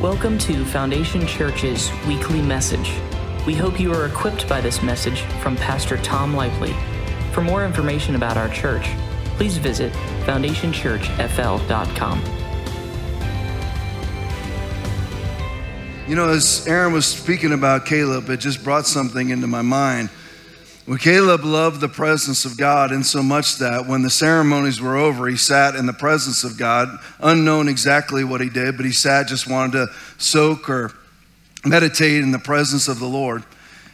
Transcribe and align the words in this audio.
Welcome 0.00 0.38
to 0.38 0.64
Foundation 0.64 1.26
Church's 1.26 1.90
weekly 2.08 2.40
message. 2.40 2.94
We 3.46 3.54
hope 3.54 3.78
you 3.78 3.92
are 3.92 4.06
equipped 4.06 4.48
by 4.48 4.62
this 4.62 4.82
message 4.82 5.20
from 5.42 5.56
Pastor 5.56 5.98
Tom 5.98 6.32
Lively. 6.32 6.74
For 7.32 7.42
more 7.42 7.66
information 7.66 8.14
about 8.14 8.38
our 8.38 8.48
church, 8.48 8.88
please 9.36 9.58
visit 9.58 9.92
foundationchurchfl.com. 10.24 12.24
You 16.08 16.16
know, 16.16 16.30
as 16.30 16.66
Aaron 16.66 16.94
was 16.94 17.04
speaking 17.04 17.52
about 17.52 17.84
Caleb, 17.84 18.30
it 18.30 18.38
just 18.38 18.64
brought 18.64 18.86
something 18.86 19.28
into 19.28 19.48
my 19.48 19.60
mind. 19.60 20.08
Well, 20.86 20.98
Caleb 20.98 21.44
loved 21.44 21.80
the 21.80 21.88
presence 21.88 22.44
of 22.44 22.56
God 22.56 22.90
in 22.90 23.04
so 23.04 23.22
much 23.22 23.58
that 23.58 23.86
when 23.86 24.02
the 24.02 24.10
ceremonies 24.10 24.80
were 24.80 24.96
over, 24.96 25.28
he 25.28 25.36
sat 25.36 25.74
in 25.76 25.86
the 25.86 25.92
presence 25.92 26.42
of 26.42 26.56
God, 26.56 26.88
unknown 27.20 27.68
exactly 27.68 28.24
what 28.24 28.40
he 28.40 28.48
did, 28.48 28.76
but 28.76 28.86
he 28.86 28.92
sat, 28.92 29.28
just 29.28 29.46
wanted 29.46 29.72
to 29.72 29.88
soak 30.18 30.70
or 30.70 30.92
meditate 31.64 32.22
in 32.22 32.32
the 32.32 32.38
presence 32.38 32.88
of 32.88 32.98
the 32.98 33.06
Lord. 33.06 33.44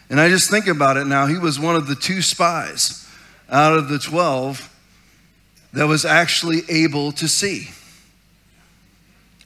And 0.09 0.21
I 0.21 0.29
just 0.29 0.49
think 0.49 0.69
about 0.69 0.97
it 0.97 1.07
now. 1.07 1.27
He 1.27 1.39
was 1.39 1.59
one 1.59 1.75
of 1.75 1.89
the 1.89 1.97
two 1.97 2.23
spies 2.23 3.07
out 3.51 3.77
of 3.77 3.89
the 3.89 3.99
12 3.99 4.73
that 5.73 5.87
was 5.87 6.05
actually 6.05 6.63
able 6.69 7.13
to 7.13 7.27
see. 7.27 7.69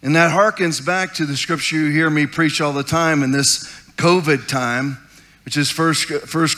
And 0.02 0.14
that 0.14 0.30
harkens 0.30 0.84
back 0.84 1.14
to 1.14 1.26
the 1.26 1.36
scripture 1.36 1.76
you 1.76 1.90
hear 1.90 2.10
me 2.10 2.26
preach 2.26 2.60
all 2.60 2.72
the 2.72 2.82
time 2.82 3.22
in 3.22 3.30
this 3.30 3.64
COVID 3.96 4.46
time 4.46 4.98
which 5.44 5.56
is 5.56 5.76
1 5.76 5.94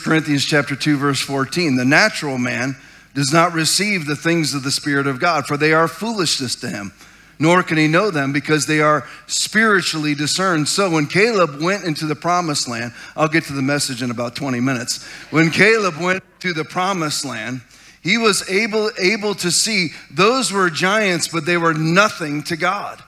Corinthians 0.03 0.45
chapter 0.45 0.75
2 0.75 0.97
verse 0.97 1.21
14. 1.21 1.75
The 1.75 1.85
natural 1.85 2.37
man 2.37 2.75
does 3.13 3.31
not 3.31 3.53
receive 3.53 4.05
the 4.05 4.15
things 4.15 4.53
of 4.53 4.63
the 4.63 4.71
spirit 4.71 5.07
of 5.07 5.19
God 5.19 5.45
for 5.45 5.57
they 5.57 5.73
are 5.73 5.87
foolishness 5.87 6.55
to 6.57 6.69
him 6.69 6.91
nor 7.39 7.63
can 7.63 7.77
he 7.77 7.87
know 7.87 8.11
them 8.11 8.31
because 8.31 8.65
they 8.65 8.79
are 8.79 9.05
spiritually 9.27 10.15
discerned. 10.15 10.67
So 10.67 10.89
when 10.89 11.07
Caleb 11.07 11.61
went 11.61 11.83
into 11.83 12.05
the 12.05 12.15
promised 12.15 12.67
land, 12.67 12.93
I'll 13.15 13.27
get 13.27 13.43
to 13.45 13.53
the 13.53 13.61
message 13.61 14.01
in 14.01 14.11
about 14.11 14.35
20 14.35 14.59
minutes. 14.59 15.03
When 15.31 15.49
Caleb 15.49 15.97
went 15.99 16.23
to 16.39 16.53
the 16.53 16.63
promised 16.63 17.25
land, 17.25 17.61
he 18.01 18.17
was 18.17 18.49
able, 18.49 18.91
able 18.99 19.33
to 19.35 19.51
see 19.51 19.89
those 20.11 20.51
were 20.51 20.69
giants, 20.69 21.27
but 21.27 21.45
they 21.45 21.57
were 21.57 21.73
nothing 21.73 22.43
to 22.43 22.57
God. 22.57 23.01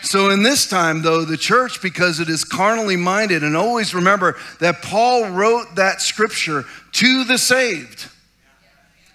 So, 0.00 0.30
in 0.30 0.42
this 0.42 0.68
time, 0.68 1.02
though, 1.02 1.24
the 1.24 1.36
church, 1.36 1.82
because 1.82 2.20
it 2.20 2.28
is 2.28 2.44
carnally 2.44 2.96
minded, 2.96 3.42
and 3.42 3.56
always 3.56 3.94
remember 3.94 4.36
that 4.60 4.82
Paul 4.82 5.30
wrote 5.30 5.74
that 5.74 6.00
scripture 6.00 6.64
to 6.92 7.24
the 7.24 7.36
saved. 7.36 8.08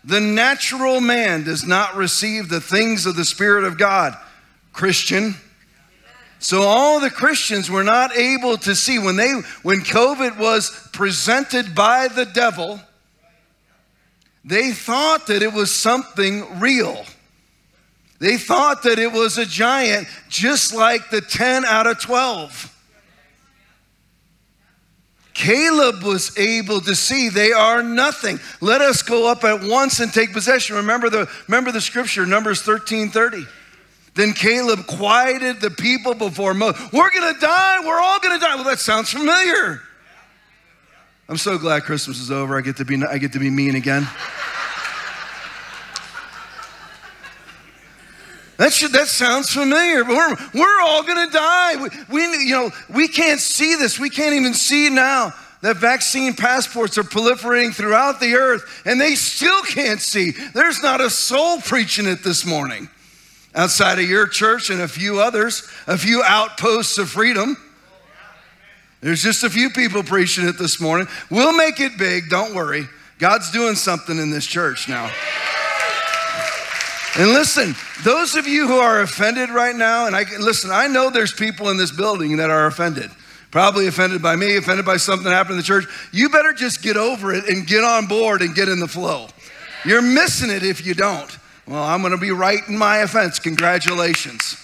The 0.03 0.19
natural 0.19 0.99
man 0.99 1.45
does 1.45 1.65
not 1.65 1.95
receive 1.95 2.49
the 2.49 2.59
things 2.59 3.05
of 3.05 3.15
the 3.15 3.23
Spirit 3.23 3.63
of 3.63 3.77
God. 3.77 4.17
Christian. 4.73 5.35
So 6.39 6.63
all 6.63 6.99
the 6.99 7.09
Christians 7.09 7.69
were 7.69 7.83
not 7.83 8.17
able 8.17 8.57
to 8.57 8.75
see 8.75 8.99
when 8.99 9.15
they 9.15 9.31
when 9.61 9.79
COVID 9.79 10.37
was 10.37 10.89
presented 10.91 11.73
by 11.73 12.09
the 12.09 12.25
devil, 12.25 12.81
they 14.43 14.71
thought 14.73 15.27
that 15.27 15.41
it 15.41 15.53
was 15.53 15.71
something 15.71 16.59
real. 16.59 17.05
They 18.23 18.37
thought 18.37 18.83
that 18.83 18.99
it 18.99 19.11
was 19.11 19.37
a 19.37 19.45
giant, 19.45 20.07
just 20.29 20.73
like 20.73 21.09
the 21.09 21.19
10 21.19 21.65
out 21.65 21.87
of 21.87 21.99
12. 21.99 22.73
Caleb 25.33 26.03
was 26.03 26.37
able 26.37 26.79
to 26.79 26.95
see 26.95 27.27
they 27.27 27.51
are 27.51 27.83
nothing. 27.83 28.39
Let 28.61 28.79
us 28.79 29.01
go 29.01 29.29
up 29.29 29.43
at 29.43 29.61
once 29.63 29.99
and 29.99 30.13
take 30.13 30.31
possession. 30.31 30.77
Remember 30.77 31.09
the, 31.09 31.29
remember 31.49 31.73
the 31.73 31.81
scripture, 31.81 32.25
Numbers 32.25 32.61
13 32.61 33.09
30. 33.09 33.45
Then 34.13 34.31
Caleb 34.31 34.87
quieted 34.87 35.59
the 35.59 35.71
people 35.71 36.13
before 36.13 36.53
Moses. 36.53 36.81
We're 36.93 37.11
gonna 37.11 37.37
die, 37.41 37.79
we're 37.85 37.99
all 37.99 38.19
gonna 38.21 38.39
die. 38.39 38.55
Well, 38.55 38.63
that 38.63 38.79
sounds 38.79 39.11
familiar. 39.11 39.81
I'm 41.27 41.35
so 41.35 41.57
glad 41.57 41.83
Christmas 41.83 42.21
is 42.21 42.31
over. 42.31 42.57
I 42.57 42.61
get 42.61 42.77
to 42.77 42.85
be, 42.85 43.03
I 43.03 43.17
get 43.17 43.33
to 43.33 43.39
be 43.39 43.49
mean 43.49 43.75
again. 43.75 44.07
That, 48.63 48.71
should, 48.71 48.93
that 48.93 49.09
sounds 49.09 49.49
familiar, 49.49 50.05
we're, 50.05 50.37
we're 50.53 50.81
all 50.83 51.03
going 51.03 51.27
to 51.27 51.33
die. 51.33 51.75
We, 51.75 51.89
we, 52.09 52.45
you 52.45 52.53
know, 52.53 52.71
we 52.95 53.09
can't 53.09 53.41
see 53.41 53.75
this. 53.75 53.99
We 53.99 54.09
can't 54.09 54.33
even 54.35 54.53
see 54.53 54.89
now 54.89 55.33
that 55.59 55.75
vaccine 55.75 56.33
passports 56.33 56.97
are 56.97 57.03
proliferating 57.03 57.75
throughout 57.75 58.21
the 58.21 58.35
earth, 58.35 58.63
and 58.85 59.01
they 59.01 59.15
still 59.15 59.63
can't 59.63 59.99
see. 59.99 60.31
There's 60.31 60.81
not 60.81 61.01
a 61.01 61.09
soul 61.09 61.59
preaching 61.59 62.07
it 62.07 62.23
this 62.23 62.45
morning 62.45 62.87
outside 63.53 63.99
of 63.99 64.09
your 64.09 64.27
church 64.27 64.69
and 64.69 64.79
a 64.79 64.87
few 64.87 65.19
others, 65.19 65.67
a 65.85 65.97
few 65.97 66.23
outposts 66.23 66.97
of 66.97 67.09
freedom. 67.09 67.57
There's 69.01 69.21
just 69.21 69.43
a 69.43 69.49
few 69.49 69.71
people 69.71 70.03
preaching 70.03 70.47
it 70.47 70.57
this 70.57 70.79
morning. 70.79 71.09
We'll 71.29 71.57
make 71.57 71.81
it 71.81 71.97
big, 71.97 72.29
don't 72.29 72.55
worry. 72.55 72.87
God's 73.19 73.51
doing 73.51 73.75
something 73.75 74.17
in 74.17 74.31
this 74.31 74.45
church 74.45 74.87
now. 74.87 75.11
And 77.17 77.29
listen, 77.29 77.75
those 78.03 78.35
of 78.35 78.47
you 78.47 78.67
who 78.67 78.77
are 78.77 79.01
offended 79.01 79.51
right 79.51 79.75
now, 79.75 80.07
and 80.07 80.15
I 80.15 80.23
listen, 80.39 80.71
I 80.71 80.87
know 80.87 81.09
there's 81.09 81.33
people 81.33 81.69
in 81.69 81.77
this 81.77 81.91
building 81.91 82.37
that 82.37 82.49
are 82.49 82.65
offended. 82.65 83.11
Probably 83.51 83.85
offended 83.85 84.23
by 84.23 84.35
me, 84.35 84.57
offended 84.57 84.83
by 84.83 84.97
something 84.97 85.25
that 85.25 85.31
happened 85.31 85.53
in 85.53 85.57
the 85.57 85.63
church. 85.63 85.85
You 86.11 86.29
better 86.29 86.53
just 86.53 86.81
get 86.81 86.97
over 86.97 87.31
it 87.31 87.47
and 87.47 87.67
get 87.67 87.83
on 87.83 88.07
board 88.07 88.41
and 88.41 88.55
get 88.55 88.67
in 88.67 88.79
the 88.79 88.87
flow. 88.87 89.27
You're 89.85 90.01
missing 90.01 90.49
it 90.49 90.63
if 90.63 90.83
you 90.83 90.95
don't. 90.95 91.37
Well, 91.67 91.83
I'm 91.83 92.01
going 92.01 92.13
to 92.13 92.17
be 92.17 92.31
right 92.31 92.67
in 92.67 92.77
my 92.77 92.97
offense. 92.97 93.37
Congratulations. 93.37 94.57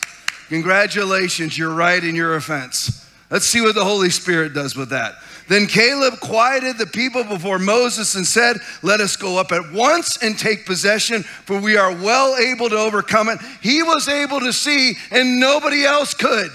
Congratulations, 0.49 1.55
you're 1.55 1.73
right 1.73 2.03
in 2.03 2.15
your 2.15 2.35
offense. 2.35 3.07
Let's 3.29 3.45
see 3.45 3.61
what 3.61 3.75
the 3.75 3.85
Holy 3.85 4.09
Spirit 4.09 4.55
does 4.55 4.75
with 4.75 4.89
that. 4.89 5.13
Then 5.49 5.65
Caleb 5.65 6.19
quieted 6.19 6.77
the 6.77 6.85
people 6.85 7.23
before 7.23 7.57
Moses 7.57 8.13
and 8.13 8.25
said, 8.25 8.57
Let 8.83 9.01
us 9.01 9.15
go 9.15 9.39
up 9.39 9.51
at 9.51 9.73
once 9.73 10.21
and 10.21 10.37
take 10.37 10.67
possession, 10.67 11.23
for 11.23 11.59
we 11.59 11.75
are 11.75 11.91
well 11.91 12.37
able 12.37 12.69
to 12.69 12.77
overcome 12.77 13.29
it. 13.29 13.39
He 13.59 13.81
was 13.81 14.07
able 14.07 14.39
to 14.41 14.53
see, 14.53 14.93
and 15.09 15.39
nobody 15.39 15.83
else 15.83 16.13
could. 16.13 16.51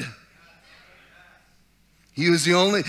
He 2.13 2.31
was 2.31 2.45
the 2.45 2.55
only, 2.55 2.83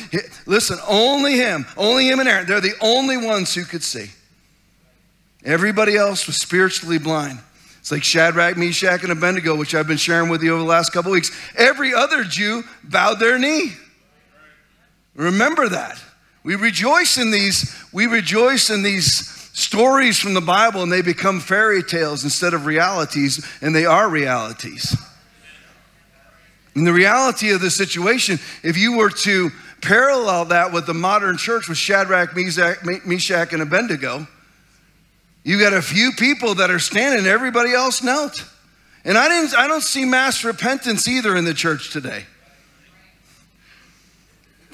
listen, 0.45 0.77
only 0.87 1.37
him, 1.37 1.65
only 1.75 2.07
him 2.07 2.19
and 2.19 2.29
Aaron. 2.29 2.45
They're 2.45 2.61
the 2.61 2.77
only 2.81 3.17
ones 3.17 3.55
who 3.55 3.63
could 3.63 3.81
see. 3.81 4.11
Everybody 5.43 5.97
else 5.97 6.27
was 6.27 6.37
spiritually 6.37 6.99
blind. 6.99 7.39
It's 7.79 7.91
like 7.91 8.03
Shadrach, 8.03 8.57
Meshach, 8.57 9.01
and 9.01 9.11
Abednego, 9.11 9.55
which 9.55 9.73
I've 9.73 9.87
been 9.87 9.97
sharing 9.97 10.29
with 10.29 10.43
you 10.43 10.53
over 10.53 10.61
the 10.61 10.69
last 10.69 10.93
couple 10.93 11.11
weeks. 11.11 11.35
Every 11.57 11.95
other 11.95 12.23
Jew 12.23 12.63
bowed 12.83 13.19
their 13.19 13.39
knee. 13.39 13.73
Remember 15.15 15.69
that. 15.69 16.01
We 16.43 16.55
rejoice 16.55 17.17
in 17.17 17.31
these, 17.31 17.75
we 17.91 18.05
rejoice 18.05 18.69
in 18.69 18.83
these 18.83 19.27
stories 19.53 20.19
from 20.19 20.33
the 20.33 20.41
Bible 20.41 20.83
and 20.83 20.91
they 20.91 21.01
become 21.01 21.39
fairy 21.39 21.81
tales 21.81 22.23
instead 22.23 22.53
of 22.53 22.65
realities, 22.65 23.45
and 23.61 23.73
they 23.73 23.85
are 23.85 24.09
realities. 24.09 24.95
And 26.75 26.85
the 26.85 26.93
reality 26.93 27.51
of 27.51 27.61
the 27.61 27.71
situation, 27.71 28.37
if 28.61 28.77
you 28.77 28.97
were 28.97 29.09
to 29.09 29.49
parallel 29.81 30.45
that 30.45 30.73
with 30.73 30.85
the 30.85 30.93
modern 30.93 31.37
church 31.37 31.69
with 31.69 31.77
Shadrach, 31.77 32.35
Meshach, 32.35 33.53
and 33.53 33.61
Abednego, 33.61 34.27
you 35.43 35.59
got 35.59 35.73
a 35.73 35.81
few 35.81 36.11
people 36.11 36.55
that 36.55 36.69
are 36.69 36.79
standing, 36.79 37.25
everybody 37.25 37.71
else 37.71 38.03
knelt. 38.03 38.43
And 39.05 39.17
I, 39.17 39.29
didn't, 39.29 39.55
I 39.55 39.67
don't 39.67 39.83
see 39.83 40.03
mass 40.03 40.43
repentance 40.43 41.07
either 41.07 41.35
in 41.35 41.45
the 41.45 41.53
church 41.53 41.91
today. 41.91 42.25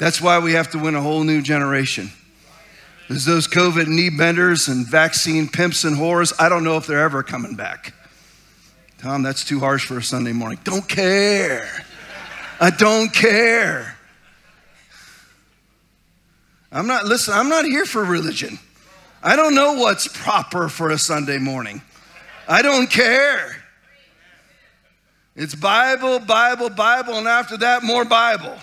That's 0.01 0.19
why 0.19 0.39
we 0.39 0.53
have 0.53 0.71
to 0.71 0.79
win 0.79 0.95
a 0.95 0.99
whole 0.99 1.23
new 1.23 1.43
generation. 1.43 2.09
There's 3.07 3.23
those 3.23 3.47
COVID 3.47 3.85
knee 3.85 4.09
benders 4.09 4.67
and 4.67 4.87
vaccine 4.87 5.47
pimps 5.47 5.83
and 5.83 5.95
whores. 5.95 6.33
I 6.39 6.49
don't 6.49 6.63
know 6.63 6.75
if 6.77 6.87
they're 6.87 7.03
ever 7.03 7.21
coming 7.21 7.55
back. 7.55 7.93
Tom, 8.97 9.21
that's 9.21 9.45
too 9.45 9.59
harsh 9.59 9.85
for 9.85 9.99
a 9.99 10.01
Sunday 10.01 10.31
morning. 10.31 10.57
Don't 10.63 10.89
care. 10.89 11.85
I 12.59 12.71
don't 12.71 13.13
care. 13.13 13.95
I'm 16.71 16.87
not, 16.87 17.05
listen, 17.05 17.35
I'm 17.35 17.49
not 17.49 17.65
here 17.65 17.85
for 17.85 18.03
religion. 18.03 18.57
I 19.21 19.35
don't 19.35 19.53
know 19.53 19.73
what's 19.73 20.07
proper 20.07 20.67
for 20.67 20.89
a 20.89 20.97
Sunday 20.97 21.37
morning. 21.37 21.79
I 22.47 22.63
don't 22.63 22.89
care. 22.89 23.55
It's 25.35 25.53
Bible, 25.53 26.17
Bible, 26.17 26.71
Bible, 26.71 27.19
and 27.19 27.27
after 27.27 27.55
that, 27.57 27.83
more 27.83 28.03
Bible. 28.03 28.57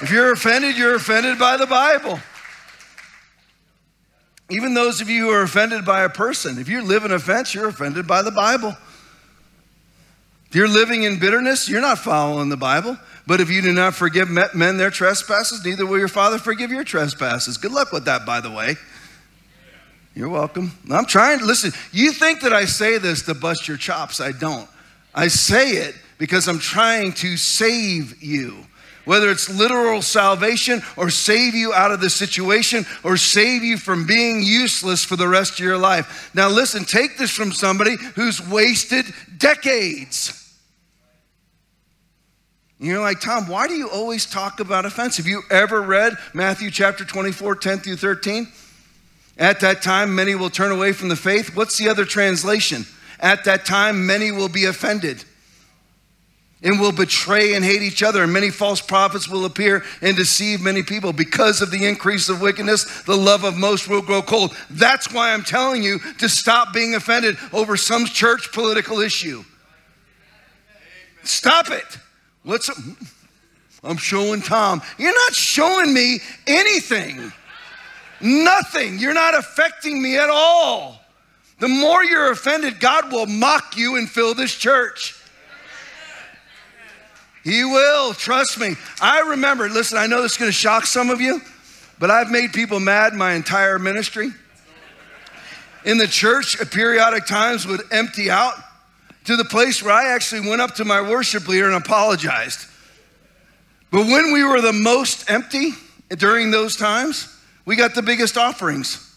If 0.00 0.10
you're 0.12 0.32
offended, 0.32 0.76
you're 0.76 0.94
offended 0.94 1.38
by 1.38 1.56
the 1.56 1.66
Bible. 1.66 2.20
Even 4.50 4.72
those 4.72 5.00
of 5.00 5.10
you 5.10 5.26
who 5.26 5.30
are 5.30 5.42
offended 5.42 5.84
by 5.84 6.04
a 6.04 6.08
person, 6.08 6.58
if 6.58 6.68
you 6.68 6.82
live 6.82 7.04
in 7.04 7.12
offense, 7.12 7.54
you're 7.54 7.68
offended 7.68 8.06
by 8.06 8.22
the 8.22 8.30
Bible. 8.30 8.76
If 10.48 10.54
you're 10.54 10.68
living 10.68 11.02
in 11.02 11.18
bitterness, 11.18 11.68
you're 11.68 11.82
not 11.82 11.98
following 11.98 12.48
the 12.48 12.56
Bible. 12.56 12.96
But 13.26 13.42
if 13.42 13.50
you 13.50 13.60
do 13.60 13.74
not 13.74 13.94
forgive 13.94 14.30
men 14.30 14.78
their 14.78 14.90
trespasses, 14.90 15.62
neither 15.62 15.84
will 15.84 15.98
your 15.98 16.08
Father 16.08 16.38
forgive 16.38 16.70
your 16.70 16.84
trespasses. 16.84 17.58
Good 17.58 17.72
luck 17.72 17.92
with 17.92 18.06
that, 18.06 18.24
by 18.24 18.40
the 18.40 18.50
way. 18.50 18.76
You're 20.14 20.30
welcome. 20.30 20.72
I'm 20.90 21.04
trying 21.04 21.40
to 21.40 21.44
listen. 21.44 21.72
You 21.92 22.12
think 22.12 22.40
that 22.40 22.54
I 22.54 22.64
say 22.64 22.96
this 22.96 23.22
to 23.22 23.34
bust 23.34 23.68
your 23.68 23.76
chops. 23.76 24.20
I 24.20 24.32
don't. 24.32 24.68
I 25.14 25.28
say 25.28 25.72
it 25.72 25.94
because 26.16 26.48
I'm 26.48 26.58
trying 26.58 27.12
to 27.14 27.36
save 27.36 28.22
you. 28.22 28.64
Whether 29.08 29.30
it's 29.30 29.48
literal 29.48 30.02
salvation 30.02 30.82
or 30.94 31.08
save 31.08 31.54
you 31.54 31.72
out 31.72 31.92
of 31.92 32.02
the 32.02 32.10
situation 32.10 32.84
or 33.02 33.16
save 33.16 33.64
you 33.64 33.78
from 33.78 34.06
being 34.06 34.42
useless 34.42 35.02
for 35.02 35.16
the 35.16 35.26
rest 35.26 35.54
of 35.54 35.60
your 35.60 35.78
life. 35.78 36.30
Now, 36.34 36.50
listen, 36.50 36.84
take 36.84 37.16
this 37.16 37.30
from 37.30 37.52
somebody 37.52 37.96
who's 38.16 38.46
wasted 38.46 39.06
decades. 39.38 40.54
You're 42.78 43.00
like, 43.00 43.22
Tom, 43.22 43.48
why 43.48 43.66
do 43.66 43.72
you 43.72 43.88
always 43.88 44.26
talk 44.26 44.60
about 44.60 44.84
offense? 44.84 45.16
Have 45.16 45.26
you 45.26 45.40
ever 45.50 45.80
read 45.80 46.12
Matthew 46.34 46.70
chapter 46.70 47.06
24, 47.06 47.56
10 47.56 47.78
through 47.78 47.96
13? 47.96 48.46
At 49.38 49.60
that 49.60 49.80
time, 49.80 50.14
many 50.14 50.34
will 50.34 50.50
turn 50.50 50.70
away 50.70 50.92
from 50.92 51.08
the 51.08 51.16
faith. 51.16 51.56
What's 51.56 51.78
the 51.78 51.88
other 51.88 52.04
translation? 52.04 52.84
At 53.20 53.44
that 53.44 53.64
time, 53.64 54.06
many 54.06 54.32
will 54.32 54.50
be 54.50 54.66
offended 54.66 55.24
and 56.62 56.80
will 56.80 56.92
betray 56.92 57.54
and 57.54 57.64
hate 57.64 57.82
each 57.82 58.02
other, 58.02 58.24
and 58.24 58.32
many 58.32 58.50
false 58.50 58.80
prophets 58.80 59.28
will 59.28 59.44
appear 59.44 59.84
and 60.02 60.16
deceive 60.16 60.60
many 60.60 60.82
people. 60.82 61.12
Because 61.12 61.62
of 61.62 61.70
the 61.70 61.86
increase 61.86 62.28
of 62.28 62.40
wickedness, 62.40 63.02
the 63.02 63.16
love 63.16 63.44
of 63.44 63.56
most 63.56 63.88
will 63.88 64.02
grow 64.02 64.22
cold. 64.22 64.56
That's 64.70 65.12
why 65.12 65.32
I'm 65.32 65.44
telling 65.44 65.82
you 65.82 66.00
to 66.18 66.28
stop 66.28 66.72
being 66.72 66.94
offended 66.94 67.36
over 67.52 67.76
some 67.76 68.06
church 68.06 68.52
political 68.52 68.98
issue. 68.98 69.44
Stop 71.22 71.70
it. 71.70 71.98
What's? 72.42 72.70
I'm 73.84 73.96
showing 73.96 74.42
Tom. 74.42 74.82
You're 74.98 75.14
not 75.14 75.34
showing 75.34 75.94
me 75.94 76.18
anything. 76.46 77.32
Nothing. 78.20 78.98
You're 78.98 79.14
not 79.14 79.38
affecting 79.38 80.02
me 80.02 80.16
at 80.16 80.28
all. 80.28 81.00
The 81.60 81.68
more 81.68 82.02
you're 82.02 82.32
offended, 82.32 82.80
God 82.80 83.12
will 83.12 83.26
mock 83.26 83.76
you 83.76 83.96
and 83.96 84.08
fill 84.08 84.34
this 84.34 84.54
church. 84.54 85.14
He 87.48 87.64
will, 87.64 88.12
trust 88.12 88.60
me. 88.60 88.74
I 89.00 89.20
remember, 89.20 89.70
listen, 89.70 89.96
I 89.96 90.06
know 90.06 90.20
this 90.20 90.32
is 90.32 90.38
going 90.38 90.50
to 90.50 90.52
shock 90.52 90.84
some 90.84 91.08
of 91.08 91.18
you, 91.18 91.40
but 91.98 92.10
I've 92.10 92.30
made 92.30 92.52
people 92.52 92.78
mad 92.78 93.14
my 93.14 93.32
entire 93.32 93.78
ministry. 93.78 94.32
In 95.86 95.96
the 95.96 96.06
church, 96.06 96.60
at 96.60 96.70
periodic 96.70 97.24
times 97.24 97.66
would 97.66 97.80
empty 97.90 98.30
out 98.30 98.52
to 99.24 99.34
the 99.34 99.46
place 99.46 99.82
where 99.82 99.94
I 99.94 100.12
actually 100.12 100.46
went 100.46 100.60
up 100.60 100.74
to 100.74 100.84
my 100.84 101.00
worship 101.00 101.48
leader 101.48 101.68
and 101.68 101.76
apologized. 101.76 102.66
But 103.90 104.04
when 104.04 104.30
we 104.34 104.44
were 104.44 104.60
the 104.60 104.74
most 104.74 105.30
empty 105.30 105.70
during 106.10 106.50
those 106.50 106.76
times, 106.76 107.34
we 107.64 107.76
got 107.76 107.94
the 107.94 108.02
biggest 108.02 108.36
offerings. 108.36 109.16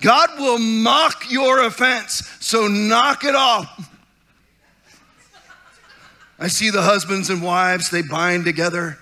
God 0.00 0.30
will 0.38 0.58
mock 0.58 1.30
your 1.30 1.62
offense, 1.62 2.26
so 2.40 2.68
knock 2.68 3.22
it 3.24 3.34
off. 3.34 3.90
I 6.38 6.48
see 6.48 6.70
the 6.70 6.82
husbands 6.82 7.30
and 7.30 7.42
wives, 7.42 7.90
they 7.90 8.02
bind 8.02 8.44
together, 8.44 8.98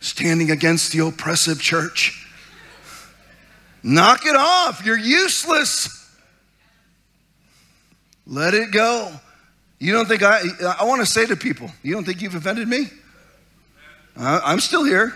standing 0.00 0.50
against 0.50 0.92
the 0.92 1.06
oppressive 1.06 1.60
church. 1.60 2.18
Knock 3.82 4.26
it 4.26 4.36
off. 4.36 4.82
You're 4.84 4.98
useless. 4.98 5.98
Let 8.26 8.54
it 8.54 8.70
go. 8.70 9.12
You 9.78 9.92
don't 9.92 10.06
think 10.06 10.22
I, 10.22 10.42
I 10.78 10.84
want 10.84 11.00
to 11.00 11.06
say 11.06 11.26
to 11.26 11.34
people, 11.34 11.70
you 11.82 11.92
don't 11.92 12.04
think 12.04 12.22
you've 12.22 12.36
offended 12.36 12.68
me? 12.68 12.86
I'm 14.16 14.60
still 14.60 14.84
here. 14.84 15.12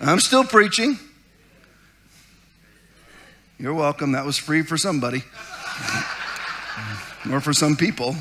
I'm 0.00 0.20
still 0.20 0.44
preaching. 0.44 0.98
You're 3.58 3.74
welcome. 3.74 4.12
That 4.12 4.24
was 4.24 4.38
free 4.38 4.62
for 4.62 4.78
somebody 4.78 5.18
or 7.30 7.40
for 7.40 7.52
some 7.52 7.76
people. 7.76 8.16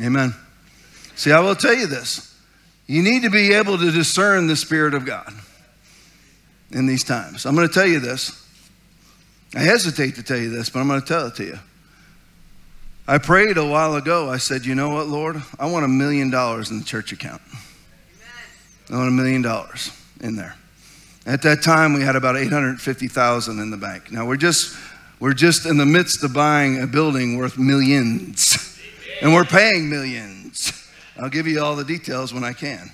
Amen. 0.00 0.34
See, 1.16 1.32
I 1.32 1.40
will 1.40 1.54
tell 1.54 1.74
you 1.74 1.86
this. 1.86 2.28
You 2.86 3.02
need 3.02 3.22
to 3.22 3.30
be 3.30 3.52
able 3.52 3.78
to 3.78 3.90
discern 3.90 4.46
the 4.46 4.56
Spirit 4.56 4.94
of 4.94 5.04
God 5.04 5.32
in 6.70 6.86
these 6.86 7.04
times. 7.04 7.46
I'm 7.46 7.54
going 7.54 7.68
to 7.68 7.72
tell 7.72 7.86
you 7.86 8.00
this. 8.00 8.38
I 9.54 9.60
hesitate 9.60 10.14
to 10.16 10.22
tell 10.22 10.38
you 10.38 10.50
this, 10.50 10.70
but 10.70 10.80
I'm 10.80 10.88
going 10.88 11.00
to 11.00 11.06
tell 11.06 11.26
it 11.26 11.34
to 11.36 11.44
you. 11.44 11.58
I 13.06 13.18
prayed 13.18 13.58
a 13.58 13.66
while 13.66 13.96
ago. 13.96 14.30
I 14.30 14.38
said, 14.38 14.64
You 14.64 14.74
know 14.74 14.90
what, 14.90 15.08
Lord? 15.08 15.42
I 15.58 15.70
want 15.70 15.84
a 15.84 15.88
million 15.88 16.30
dollars 16.30 16.70
in 16.70 16.78
the 16.78 16.84
church 16.84 17.12
account. 17.12 17.42
I 18.90 18.96
want 18.96 19.08
a 19.08 19.12
million 19.12 19.42
dollars 19.42 19.90
in 20.20 20.36
there. 20.36 20.56
At 21.24 21.42
that 21.42 21.62
time, 21.62 21.94
we 21.94 22.02
had 22.02 22.16
about 22.16 22.36
850,000 22.36 23.58
in 23.58 23.70
the 23.70 23.76
bank. 23.76 24.10
Now 24.10 24.26
we're 24.26 24.36
just 24.36 24.76
we're 25.20 25.34
just 25.34 25.66
in 25.66 25.76
the 25.76 25.86
midst 25.86 26.24
of 26.24 26.32
buying 26.32 26.80
a 26.82 26.86
building 26.86 27.36
worth 27.36 27.58
millions. 27.58 28.68
And 29.22 29.32
we're 29.32 29.44
paying 29.44 29.88
millions. 29.88 30.72
I'll 31.16 31.30
give 31.30 31.46
you 31.46 31.62
all 31.62 31.76
the 31.76 31.84
details 31.84 32.34
when 32.34 32.42
I 32.42 32.52
can. 32.52 32.90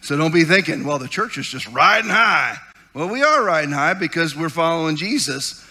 So 0.00 0.16
don't 0.16 0.32
be 0.32 0.44
thinking, 0.44 0.84
well, 0.84 1.00
the 1.00 1.08
church 1.08 1.38
is 1.38 1.46
just 1.48 1.66
riding 1.68 2.10
high. 2.10 2.56
Well, 2.94 3.08
we 3.08 3.22
are 3.22 3.44
riding 3.44 3.72
high 3.72 3.94
because 3.94 4.36
we're 4.36 4.48
following 4.48 4.94
Jesus. 4.94 5.64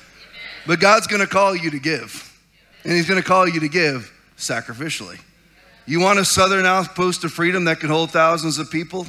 But 0.68 0.82
God's 0.82 1.08
going 1.08 1.22
to 1.22 1.28
call 1.28 1.56
you 1.56 1.72
to 1.72 1.80
give. 1.80 2.28
And 2.84 2.92
He's 2.92 3.08
going 3.08 3.22
to 3.22 3.28
call 3.28 3.48
you 3.48 3.62
to 3.62 3.70
give 3.70 4.12
sacrificially. 4.38 5.20
You 5.86 6.02
want 6.02 6.20
a 6.20 6.26
southern 6.26 6.66
outpost 6.66 7.24
of 7.24 7.32
freedom 7.32 7.66
that 7.66 7.80
can 7.80 7.90
hold 7.90 8.12
thousands 8.12 8.58
of 8.58 8.70
people? 8.70 9.08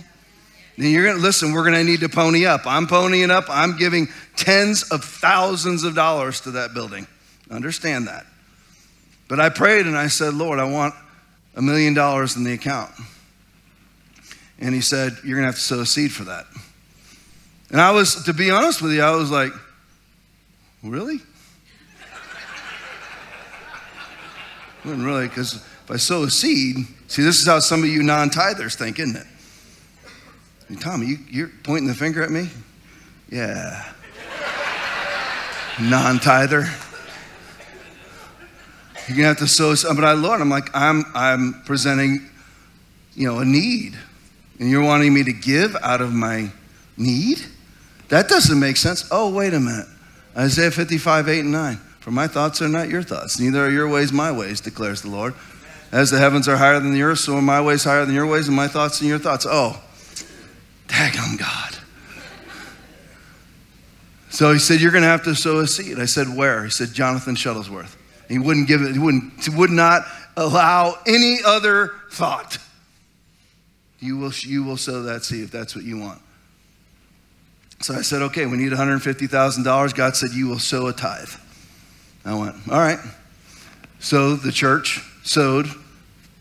Then 0.79 0.93
you're 0.93 1.05
going 1.05 1.17
to 1.17 1.23
listen, 1.23 1.53
we're 1.53 1.65
going 1.65 1.75
to 1.75 1.85
need 1.85 2.01
to 2.01 2.09
pony 2.09 2.47
up. 2.47 2.63
I'm 2.65 2.87
ponying 2.87 3.31
up. 3.31 3.47
I'm 3.49 3.77
giving 3.77 4.07
tens 4.37 4.85
of 4.85 5.03
thousands 5.03 5.83
of 5.83 5.97
dollars 5.97 6.41
to 6.43 6.53
that 6.53 6.75
building. 6.75 7.09
Understand 7.51 8.07
that. 8.07 8.25
But 9.33 9.41
I 9.41 9.49
prayed 9.49 9.87
and 9.87 9.97
I 9.97 10.09
said, 10.09 10.35
Lord, 10.35 10.59
I 10.59 10.65
want 10.65 10.95
a 11.57 11.63
million 11.63 11.95
dollars 11.95 12.37
in 12.37 12.45
the 12.45 12.53
account. 12.53 12.91
And 14.59 14.75
he 14.75 14.83
said, 14.83 15.17
You're 15.25 15.39
going 15.39 15.45
to 15.45 15.47
have 15.47 15.55
to 15.55 15.61
sow 15.63 15.81
a 15.81 15.87
seed 15.87 16.13
for 16.13 16.25
that. 16.25 16.45
And 17.71 17.81
I 17.81 17.93
was, 17.93 18.25
to 18.25 18.35
be 18.35 18.51
honest 18.51 18.83
with 18.83 18.93
you, 18.93 19.01
I 19.01 19.17
was 19.17 19.31
like, 19.31 19.53
Really? 20.83 21.17
Wasn't 24.85 25.03
really, 25.03 25.29
because 25.29 25.55
if 25.55 25.91
I 25.91 25.97
sow 25.97 26.25
a 26.25 26.31
seed, 26.31 26.77
see, 27.07 27.23
this 27.23 27.41
is 27.41 27.47
how 27.47 27.61
some 27.61 27.83
of 27.83 27.89
you 27.89 28.03
non 28.03 28.29
tithers 28.29 28.75
think, 28.75 28.99
isn't 28.99 29.17
it? 29.17 29.27
Hey, 30.69 30.75
Tommy, 30.75 31.07
you, 31.07 31.17
you're 31.31 31.51
pointing 31.65 31.87
the 31.87 31.95
finger 31.95 32.23
at 32.23 32.31
me? 32.31 32.51
Yeah. 33.31 33.83
non 35.81 36.19
tither. 36.19 36.67
You're 39.09 39.17
gonna 39.17 39.29
have 39.29 39.39
to 39.39 39.49
sow 39.49 39.75
some. 39.75 39.97
But 39.97 40.05
I, 40.05 40.13
Lord, 40.13 40.41
I'm 40.41 40.51
like, 40.51 40.71
I'm, 40.75 41.05
I'm 41.15 41.63
presenting, 41.65 42.29
you 43.15 43.27
know, 43.27 43.41
a 43.41 43.45
need. 43.45 43.97
And 44.59 44.71
you're 44.71 44.85
wanting 44.85 45.13
me 45.13 45.25
to 45.25 45.33
give 45.33 45.75
out 45.83 46.01
of 46.01 46.13
my 46.13 46.51
need? 46.97 47.45
That 48.09 48.29
doesn't 48.29 48.59
make 48.59 48.77
sense. 48.77 49.09
Oh, 49.11 49.33
wait 49.33 49.55
a 49.55 49.61
minute. 49.61 49.87
Isaiah 50.37 50.71
55, 50.71 51.29
8 51.29 51.41
and 51.41 51.53
9. 51.53 51.77
For 52.01 52.11
my 52.11 52.27
thoughts 52.27 52.61
are 52.63 52.69
not 52.69 52.89
your 52.89 53.03
thoughts, 53.03 53.39
neither 53.39 53.65
are 53.65 53.71
your 53.71 53.89
ways 53.89 54.13
my 54.13 54.33
ways, 54.33 54.61
declares 54.61 55.03
the 55.03 55.09
Lord. 55.09 55.35
As 55.93 56.11
the 56.11 56.19
heavens 56.19 56.49
are 56.49 56.57
higher 56.57 56.81
than 56.81 56.93
the 56.93 57.03
earth, 57.03 57.21
so 57.21 57.37
are 57.37 57.43
my 57.43 57.61
ways 57.61 57.85
higher 57.85 58.05
than 58.05 58.15
your 58.15 58.27
ways, 58.27 58.49
and 58.49 58.57
my 58.57 58.67
thoughts 58.67 58.99
than 58.99 59.09
your 59.09 59.19
thoughts. 59.19 59.47
Oh, 59.49 59.81
daggum 60.89 61.39
God. 61.39 61.79
So 64.31 64.53
he 64.53 64.59
said, 64.59 64.81
You're 64.81 64.91
going 64.91 65.03
to 65.03 65.09
have 65.09 65.23
to 65.25 65.35
sow 65.35 65.59
a 65.59 65.67
seed. 65.67 66.01
I 66.01 66.07
said, 66.07 66.27
Where? 66.35 66.65
He 66.65 66.71
said, 66.71 66.93
Jonathan 66.93 67.35
Shuttlesworth. 67.35 67.95
He 68.33 68.39
wouldn't 68.39 68.67
give 68.67 68.81
it, 68.81 68.93
he 68.93 68.99
wouldn't, 68.99 69.45
he 69.45 69.51
would 69.51 69.71
not 69.71 70.05
allow 70.39 70.95
any 71.07 71.41
other 71.45 71.91
thought. 72.11 72.57
You 74.01 74.17
will, 74.17 74.33
you 74.41 74.65
will 74.65 74.79
sow 74.79 75.03
that 75.03 75.23
seed 75.23 75.45
if 75.45 75.51
that's 75.51 75.77
what 75.77 75.85
you 75.85 75.99
want. 75.99 76.23
So 77.83 77.95
I 77.95 78.01
said, 78.01 78.23
okay, 78.23 78.47
we 78.47 78.57
need 78.57 78.73
$150,000. 78.73 79.95
God 79.95 80.17
said, 80.17 80.31
you 80.31 80.49
will 80.49 80.59
sow 80.59 80.87
a 80.87 80.95
tithe. 80.95 81.29
I 82.25 82.35
went, 82.35 82.57
all 82.71 82.79
right. 82.79 82.99
So 83.99 84.35
the 84.35 84.51
church 84.51 85.03
sowed 85.25 85.67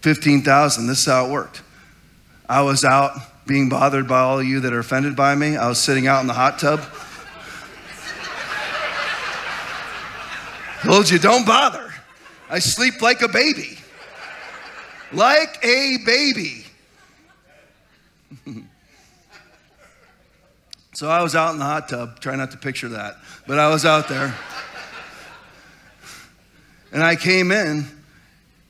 15,000. 0.01 0.87
This 0.87 0.99
is 0.99 1.05
how 1.05 1.25
it 1.25 1.31
worked. 1.31 1.61
I 2.47 2.61
was 2.61 2.85
out 2.85 3.17
being 3.45 3.67
bothered 3.67 4.07
by 4.07 4.21
all 4.21 4.39
of 4.39 4.45
you 4.45 4.61
that 4.61 4.71
are 4.71 4.79
offended 4.79 5.17
by 5.17 5.35
me. 5.35 5.57
I 5.57 5.67
was 5.67 5.77
sitting 5.77 6.07
out 6.07 6.21
in 6.21 6.27
the 6.27 6.33
hot 6.33 6.57
tub. 6.57 6.79
Told 10.83 11.09
you, 11.09 11.19
don't 11.19 11.45
bother. 11.45 11.93
I 12.49 12.59
sleep 12.59 13.01
like 13.01 13.21
a 13.21 13.27
baby. 13.27 13.77
Like 15.13 15.63
a 15.63 15.97
baby. 16.05 16.65
so 20.93 21.09
I 21.09 21.21
was 21.21 21.35
out 21.35 21.53
in 21.53 21.59
the 21.59 21.65
hot 21.65 21.87
tub. 21.87 22.19
Try 22.19 22.35
not 22.35 22.51
to 22.51 22.57
picture 22.57 22.89
that. 22.89 23.15
But 23.47 23.59
I 23.59 23.69
was 23.69 23.85
out 23.85 24.07
there. 24.07 24.33
And 26.91 27.03
I 27.03 27.15
came 27.15 27.51
in 27.51 27.85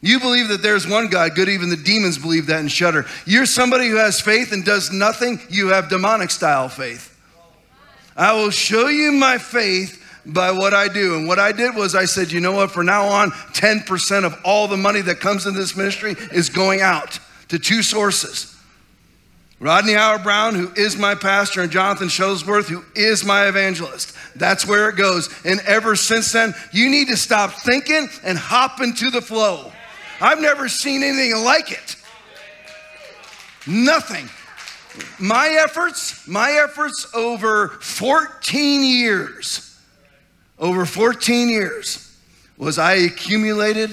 You 0.02 0.18
believe 0.18 0.48
that 0.48 0.62
there's 0.62 0.86
one 0.86 1.08
God, 1.08 1.34
good, 1.34 1.48
even 1.48 1.68
the 1.68 1.76
demons 1.76 2.18
believe 2.18 2.46
that 2.46 2.60
and 2.60 2.70
shudder. 2.70 3.06
You're 3.26 3.46
somebody 3.46 3.88
who 3.88 3.96
has 3.96 4.20
faith 4.20 4.52
and 4.52 4.64
does 4.64 4.90
nothing, 4.90 5.40
you 5.50 5.68
have 5.68 5.88
demonic 5.88 6.30
style 6.30 6.68
faith. 6.68 7.16
I 8.16 8.32
will 8.32 8.50
show 8.50 8.88
you 8.88 9.12
my 9.12 9.38
faith 9.38 9.96
by 10.26 10.52
what 10.52 10.74
I 10.74 10.88
do. 10.88 11.16
And 11.16 11.28
what 11.28 11.38
I 11.38 11.52
did 11.52 11.74
was 11.74 11.94
I 11.94 12.06
said, 12.06 12.32
you 12.32 12.40
know 12.40 12.52
what, 12.52 12.70
for 12.70 12.82
now 12.82 13.06
on, 13.06 13.30
10% 13.30 14.24
of 14.24 14.38
all 14.44 14.68
the 14.68 14.76
money 14.76 15.00
that 15.02 15.20
comes 15.20 15.46
in 15.46 15.54
this 15.54 15.76
ministry 15.76 16.16
is 16.32 16.48
going 16.48 16.80
out 16.80 17.18
to 17.48 17.58
two 17.58 17.82
sources 17.82 18.49
Rodney 19.60 19.92
Howard-Browne, 19.92 20.54
who 20.54 20.72
is 20.74 20.96
my 20.96 21.14
pastor, 21.14 21.60
and 21.60 21.70
Jonathan 21.70 22.08
Shuttlesworth, 22.08 22.66
who 22.66 22.82
is 22.94 23.24
my 23.24 23.46
evangelist. 23.46 24.16
That's 24.34 24.66
where 24.66 24.88
it 24.88 24.96
goes. 24.96 25.28
And 25.44 25.60
ever 25.66 25.96
since 25.96 26.32
then, 26.32 26.54
you 26.72 26.88
need 26.88 27.08
to 27.08 27.16
stop 27.16 27.52
thinking 27.52 28.08
and 28.24 28.38
hop 28.38 28.80
into 28.80 29.10
the 29.10 29.20
flow. 29.20 29.70
I've 30.18 30.40
never 30.40 30.66
seen 30.68 31.02
anything 31.02 31.44
like 31.44 31.72
it. 31.72 31.96
Nothing. 33.66 34.30
My 35.18 35.48
efforts, 35.62 36.26
my 36.26 36.52
efforts 36.52 37.06
over 37.14 37.68
14 37.68 38.82
years, 38.82 39.78
over 40.58 40.86
14 40.86 41.50
years, 41.50 42.16
was 42.56 42.78
I 42.78 42.94
accumulated 42.94 43.90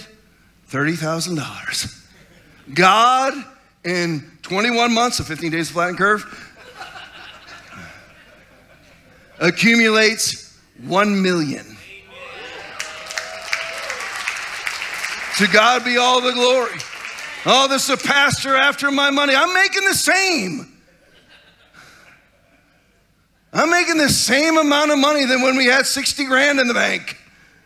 $30,000. 0.69 2.05
God 2.73 3.33
in 3.83 4.36
21 4.47 4.93
months 4.93 5.19
of 5.19 5.27
15 5.27 5.51
days 5.51 5.67
of 5.67 5.73
flattened 5.73 5.97
curve 5.97 6.23
accumulates 9.39 10.57
1 10.85 11.21
million. 11.21 11.65
To 15.37 15.47
God 15.47 15.83
be 15.83 15.97
all 15.97 16.21
the 16.21 16.31
glory. 16.31 16.79
Oh, 17.45 17.67
this 17.67 17.89
is 17.89 18.01
a 18.01 18.07
pastor 18.07 18.55
after 18.55 18.89
my 18.89 19.09
money. 19.09 19.35
I'm 19.35 19.53
making 19.53 19.83
the 19.83 19.93
same. 19.93 20.77
I'm 23.51 23.69
making 23.69 23.97
the 23.97 24.09
same 24.09 24.57
amount 24.57 24.91
of 24.91 24.97
money 24.97 25.25
than 25.25 25.41
when 25.41 25.57
we 25.57 25.65
had 25.65 25.85
60 25.85 26.25
grand 26.25 26.59
in 26.59 26.69
the 26.69 26.73
bank. 26.73 27.17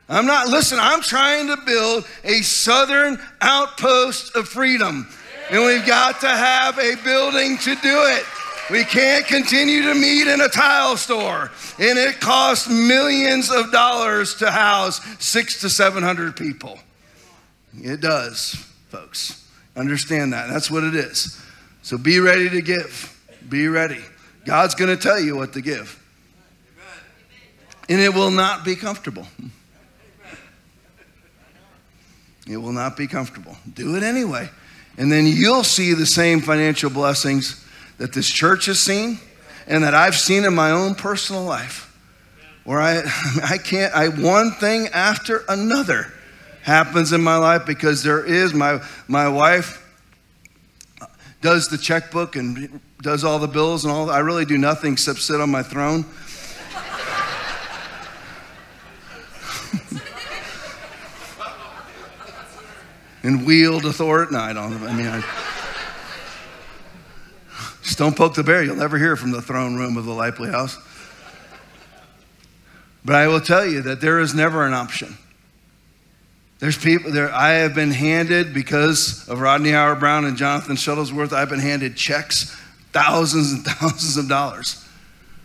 I'm 0.09 0.25
not, 0.25 0.47
listen, 0.47 0.79
I'm 0.81 1.01
trying 1.01 1.47
to 1.47 1.57
build 1.57 2.05
a 2.23 2.41
southern 2.41 3.21
outpost 3.39 4.35
of 4.35 4.47
freedom. 4.47 5.07
And 5.51 5.65
we've 5.65 5.85
got 5.85 6.21
to 6.21 6.29
have 6.29 6.79
a 6.79 6.95
building 7.03 7.57
to 7.57 7.75
do 7.75 8.03
it. 8.05 8.23
We 8.71 8.85
can't 8.85 9.27
continue 9.27 9.81
to 9.81 9.93
meet 9.93 10.27
in 10.27 10.39
a 10.39 10.47
tile 10.47 10.95
store. 10.95 11.51
And 11.77 11.99
it 11.99 12.21
costs 12.21 12.69
millions 12.69 13.51
of 13.51 13.69
dollars 13.69 14.35
to 14.35 14.49
house 14.49 15.01
six 15.21 15.59
to 15.59 15.69
700 15.69 16.37
people. 16.37 16.79
It 17.77 17.99
does, 17.99 18.53
folks. 18.87 19.45
Understand 19.75 20.31
that. 20.31 20.49
That's 20.49 20.71
what 20.71 20.85
it 20.85 20.95
is. 20.95 21.37
So 21.81 21.97
be 21.97 22.19
ready 22.21 22.49
to 22.49 22.61
give. 22.61 23.13
Be 23.49 23.67
ready. 23.67 24.01
God's 24.45 24.73
going 24.73 24.95
to 24.95 25.01
tell 25.01 25.19
you 25.19 25.35
what 25.35 25.51
to 25.53 25.61
give. 25.61 25.97
And 27.89 27.99
it 27.99 28.13
will 28.13 28.31
not 28.31 28.63
be 28.63 28.77
comfortable. 28.77 29.27
It 32.47 32.55
will 32.55 32.71
not 32.71 32.95
be 32.95 33.07
comfortable. 33.07 33.57
Do 33.73 33.97
it 33.97 34.03
anyway. 34.03 34.49
And 34.97 35.11
then 35.11 35.25
you'll 35.25 35.63
see 35.63 35.93
the 35.93 36.05
same 36.05 36.41
financial 36.41 36.89
blessings 36.89 37.65
that 37.97 38.13
this 38.13 38.29
church 38.29 38.65
has 38.65 38.79
seen 38.79 39.19
and 39.67 39.83
that 39.83 39.93
I've 39.93 40.15
seen 40.15 40.43
in 40.43 40.53
my 40.53 40.71
own 40.71 40.95
personal 40.95 41.43
life. 41.43 41.87
Where 42.63 42.81
I, 42.81 42.97
I 43.43 43.57
can't, 43.57 43.93
I, 43.93 44.09
one 44.09 44.51
thing 44.51 44.87
after 44.89 45.43
another 45.47 46.11
happens 46.61 47.11
in 47.13 47.21
my 47.21 47.37
life 47.37 47.65
because 47.65 48.03
there 48.03 48.23
is, 48.23 48.53
my, 48.53 48.81
my 49.07 49.27
wife 49.27 49.77
does 51.41 51.69
the 51.69 51.77
checkbook 51.77 52.35
and 52.35 52.79
does 53.01 53.23
all 53.23 53.39
the 53.39 53.47
bills 53.47 53.83
and 53.83 53.91
all. 53.91 54.09
I 54.11 54.19
really 54.19 54.45
do 54.45 54.57
nothing 54.57 54.93
except 54.93 55.19
sit 55.19 55.41
on 55.41 55.49
my 55.49 55.63
throne. 55.63 56.05
and 63.23 63.45
wield 63.45 63.85
authority. 63.85 64.33
No, 64.33 64.39
I 64.39 64.53
don't. 64.53 64.83
I 64.83 64.93
mean, 64.93 65.07
I, 65.07 65.23
just 67.83 67.97
don't 67.97 68.15
poke 68.15 68.35
the 68.35 68.43
bear. 68.43 68.63
You'll 68.63 68.75
never 68.75 68.97
hear 68.97 69.15
from 69.15 69.31
the 69.31 69.41
throne 69.41 69.75
room 69.75 69.97
of 69.97 70.05
the 70.05 70.13
Lively 70.13 70.49
House. 70.49 70.77
But 73.03 73.15
I 73.15 73.27
will 73.27 73.41
tell 73.41 73.65
you 73.65 73.81
that 73.83 74.01
there 74.01 74.19
is 74.19 74.35
never 74.35 74.65
an 74.65 74.73
option. 74.73 75.17
There's 76.59 76.77
people 76.77 77.11
there. 77.11 77.33
I 77.33 77.53
have 77.53 77.73
been 77.73 77.89
handed 77.89 78.53
because 78.53 79.27
of 79.27 79.41
Rodney 79.41 79.71
Howard-Browne 79.71 80.25
and 80.25 80.37
Jonathan 80.37 80.75
Shuttlesworth. 80.75 81.33
I've 81.33 81.49
been 81.49 81.59
handed 81.59 81.95
checks, 81.95 82.55
thousands 82.91 83.51
and 83.51 83.65
thousands 83.65 84.17
of 84.17 84.29
dollars 84.29 84.87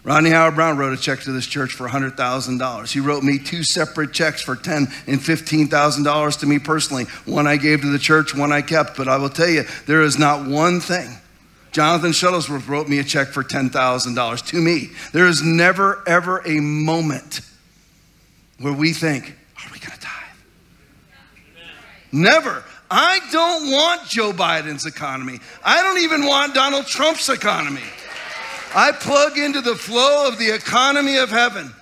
Rodney 0.06 0.30
Howard-Browne 0.30 0.78
wrote 0.78 0.96
a 0.96 0.96
check 0.96 1.18
to 1.22 1.32
this 1.32 1.48
church 1.48 1.72
for 1.72 1.88
$100,000. 1.88 2.92
He 2.92 3.00
wrote 3.00 3.24
me 3.24 3.40
two 3.40 3.64
separate 3.64 4.12
checks 4.12 4.40
for 4.40 4.54
ten 4.54 4.86
and 5.08 5.18
$15,000 5.18 6.38
to 6.38 6.46
me 6.46 6.60
personally. 6.60 7.06
One 7.24 7.48
I 7.48 7.56
gave 7.56 7.80
to 7.80 7.90
the 7.90 7.98
church, 7.98 8.32
one 8.32 8.52
I 8.52 8.62
kept. 8.62 8.96
But 8.96 9.08
I 9.08 9.16
will 9.16 9.30
tell 9.30 9.48
you, 9.48 9.64
there 9.86 10.02
is 10.02 10.16
not 10.16 10.46
one 10.46 10.78
thing. 10.78 11.10
Jonathan 11.72 12.12
Shuttlesworth 12.12 12.68
wrote 12.68 12.88
me 12.88 13.00
a 13.00 13.04
check 13.04 13.26
for 13.26 13.42
$10,000 13.42 14.46
to 14.46 14.56
me. 14.58 14.90
There 15.12 15.26
is 15.26 15.42
never, 15.42 16.04
ever 16.06 16.40
a 16.46 16.60
moment 16.60 17.40
where 18.60 18.72
we 18.72 18.92
think, 18.92 19.24
are 19.58 19.72
we 19.72 19.80
going 19.80 19.90
to 19.90 19.98
tithe? 19.98 20.36
Never. 22.12 22.62
I 22.88 23.18
don't 23.32 23.72
want 23.72 24.06
Joe 24.06 24.30
Biden's 24.30 24.86
economy. 24.86 25.40
I 25.64 25.82
don't 25.82 25.98
even 25.98 26.26
want 26.26 26.54
Donald 26.54 26.86
Trump's 26.86 27.28
economy. 27.28 27.82
I 28.74 28.92
plug 28.92 29.38
into 29.38 29.60
the 29.60 29.74
flow 29.74 30.28
of 30.28 30.38
the 30.38 30.54
economy 30.54 31.16
of 31.16 31.30
heaven. 31.30 31.72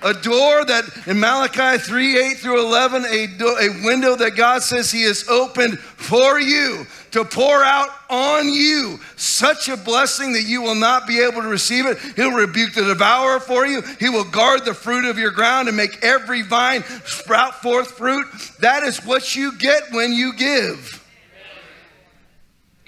A 0.00 0.14
door 0.14 0.64
that 0.64 0.84
in 1.08 1.18
Malachi 1.18 1.78
3 1.78 2.30
8 2.30 2.36
through 2.38 2.60
11, 2.60 3.04
a, 3.04 3.26
do, 3.26 3.48
a 3.48 3.84
window 3.84 4.14
that 4.14 4.36
God 4.36 4.62
says 4.62 4.92
He 4.92 5.02
has 5.02 5.28
opened 5.28 5.80
for 5.80 6.38
you 6.38 6.86
to 7.10 7.24
pour 7.24 7.64
out 7.64 7.88
on 8.08 8.48
you 8.48 9.00
such 9.16 9.68
a 9.68 9.76
blessing 9.76 10.32
that 10.34 10.44
you 10.44 10.62
will 10.62 10.76
not 10.76 11.08
be 11.08 11.20
able 11.20 11.42
to 11.42 11.48
receive 11.48 11.84
it. 11.86 11.98
He'll 12.14 12.30
rebuke 12.30 12.74
the 12.74 12.84
devourer 12.84 13.40
for 13.40 13.66
you. 13.66 13.82
He 13.98 14.08
will 14.08 14.24
guard 14.24 14.64
the 14.64 14.74
fruit 14.74 15.04
of 15.04 15.18
your 15.18 15.32
ground 15.32 15.66
and 15.66 15.76
make 15.76 16.04
every 16.04 16.42
vine 16.42 16.84
sprout 17.04 17.60
forth 17.60 17.90
fruit. 17.92 18.26
That 18.60 18.84
is 18.84 19.04
what 19.04 19.34
you 19.34 19.58
get 19.58 19.90
when 19.90 20.12
you 20.12 20.32
give. 20.34 21.04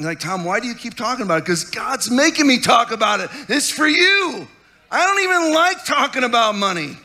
You're 0.00 0.08
like, 0.08 0.20
Tom, 0.20 0.46
why 0.46 0.60
do 0.60 0.66
you 0.66 0.74
keep 0.74 0.94
talking 0.94 1.26
about 1.26 1.40
it? 1.40 1.44
Because 1.44 1.64
God's 1.64 2.10
making 2.10 2.46
me 2.46 2.58
talk 2.58 2.90
about 2.90 3.20
it. 3.20 3.28
It's 3.50 3.68
for 3.68 3.86
you. 3.86 4.48
I 4.90 5.06
don't 5.06 5.22
even 5.22 5.52
like 5.54 5.84
talking 5.84 6.24
about 6.24 6.54
money. 6.54 6.96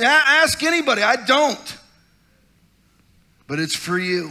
Ask 0.00 0.62
anybody, 0.62 1.02
I 1.02 1.16
don't. 1.16 1.76
But 3.46 3.58
it's 3.58 3.76
for 3.76 3.98
you. 3.98 4.30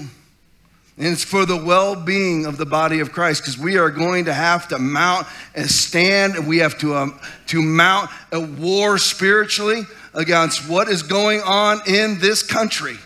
And 0.98 1.06
it's 1.06 1.24
for 1.24 1.46
the 1.46 1.56
well 1.56 1.96
being 1.96 2.48
of 2.48 2.58
the 2.58 2.66
body 2.66 3.00
of 3.00 3.12
Christ 3.12 3.44
because 3.44 3.60
we 3.60 3.78
are 3.78 3.92
going 3.92 4.26
to 4.26 4.34
have 4.34 4.70
to 4.70 4.80
mount 4.80 5.28
a 5.54 5.68
stand 5.68 6.36
and 6.36 6.48
we 6.48 6.58
have 6.58 6.80
to, 6.80 6.96
um, 6.96 7.20
to 7.48 7.62
mount 7.62 8.10
a 8.32 8.40
war 8.40 8.98
spiritually 8.98 9.84
against 10.16 10.68
what 10.68 10.90
is 10.90 11.04
going 11.04 11.42
on 11.42 11.82
in 11.86 12.18
this 12.18 12.42
country. 12.42 12.98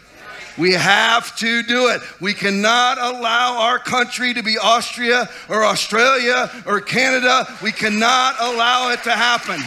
We 0.57 0.73
have 0.73 1.35
to 1.37 1.63
do 1.63 1.89
it. 1.89 2.01
We 2.19 2.33
cannot 2.33 2.97
allow 2.97 3.59
our 3.61 3.79
country 3.79 4.33
to 4.33 4.43
be 4.43 4.57
Austria 4.57 5.29
or 5.49 5.63
Australia 5.65 6.49
or 6.65 6.81
Canada. 6.81 7.47
We 7.61 7.71
cannot 7.71 8.35
allow 8.39 8.91
it 8.91 9.03
to 9.03 9.11
happen. 9.11 9.61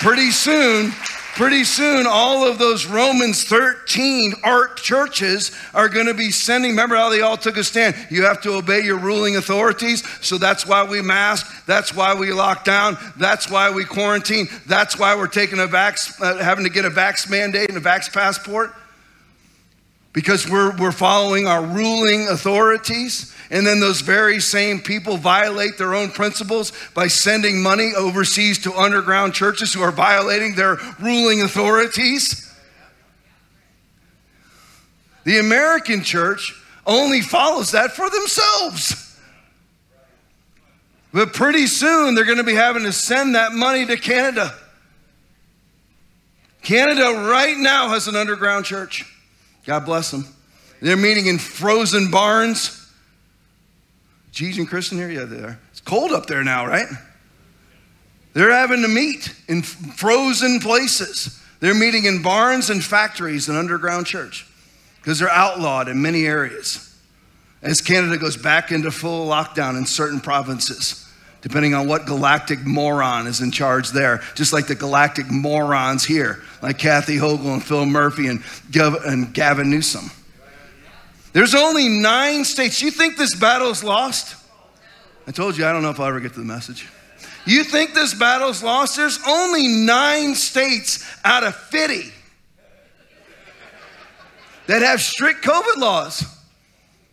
Pretty 0.00 0.30
soon, 0.30 0.92
Pretty 1.34 1.64
soon, 1.64 2.06
all 2.06 2.46
of 2.46 2.58
those 2.58 2.84
Romans 2.84 3.42
13 3.44 4.34
art 4.44 4.76
churches 4.76 5.50
are 5.72 5.88
going 5.88 6.04
to 6.04 6.12
be 6.12 6.30
sending. 6.30 6.72
Remember 6.72 6.94
how 6.94 7.08
they 7.08 7.22
all 7.22 7.38
took 7.38 7.56
a 7.56 7.64
stand? 7.64 7.96
You 8.10 8.24
have 8.24 8.42
to 8.42 8.52
obey 8.52 8.80
your 8.80 8.98
ruling 8.98 9.36
authorities. 9.36 10.06
So 10.20 10.36
that's 10.36 10.66
why 10.66 10.84
we 10.84 11.00
mask. 11.00 11.64
That's 11.64 11.94
why 11.94 12.14
we 12.14 12.34
lock 12.34 12.64
down. 12.64 12.98
That's 13.16 13.50
why 13.50 13.70
we 13.70 13.86
quarantine. 13.86 14.46
That's 14.66 14.98
why 14.98 15.16
we're 15.16 15.26
taking 15.26 15.58
a 15.58 15.66
vax, 15.66 16.20
uh, 16.20 16.36
having 16.36 16.64
to 16.64 16.70
get 16.70 16.84
a 16.84 16.90
vax 16.90 17.30
mandate 17.30 17.70
and 17.70 17.78
a 17.78 17.80
vax 17.80 18.12
passport. 18.12 18.74
Because 20.12 20.48
we're, 20.48 20.76
we're 20.76 20.92
following 20.92 21.46
our 21.46 21.64
ruling 21.64 22.28
authorities. 22.28 23.34
And 23.50 23.66
then 23.66 23.80
those 23.80 24.00
very 24.00 24.40
same 24.40 24.80
people 24.80 25.16
violate 25.16 25.78
their 25.78 25.94
own 25.94 26.10
principles 26.10 26.72
by 26.94 27.06
sending 27.06 27.62
money 27.62 27.92
overseas 27.96 28.58
to 28.64 28.74
underground 28.74 29.34
churches 29.34 29.72
who 29.72 29.82
are 29.82 29.92
violating 29.92 30.54
their 30.54 30.78
ruling 31.00 31.42
authorities. 31.42 32.50
The 35.24 35.38
American 35.38 36.02
church 36.02 36.54
only 36.86 37.20
follows 37.20 37.70
that 37.72 37.92
for 37.92 38.10
themselves. 38.10 39.18
But 41.12 41.32
pretty 41.32 41.66
soon 41.66 42.14
they're 42.14 42.24
going 42.24 42.38
to 42.38 42.44
be 42.44 42.54
having 42.54 42.84
to 42.84 42.92
send 42.92 43.34
that 43.34 43.52
money 43.52 43.86
to 43.86 43.96
Canada. 43.96 44.54
Canada 46.62 47.28
right 47.28 47.56
now 47.56 47.88
has 47.88 48.08
an 48.08 48.16
underground 48.16 48.64
church. 48.64 49.04
God 49.66 49.84
bless 49.84 50.10
them. 50.10 50.26
They're 50.80 50.96
meeting 50.96 51.26
in 51.26 51.38
frozen 51.38 52.10
barns 52.10 52.82
Cheese 54.32 54.56
and 54.56 54.66
Kristen 54.66 54.98
here? 54.98 55.10
Yeah, 55.10 55.24
they 55.24 55.42
are. 55.42 55.58
It's 55.70 55.80
cold 55.80 56.10
up 56.10 56.26
there 56.26 56.42
now, 56.42 56.66
right? 56.66 56.86
They're 58.32 58.50
having 58.50 58.80
to 58.80 58.88
meet 58.88 59.32
in 59.46 59.62
frozen 59.62 60.58
places. 60.58 61.38
They're 61.60 61.74
meeting 61.74 62.06
in 62.06 62.22
barns 62.22 62.70
and 62.70 62.82
factories 62.82 63.48
and 63.48 63.58
underground 63.58 64.06
church 64.06 64.46
because 64.96 65.18
they're 65.18 65.30
outlawed 65.30 65.88
in 65.88 66.00
many 66.00 66.24
areas. 66.24 66.88
As 67.60 67.80
Canada 67.82 68.16
goes 68.16 68.36
back 68.36 68.72
into 68.72 68.90
full 68.90 69.28
lockdown 69.28 69.76
in 69.76 69.84
certain 69.84 70.18
provinces, 70.18 71.01
depending 71.42 71.74
on 71.74 71.88
what 71.88 72.06
galactic 72.06 72.64
moron 72.64 73.26
is 73.26 73.40
in 73.40 73.50
charge 73.50 73.90
there, 73.90 74.22
just 74.34 74.52
like 74.52 74.68
the 74.68 74.74
galactic 74.74 75.30
morons 75.30 76.04
here, 76.04 76.42
like 76.62 76.78
Kathy 76.78 77.16
Hochul 77.16 77.52
and 77.52 77.62
Phil 77.62 77.84
Murphy 77.84 78.28
and, 78.28 78.42
and 78.74 79.34
Gavin 79.34 79.68
Newsom. 79.68 80.10
There's 81.32 81.54
only 81.54 81.88
nine 81.88 82.44
states. 82.44 82.80
You 82.80 82.90
think 82.90 83.16
this 83.16 83.34
battle 83.34 83.70
is 83.70 83.82
lost? 83.82 84.36
I 85.26 85.32
told 85.32 85.56
you, 85.56 85.66
I 85.66 85.72
don't 85.72 85.82
know 85.82 85.90
if 85.90 85.98
I'll 85.98 86.06
ever 86.06 86.20
get 86.20 86.32
to 86.34 86.40
the 86.40 86.46
message. 86.46 86.88
You 87.44 87.64
think 87.64 87.92
this 87.92 88.14
battle 88.14 88.48
is 88.48 88.62
lost? 88.62 88.96
There's 88.96 89.18
only 89.26 89.66
nine 89.66 90.34
states 90.34 91.04
out 91.24 91.42
of 91.42 91.56
50 91.56 92.12
that 94.68 94.82
have 94.82 95.00
strict 95.00 95.44
COVID 95.44 95.78
laws. 95.78 96.24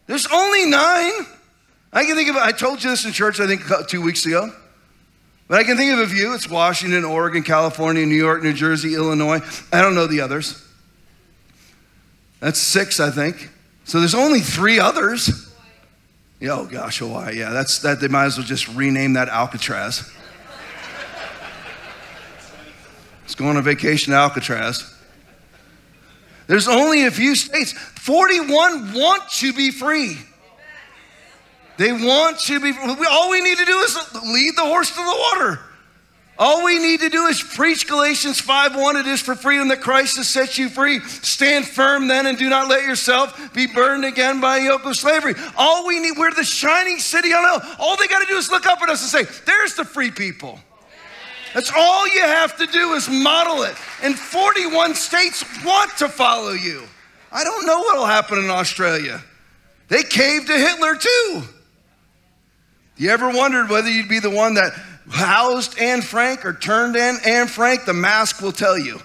There's 0.05 0.27
only 0.31 0.65
nine. 0.65 1.25
I 1.91 2.06
can 2.06 2.15
think 2.15 2.30
of, 2.30 2.36
I 2.36 2.52
told 2.52 2.84
you 2.84 2.89
this 2.89 3.06
in 3.06 3.12
church, 3.12 3.39
I 3.39 3.47
think 3.47 3.62
two 3.88 4.02
weeks 4.02 4.25
ago. 4.25 4.52
But 5.47 5.60
I 5.60 5.63
can 5.63 5.78
think 5.78 5.93
of 5.93 5.99
a 5.99 6.08
few. 6.08 6.36
It's 6.36 6.47
Washington, 6.47 7.04
Oregon, 7.04 7.41
California, 7.41 8.06
New 8.06 8.15
York, 8.15 8.43
New 8.43 8.54
Jersey, 8.54 8.93
Illinois. 8.93 9.39
I 9.73 9.82
don't 9.82 9.95
know 9.95 10.06
the 10.06 10.21
others. 10.21 10.63
That's 12.39 12.60
six, 12.60 12.99
I 12.99 13.10
think. 13.10 13.49
So 13.84 13.99
there's 13.99 14.13
only 14.13 14.41
three 14.41 14.80
others. 14.80 15.52
Yeah, 16.39 16.52
oh 16.52 16.65
gosh, 16.65 16.99
Hawaii. 16.99 17.38
Yeah, 17.38 17.49
that's 17.49 17.80
that. 17.80 17.99
They 17.99 18.08
might 18.08 18.25
as 18.25 18.38
well 18.38 18.45
just 18.45 18.67
rename 18.69 19.13
that 19.13 19.28
Alcatraz. 19.28 20.10
Let's 23.21 23.36
go 23.36 23.47
on 23.47 23.58
a 23.58 23.62
vacation 23.62 24.12
to 24.12 24.17
Alcatraz. 24.17 24.95
There's 26.47 26.67
only 26.67 27.06
a 27.06 27.12
few 27.12 27.36
states. 27.36 27.73
41 27.73 28.93
want 28.93 29.30
to 29.32 29.54
be 29.54 29.71
free. 29.71 30.17
They 31.79 31.93
want 31.93 32.39
to 32.41 32.59
be. 32.59 32.73
All 33.09 33.29
we 33.29 33.39
need 33.39 33.57
to 33.57 33.63
do 33.63 33.79
is 33.79 33.97
lead 34.25 34.57
the 34.57 34.65
horse 34.65 34.89
to 34.89 34.97
the 34.97 35.17
water. 35.17 35.59
All 36.37 36.65
we 36.65 36.77
need 36.77 36.99
to 36.99 37.09
do 37.09 37.27
is 37.27 37.41
preach 37.41 37.87
Galatians 37.87 38.41
5:1. 38.41 38.97
It 38.97 39.07
is 39.07 39.21
for 39.21 39.33
freedom 39.33 39.69
that 39.69 39.79
Christ 39.79 40.17
has 40.17 40.27
set 40.27 40.57
you 40.57 40.67
free. 40.67 40.99
Stand 40.99 41.65
firm 41.65 42.09
then 42.09 42.25
and 42.27 42.37
do 42.37 42.49
not 42.49 42.67
let 42.67 42.83
yourself 42.83 43.53
be 43.53 43.65
burdened 43.65 44.03
again 44.03 44.41
by 44.41 44.57
a 44.57 44.63
yoke 44.65 44.83
of 44.83 44.97
slavery. 44.97 45.35
All 45.55 45.87
we 45.87 46.01
need, 46.01 46.17
we're 46.17 46.33
the 46.33 46.43
shining 46.43 46.99
city 46.99 47.31
on 47.31 47.45
hill. 47.45 47.75
All 47.79 47.95
they 47.95 48.07
got 48.07 48.19
to 48.19 48.27
do 48.27 48.35
is 48.35 48.51
look 48.51 48.65
up 48.65 48.81
at 48.81 48.89
us 48.89 49.01
and 49.01 49.27
say, 49.27 49.41
There's 49.45 49.75
the 49.75 49.85
free 49.85 50.11
people. 50.11 50.59
That's 51.53 51.71
all 51.73 52.09
you 52.09 52.23
have 52.23 52.57
to 52.57 52.67
do 52.67 52.91
is 52.95 53.07
model 53.07 53.63
it. 53.63 53.75
And 54.03 54.19
41 54.19 54.95
states 54.95 55.45
want 55.63 55.95
to 55.99 56.09
follow 56.09 56.51
you. 56.51 56.83
I 57.31 57.45
don't 57.45 57.65
know 57.65 57.79
what 57.79 57.97
will 57.97 58.05
happen 58.05 58.37
in 58.37 58.49
Australia. 58.49 59.23
They 59.87 60.03
caved 60.03 60.47
to 60.47 60.57
Hitler 60.57 60.95
too. 60.95 61.43
You 62.99 63.12
ever 63.12 63.29
wondered 63.29 63.69
whether 63.69 63.89
you'd 63.89 64.09
be 64.09 64.19
the 64.19 64.29
one 64.29 64.55
that 64.55 64.73
housed 65.09 65.79
Anne 65.79 66.01
Frank 66.01 66.45
or 66.45 66.53
turned 66.53 66.97
in 66.97 67.17
Anne 67.25 67.47
Frank, 67.47 67.85
the 67.85 67.93
mask 67.93 68.41
will 68.41 68.51
tell 68.51 68.77
you. 68.77 68.99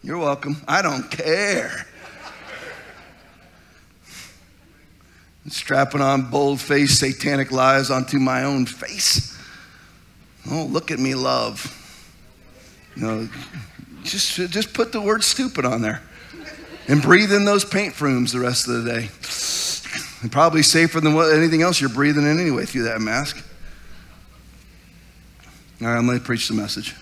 You're 0.00 0.18
welcome. 0.18 0.62
I 0.68 0.80
don't 0.80 1.10
care. 1.10 1.86
Strapping 5.48 6.00
on 6.00 6.30
bold 6.30 6.60
faced 6.60 7.00
satanic 7.00 7.50
lies 7.50 7.90
onto 7.90 8.20
my 8.20 8.44
own 8.44 8.64
face. 8.64 9.36
Oh, 10.48 10.64
look 10.70 10.92
at 10.92 11.00
me, 11.00 11.16
love. 11.16 11.78
You 12.94 13.02
know, 13.02 13.28
just, 14.04 14.36
just 14.36 14.72
put 14.72 14.92
the 14.92 15.00
word 15.00 15.24
stupid 15.24 15.64
on 15.64 15.82
there 15.82 16.00
and 16.86 17.02
breathe 17.02 17.32
in 17.32 17.44
those 17.44 17.64
paint 17.64 17.92
fumes 17.92 18.30
the 18.30 18.38
rest 18.38 18.68
of 18.68 18.84
the 18.84 18.92
day. 18.92 19.08
And 20.22 20.30
probably 20.30 20.62
safer 20.62 21.00
than 21.00 21.16
anything 21.16 21.62
else 21.62 21.80
you're 21.80 21.90
breathing 21.90 22.24
in 22.24 22.38
anyway 22.38 22.64
through 22.64 22.84
that 22.84 23.00
mask. 23.00 23.44
All 25.80 25.88
right, 25.88 25.96
I'm 25.96 26.06
going 26.06 26.18
to 26.18 26.24
preach 26.24 26.46
the 26.46 26.54
message. 26.54 26.94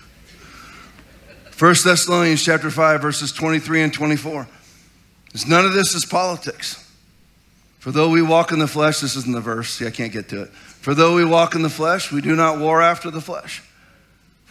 1 1.57 1.75
Thessalonians 1.83 2.43
chapter 2.43 2.71
5, 2.71 2.99
verses 2.99 3.31
23 3.31 3.83
and 3.83 3.93
24. 3.93 4.47
It's 5.35 5.47
None 5.47 5.65
of 5.65 5.73
this 5.73 5.93
is 5.93 6.03
politics. 6.03 6.91
For 7.77 7.91
though 7.91 8.09
we 8.09 8.23
walk 8.23 8.51
in 8.51 8.57
the 8.57 8.67
flesh, 8.67 9.01
this 9.01 9.15
isn't 9.15 9.31
the 9.31 9.41
verse. 9.41 9.69
See, 9.69 9.85
I 9.85 9.91
can't 9.91 10.11
get 10.11 10.27
to 10.29 10.41
it. 10.41 10.49
For 10.49 10.95
though 10.95 11.15
we 11.15 11.23
walk 11.23 11.53
in 11.53 11.61
the 11.61 11.69
flesh, 11.69 12.11
we 12.11 12.21
do 12.21 12.35
not 12.35 12.57
war 12.57 12.81
after 12.81 13.11
the 13.11 13.21
flesh. 13.21 13.61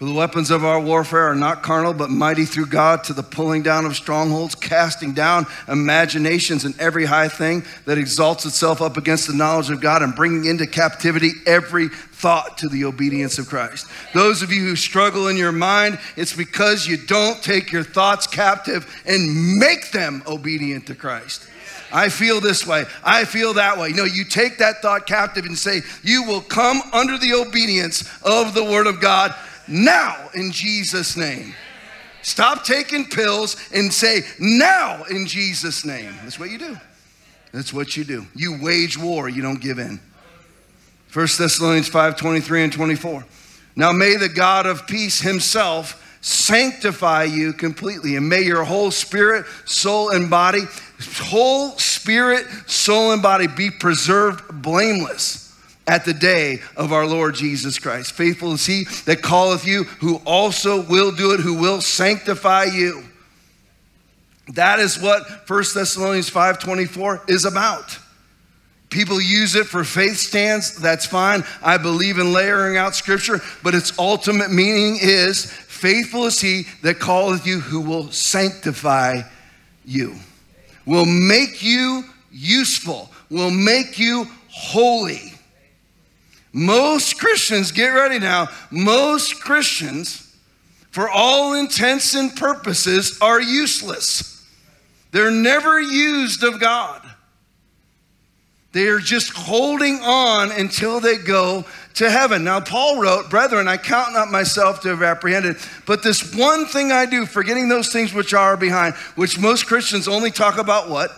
For 0.01 0.07
the 0.07 0.15
weapons 0.15 0.51
of 0.51 0.65
our 0.65 0.81
warfare 0.81 1.29
are 1.29 1.35
not 1.35 1.63
carnal, 1.63 1.93
but 1.93 2.09
mighty 2.09 2.47
through 2.47 2.69
God 2.69 3.05
to 3.05 3.13
the 3.13 3.23
pulling 3.23 3.63
down 3.63 3.85
of 3.85 3.95
strongholds, 3.95 4.55
casting 4.55 5.13
down 5.13 5.45
imaginations 5.69 6.65
and 6.65 6.75
every 6.81 7.05
high 7.05 7.29
thing 7.29 7.65
that 7.85 7.99
exalts 7.99 8.47
itself 8.47 8.81
up 8.81 8.97
against 8.97 9.27
the 9.27 9.35
knowledge 9.35 9.69
of 9.69 9.83
God, 9.83 10.01
and 10.01 10.17
bringing 10.17 10.47
into 10.47 10.67
captivity 10.67 11.33
every 11.45 11.89
thought 11.89 12.57
to 12.57 12.71
the 12.71 12.87
obedience 12.87 13.39
of 13.39 13.47
Christ. 13.47 13.89
Those 14.15 14.41
of 14.41 14.51
you 14.51 14.63
who 14.63 14.75
struggle 14.75 15.29
in 15.29 15.37
your 15.37 15.53
mind, 15.53 15.99
it's 16.17 16.35
because 16.35 16.87
you 16.87 16.97
don't 16.97 17.43
take 17.43 17.71
your 17.71 17.85
thoughts 17.85 18.27
captive 18.27 19.03
and 19.05 19.59
make 19.59 19.91
them 19.91 20.23
obedient 20.27 20.87
to 20.87 20.95
Christ. 20.95 21.47
I 21.93 22.09
feel 22.09 22.41
this 22.41 22.67
way. 22.67 22.87
I 23.05 23.27
feel 23.27 23.53
that 23.55 23.77
way. 23.77 23.93
No, 23.93 24.05
you 24.05 24.25
take 24.25 24.57
that 24.59 24.81
thought 24.81 25.07
captive 25.07 25.45
and 25.45 25.59
say, 25.59 25.83
You 26.03 26.23
will 26.23 26.41
come 26.41 26.81
under 26.95 27.19
the 27.19 27.35
obedience 27.35 28.09
of 28.23 28.55
the 28.55 28.65
Word 28.65 28.87
of 28.87 29.03
God 29.03 29.35
now 29.71 30.29
in 30.35 30.53
Jesus' 30.53 31.17
name. 31.17 31.55
Stop 32.23 32.65
taking 32.65 33.07
pills 33.07 33.57
and 33.73 33.93
say, 33.93 34.23
now 34.39 35.05
in 35.05 35.27
Jesus' 35.27 35.85
name. 35.85 36.13
That's 36.23 36.39
what 36.39 36.51
you 36.51 36.59
do. 36.59 36.77
That's 37.53 37.73
what 37.73 37.97
you 37.97 38.05
do. 38.05 38.27
You 38.35 38.59
wage 38.63 38.99
war, 38.99 39.29
you 39.29 39.43
don't 39.43 39.61
give 39.61 39.79
in. 39.79 40.01
1 41.13 41.27
Thessalonians 41.39 41.89
5 41.89 42.17
23 42.17 42.65
and 42.65 42.73
24. 42.73 43.25
Now 43.75 43.93
may 43.93 44.17
the 44.17 44.29
God 44.29 44.67
of 44.67 44.87
peace 44.87 45.21
himself 45.21 45.97
sanctify 46.21 47.25
you 47.25 47.53
completely, 47.53 48.17
and 48.17 48.29
may 48.29 48.43
your 48.43 48.63
whole 48.63 48.91
spirit, 48.91 49.47
soul, 49.65 50.11
and 50.11 50.29
body 50.29 50.61
whole 51.19 51.71
spirit, 51.79 52.47
soul, 52.67 53.13
and 53.13 53.23
body 53.23 53.47
be 53.47 53.71
preserved 53.71 54.63
blameless 54.63 55.50
at 55.90 56.05
the 56.05 56.14
day 56.14 56.61
of 56.76 56.92
our 56.92 57.05
Lord 57.05 57.35
Jesus 57.35 57.76
Christ. 57.81 58.12
Faithful 58.12 58.53
is 58.53 58.64
he 58.64 58.85
that 59.07 59.24
calleth 59.24 59.66
you, 59.66 59.83
who 59.83 60.22
also 60.24 60.83
will 60.83 61.11
do 61.11 61.33
it, 61.33 61.40
who 61.40 61.55
will 61.55 61.81
sanctify 61.81 62.66
you. 62.66 63.03
That 64.55 64.79
is 64.79 65.00
what 65.00 65.48
1 65.48 65.74
Thessalonians 65.74 66.31
5:24 66.31 67.29
is 67.29 67.44
about. 67.44 67.98
People 68.88 69.20
use 69.20 69.57
it 69.57 69.66
for 69.66 69.83
faith 69.83 70.16
stands, 70.16 70.76
that's 70.76 71.07
fine. 71.07 71.42
I 71.61 71.76
believe 71.76 72.18
in 72.18 72.33
layering 72.33 72.76
out 72.76 72.94
scripture, 72.94 73.42
but 73.64 73.74
its 73.74 73.92
ultimate 73.98 74.53
meaning 74.53 74.96
is 75.00 75.44
faithful 75.44 76.26
is 76.26 76.40
he 76.40 76.66
that 76.83 77.00
calleth 77.00 77.48
you 77.48 77.59
who 77.59 77.81
will 77.81 78.12
sanctify 78.12 79.22
you. 79.85 80.14
Will 80.87 81.07
make 81.07 81.64
you 81.64 82.05
useful, 82.31 83.11
will 83.29 83.50
make 83.50 83.98
you 83.98 84.29
holy. 84.48 85.35
Most 86.53 87.19
Christians, 87.19 87.73
get 87.73 87.89
ready 87.89 88.19
now, 88.19 88.49
most 88.71 89.41
Christians, 89.41 90.37
for 90.91 91.09
all 91.09 91.55
intents 91.55 92.15
and 92.15 92.35
purposes, 92.35 93.19
are 93.21 93.41
useless. 93.41 94.45
They're 95.13 95.31
never 95.31 95.81
used 95.81 96.43
of 96.43 96.61
God. 96.61 97.03
They 98.73 98.87
are 98.87 98.99
just 99.01 99.33
holding 99.33 100.01
on 100.01 100.53
until 100.53 101.01
they 101.01 101.19
go 101.19 101.65
to 101.95 102.11
heaven. 102.11 102.45
Now, 102.45 102.61
Paul 102.61 103.01
wrote, 103.01 103.29
Brethren, 103.29 103.67
I 103.67 103.77
count 103.77 104.13
not 104.13 104.31
myself 104.31 104.81
to 104.83 104.89
have 104.89 105.03
apprehended, 105.03 105.57
but 105.87 106.05
this 106.05 106.35
one 106.35 106.67
thing 106.67 106.93
I 106.93 107.07
do, 107.07 107.27
forgetting 107.27 107.69
those 107.69 107.93
things 107.93 108.15
which 108.15 108.33
are 108.33 108.57
behind, 108.57 108.95
which 109.17 109.41
most 109.41 109.67
Christians 109.67 110.07
only 110.07 110.31
talk 110.31 110.57
about 110.57 110.89
what? 110.89 111.11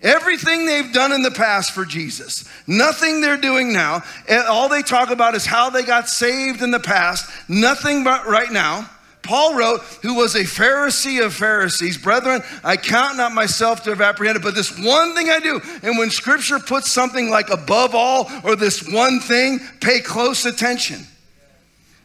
Everything 0.00 0.64
they've 0.64 0.92
done 0.92 1.12
in 1.12 1.22
the 1.22 1.30
past 1.30 1.72
for 1.72 1.84
Jesus, 1.84 2.48
nothing 2.68 3.20
they're 3.20 3.36
doing 3.36 3.72
now. 3.72 4.02
Eh, 4.28 4.42
all 4.44 4.68
they 4.68 4.82
talk 4.82 5.10
about 5.10 5.34
is 5.34 5.44
how 5.44 5.70
they 5.70 5.82
got 5.82 6.08
saved 6.08 6.62
in 6.62 6.70
the 6.70 6.78
past, 6.78 7.28
nothing 7.48 8.04
but 8.04 8.26
right 8.26 8.50
now. 8.52 8.88
Paul 9.22 9.56
wrote, 9.56 9.80
who 10.02 10.14
was 10.14 10.36
a 10.36 10.44
Pharisee 10.44 11.22
of 11.22 11.34
Pharisees, 11.34 11.98
Brethren, 11.98 12.40
I 12.64 12.76
count 12.76 13.16
not 13.16 13.32
myself 13.32 13.82
to 13.82 13.90
have 13.90 14.00
apprehended, 14.00 14.42
but 14.42 14.54
this 14.54 14.78
one 14.78 15.14
thing 15.14 15.28
I 15.28 15.40
do. 15.40 15.60
And 15.82 15.98
when 15.98 16.10
scripture 16.10 16.58
puts 16.60 16.90
something 16.90 17.28
like 17.28 17.50
above 17.50 17.94
all 17.94 18.30
or 18.44 18.56
this 18.56 18.88
one 18.90 19.20
thing, 19.20 19.60
pay 19.80 20.00
close 20.00 20.46
attention. 20.46 21.04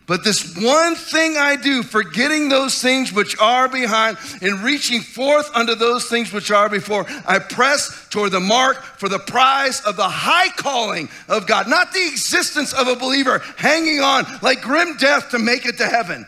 But 0.06 0.26
this 0.26 0.58
one 0.58 0.96
thing 0.96 1.38
I 1.38 1.56
do, 1.56 1.82
forgetting 1.82 2.50
those 2.50 2.82
things 2.82 3.14
which 3.14 3.40
are 3.40 3.70
behind 3.70 4.18
and 4.42 4.62
reaching 4.62 5.00
forth 5.02 5.50
unto 5.56 5.76
those 5.76 6.06
things 6.06 6.34
which 6.34 6.52
are 6.52 6.68
before, 6.68 7.06
I 7.26 7.40
press 7.40 8.08
toward 8.10 8.32
the 8.32 8.42
mark 8.42 8.84
for 8.84 9.08
the 9.08 9.20
prize 9.20 9.80
of 9.82 9.96
the 9.96 10.10
high 10.10 10.50
calling 10.50 11.08
of 11.30 11.48
God, 11.48 11.70
not 11.70 11.94
the 11.94 12.06
existence 12.06 12.74
of 12.74 12.88
a 12.88 12.98
believer 12.98 13.42
hanging 13.56 14.02
on 14.02 14.26
like 14.42 14.62
grim 14.62 14.98
death 14.98 15.30
to 15.30 15.40
make 15.40 15.66
it 15.66 15.78
to 15.78 15.88
heaven. 15.88 16.28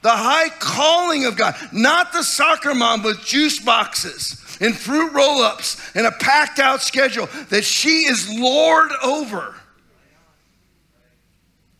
The 0.00 0.10
high 0.10 0.48
calling 0.58 1.26
of 1.26 1.36
God, 1.36 1.54
not 1.70 2.12
the 2.14 2.24
soccer 2.24 2.74
mom 2.74 3.02
with 3.02 3.24
juice 3.24 3.60
boxes 3.60 4.42
and 4.60 4.76
fruit 4.76 5.12
roll 5.12 5.42
ups 5.42 5.76
and 5.94 6.06
a 6.06 6.12
packed 6.12 6.58
out 6.58 6.80
schedule 6.80 7.28
that 7.50 7.64
she 7.64 8.06
is 8.06 8.28
Lord 8.30 8.90
over. 9.02 9.54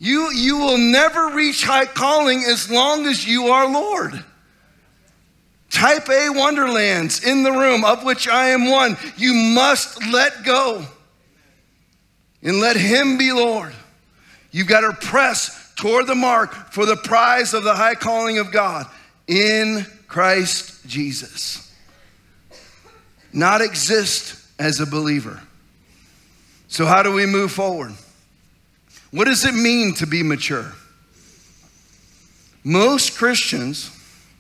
You, 0.03 0.33
you 0.33 0.59
will 0.59 0.79
never 0.79 1.29
reach 1.29 1.63
high 1.63 1.87
calling 1.87 2.43
as 2.43 2.69
long 2.69 3.07
as 3.07 3.25
you 3.25 3.47
are 3.51 3.73
Lord. 3.73 4.25
Type 5.71 6.09
A 6.09 6.29
wonderlands 6.31 7.23
in 7.23 7.45
the 7.45 7.53
room, 7.53 7.85
of 7.85 8.03
which 8.03 8.27
I 8.27 8.49
am 8.49 8.69
one. 8.69 8.97
You 9.17 9.33
must 9.33 10.05
let 10.05 10.43
go 10.43 10.85
and 12.43 12.59
let 12.59 12.75
Him 12.75 13.17
be 13.17 13.31
Lord. 13.31 13.73
You've 14.51 14.67
got 14.67 14.81
to 14.81 14.93
press 15.07 15.73
toward 15.77 16.09
the 16.09 16.17
mark 16.17 16.53
for 16.73 16.85
the 16.85 16.97
prize 16.97 17.55
of 17.55 17.63
the 17.63 17.77
high 17.77 17.95
calling 17.95 18.39
of 18.39 18.51
God 18.51 18.89
in 19.29 19.87
Christ 20.09 20.85
Jesus. 20.85 21.73
Not 23.33 23.61
exist 23.61 24.35
as 24.59 24.81
a 24.81 24.87
believer. 24.87 25.41
So, 26.67 26.87
how 26.87 27.05
do 27.05 27.13
we 27.13 27.25
move 27.25 27.53
forward? 27.53 27.93
What 29.13 29.27
does 29.27 29.45
it 29.45 29.55
mean 29.55 29.95
to 29.95 30.07
be 30.07 30.25
mature? 30.25 30.73
Most 32.65 33.17
Christians 33.17 33.89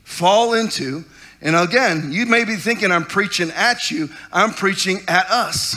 fall 0.02 0.54
into, 0.54 1.04
and 1.40 1.54
again, 1.54 2.10
you 2.10 2.26
may 2.26 2.44
be 2.44 2.56
thinking 2.56 2.90
I'm 2.90 3.04
preaching 3.04 3.50
at 3.52 3.90
you, 3.90 4.08
I'm 4.32 4.52
preaching 4.52 5.00
at 5.06 5.30
us. 5.30 5.76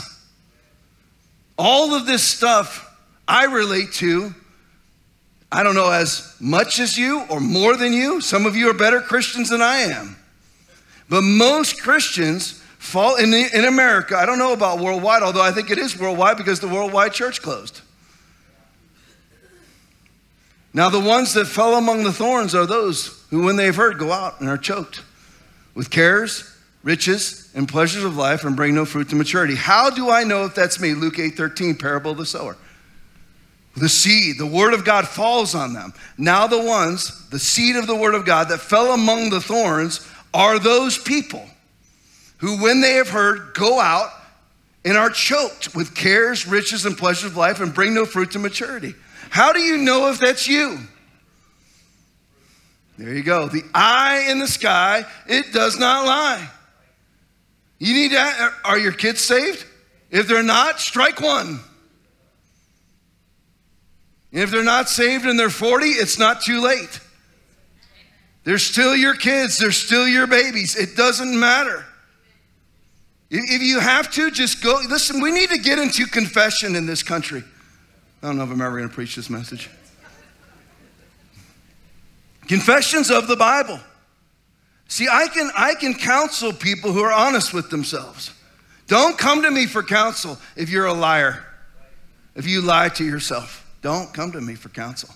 All 1.56 1.94
of 1.94 2.06
this 2.06 2.24
stuff 2.24 2.82
I 3.28 3.44
relate 3.44 3.92
to 3.94 4.34
I 5.50 5.62
don't 5.62 5.74
know, 5.74 5.90
as 5.90 6.36
much 6.40 6.80
as 6.80 6.98
you 6.98 7.24
or 7.30 7.40
more 7.40 7.76
than 7.76 7.92
you. 7.92 8.20
Some 8.20 8.46
of 8.46 8.56
you 8.56 8.68
are 8.68 8.74
better 8.74 9.00
Christians 9.00 9.50
than 9.50 9.62
I 9.62 9.78
am. 9.78 10.16
But 11.08 11.22
most 11.22 11.82
Christians 11.82 12.60
fall 12.78 13.16
in, 13.16 13.30
the, 13.30 13.48
in 13.54 13.64
America. 13.64 14.16
I 14.16 14.26
don't 14.26 14.38
know 14.38 14.52
about 14.52 14.80
worldwide, 14.80 15.22
although 15.22 15.42
I 15.42 15.52
think 15.52 15.70
it 15.70 15.78
is 15.78 15.98
worldwide 15.98 16.36
because 16.36 16.58
the 16.58 16.68
worldwide 16.68 17.12
church 17.12 17.42
closed. 17.42 17.80
Now, 20.76 20.90
the 20.90 21.00
ones 21.00 21.32
that 21.32 21.46
fell 21.46 21.76
among 21.76 22.04
the 22.04 22.12
thorns 22.12 22.54
are 22.54 22.66
those 22.66 23.24
who, 23.30 23.46
when 23.46 23.56
they've 23.56 23.74
heard, 23.74 23.98
go 23.98 24.12
out 24.12 24.40
and 24.40 24.48
are 24.50 24.58
choked 24.58 25.02
with 25.74 25.88
cares, 25.88 26.54
riches, 26.82 27.50
and 27.54 27.66
pleasures 27.66 28.04
of 28.04 28.18
life 28.18 28.44
and 28.44 28.54
bring 28.54 28.74
no 28.74 28.84
fruit 28.84 29.08
to 29.08 29.16
maturity. 29.16 29.54
How 29.54 29.88
do 29.88 30.10
I 30.10 30.22
know 30.22 30.44
if 30.44 30.54
that's 30.54 30.78
me? 30.78 30.92
Luke 30.92 31.18
8 31.18 31.30
13, 31.30 31.76
parable 31.76 32.10
of 32.10 32.18
the 32.18 32.26
sower 32.26 32.58
the 33.74 33.88
seed, 33.88 34.36
the 34.38 34.46
word 34.46 34.74
of 34.74 34.84
God 34.84 35.08
falls 35.08 35.54
on 35.54 35.72
them. 35.72 35.94
Now, 36.18 36.46
the 36.46 36.62
ones, 36.62 37.26
the 37.30 37.38
seed 37.38 37.76
of 37.76 37.86
the 37.86 37.96
word 37.96 38.14
of 38.14 38.26
God 38.26 38.50
that 38.50 38.58
fell 38.58 38.92
among 38.92 39.30
the 39.30 39.40
thorns 39.40 40.06
are 40.34 40.58
those 40.58 40.98
people 40.98 41.46
who, 42.38 42.62
when 42.62 42.82
they 42.82 42.94
have 42.94 43.08
heard, 43.08 43.54
go 43.54 43.80
out 43.80 44.10
and 44.86 44.96
are 44.96 45.10
choked 45.10 45.74
with 45.74 45.96
cares, 45.96 46.46
riches, 46.46 46.86
and 46.86 46.96
pleasures 46.96 47.32
of 47.32 47.36
life 47.36 47.60
and 47.60 47.74
bring 47.74 47.92
no 47.92 48.06
fruit 48.06 48.30
to 48.30 48.38
maturity. 48.38 48.94
How 49.30 49.52
do 49.52 49.60
you 49.60 49.78
know 49.78 50.08
if 50.10 50.20
that's 50.20 50.46
you? 50.46 50.78
There 52.96 53.12
you 53.12 53.24
go. 53.24 53.48
The 53.48 53.64
eye 53.74 54.28
in 54.30 54.38
the 54.38 54.46
sky, 54.46 55.04
it 55.26 55.52
does 55.52 55.76
not 55.76 56.06
lie. 56.06 56.48
You 57.80 57.94
need 57.94 58.12
to, 58.12 58.52
are 58.64 58.78
your 58.78 58.92
kids 58.92 59.20
saved? 59.20 59.66
If 60.12 60.28
they're 60.28 60.44
not, 60.44 60.78
strike 60.78 61.20
one. 61.20 61.58
And 64.30 64.40
if 64.40 64.52
they're 64.52 64.62
not 64.62 64.88
saved 64.88 65.24
and 65.24 65.36
they're 65.38 65.50
40, 65.50 65.86
it's 65.86 66.16
not 66.16 66.42
too 66.42 66.60
late. 66.60 67.00
They're 68.44 68.58
still 68.58 68.94
your 68.94 69.16
kids, 69.16 69.58
they're 69.58 69.72
still 69.72 70.06
your 70.06 70.28
babies. 70.28 70.76
It 70.76 70.96
doesn't 70.96 71.38
matter. 71.38 71.85
If 73.30 73.62
you 73.62 73.80
have 73.80 74.10
to, 74.12 74.30
just 74.30 74.62
go. 74.62 74.80
Listen, 74.88 75.20
we 75.20 75.32
need 75.32 75.50
to 75.50 75.58
get 75.58 75.78
into 75.78 76.06
confession 76.06 76.76
in 76.76 76.86
this 76.86 77.02
country. 77.02 77.42
I 78.22 78.26
don't 78.26 78.36
know 78.36 78.44
if 78.44 78.50
I'm 78.50 78.60
ever 78.60 78.76
going 78.76 78.88
to 78.88 78.94
preach 78.94 79.16
this 79.16 79.28
message. 79.28 79.68
Confessions 82.46 83.10
of 83.10 83.26
the 83.26 83.36
Bible. 83.36 83.80
See, 84.88 85.08
I 85.10 85.26
can, 85.28 85.50
I 85.56 85.74
can 85.74 85.94
counsel 85.94 86.52
people 86.52 86.92
who 86.92 87.02
are 87.02 87.12
honest 87.12 87.52
with 87.52 87.70
themselves. 87.70 88.32
Don't 88.86 89.18
come 89.18 89.42
to 89.42 89.50
me 89.50 89.66
for 89.66 89.82
counsel 89.82 90.38
if 90.54 90.70
you're 90.70 90.86
a 90.86 90.94
liar, 90.94 91.44
if 92.36 92.46
you 92.46 92.62
lie 92.62 92.88
to 92.90 93.04
yourself. 93.04 93.68
Don't 93.82 94.14
come 94.14 94.30
to 94.32 94.40
me 94.40 94.54
for 94.54 94.68
counsel. 94.68 95.10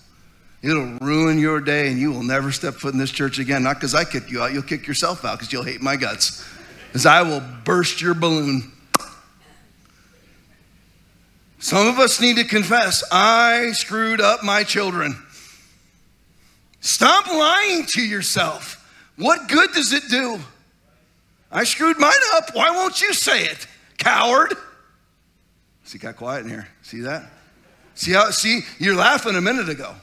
It'll 0.62 0.99
ruin 1.01 1.38
your 1.38 1.61
day 1.61 1.88
and 1.88 1.99
you 1.99 2.12
will 2.12 2.25
never 2.25 2.51
step 2.51 2.75
foot 2.75 2.92
in 2.92 2.99
this 2.99 3.12
church 3.12 3.38
again. 3.38 3.62
Not 3.62 3.77
because 3.77 3.94
I 3.94 4.05
kick 4.05 4.29
you 4.31 4.42
out, 4.42 4.53
you'll 4.53 4.62
kick 4.62 4.87
yourself 4.87 5.25
out 5.25 5.38
because 5.38 5.53
you'll 5.53 5.64
hate 5.64 5.81
my 5.81 5.96
guts. 5.96 6.44
Because 6.90 7.07
I 7.07 7.22
will 7.22 7.40
burst 7.64 8.03
your 8.03 8.14
balloon. 8.14 8.72
Some 11.61 11.87
of 11.87 12.00
us 12.00 12.20
need 12.20 12.37
to 12.37 12.44
confess 12.44 13.05
I 13.12 13.70
screwed 13.72 14.20
up 14.20 14.42
my 14.42 14.64
children. 14.64 15.14
Stop 16.81 17.29
lying 17.29 17.87
to 17.90 18.03
yourself. 18.03 18.76
What 19.16 19.48
good 19.48 19.70
does 19.72 19.92
it 19.92 20.03
do? 20.11 20.40
I 21.53 21.62
screwed 21.62 21.98
mine 21.98 22.12
up. 22.35 22.55
Why 22.55 22.70
won't 22.70 23.00
you 23.00 23.12
say 23.12 23.44
it, 23.44 23.66
coward? 23.98 24.55
See, 25.85 25.98
got 25.98 26.16
quiet 26.16 26.44
in 26.44 26.50
here. 26.50 26.66
See 26.83 27.00
that? 27.03 27.31
See 27.94 28.12
how, 28.12 28.31
see, 28.31 28.62
you're 28.79 28.96
laughing 28.96 29.37
a 29.37 29.40
minute 29.40 29.68
ago. 29.68 29.94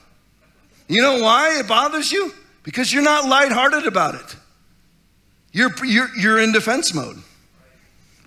You 0.87 1.01
know 1.01 1.21
why 1.21 1.59
it 1.59 1.67
bothers 1.67 2.11
you? 2.11 2.33
Because 2.63 2.93
you're 2.93 3.03
not 3.03 3.27
lighthearted 3.27 3.87
about 3.87 4.15
it. 4.15 4.35
You're, 5.57 5.71
you're, 5.83 6.15
you're 6.15 6.39
in 6.39 6.51
defense 6.51 6.93
mode. 6.93 7.17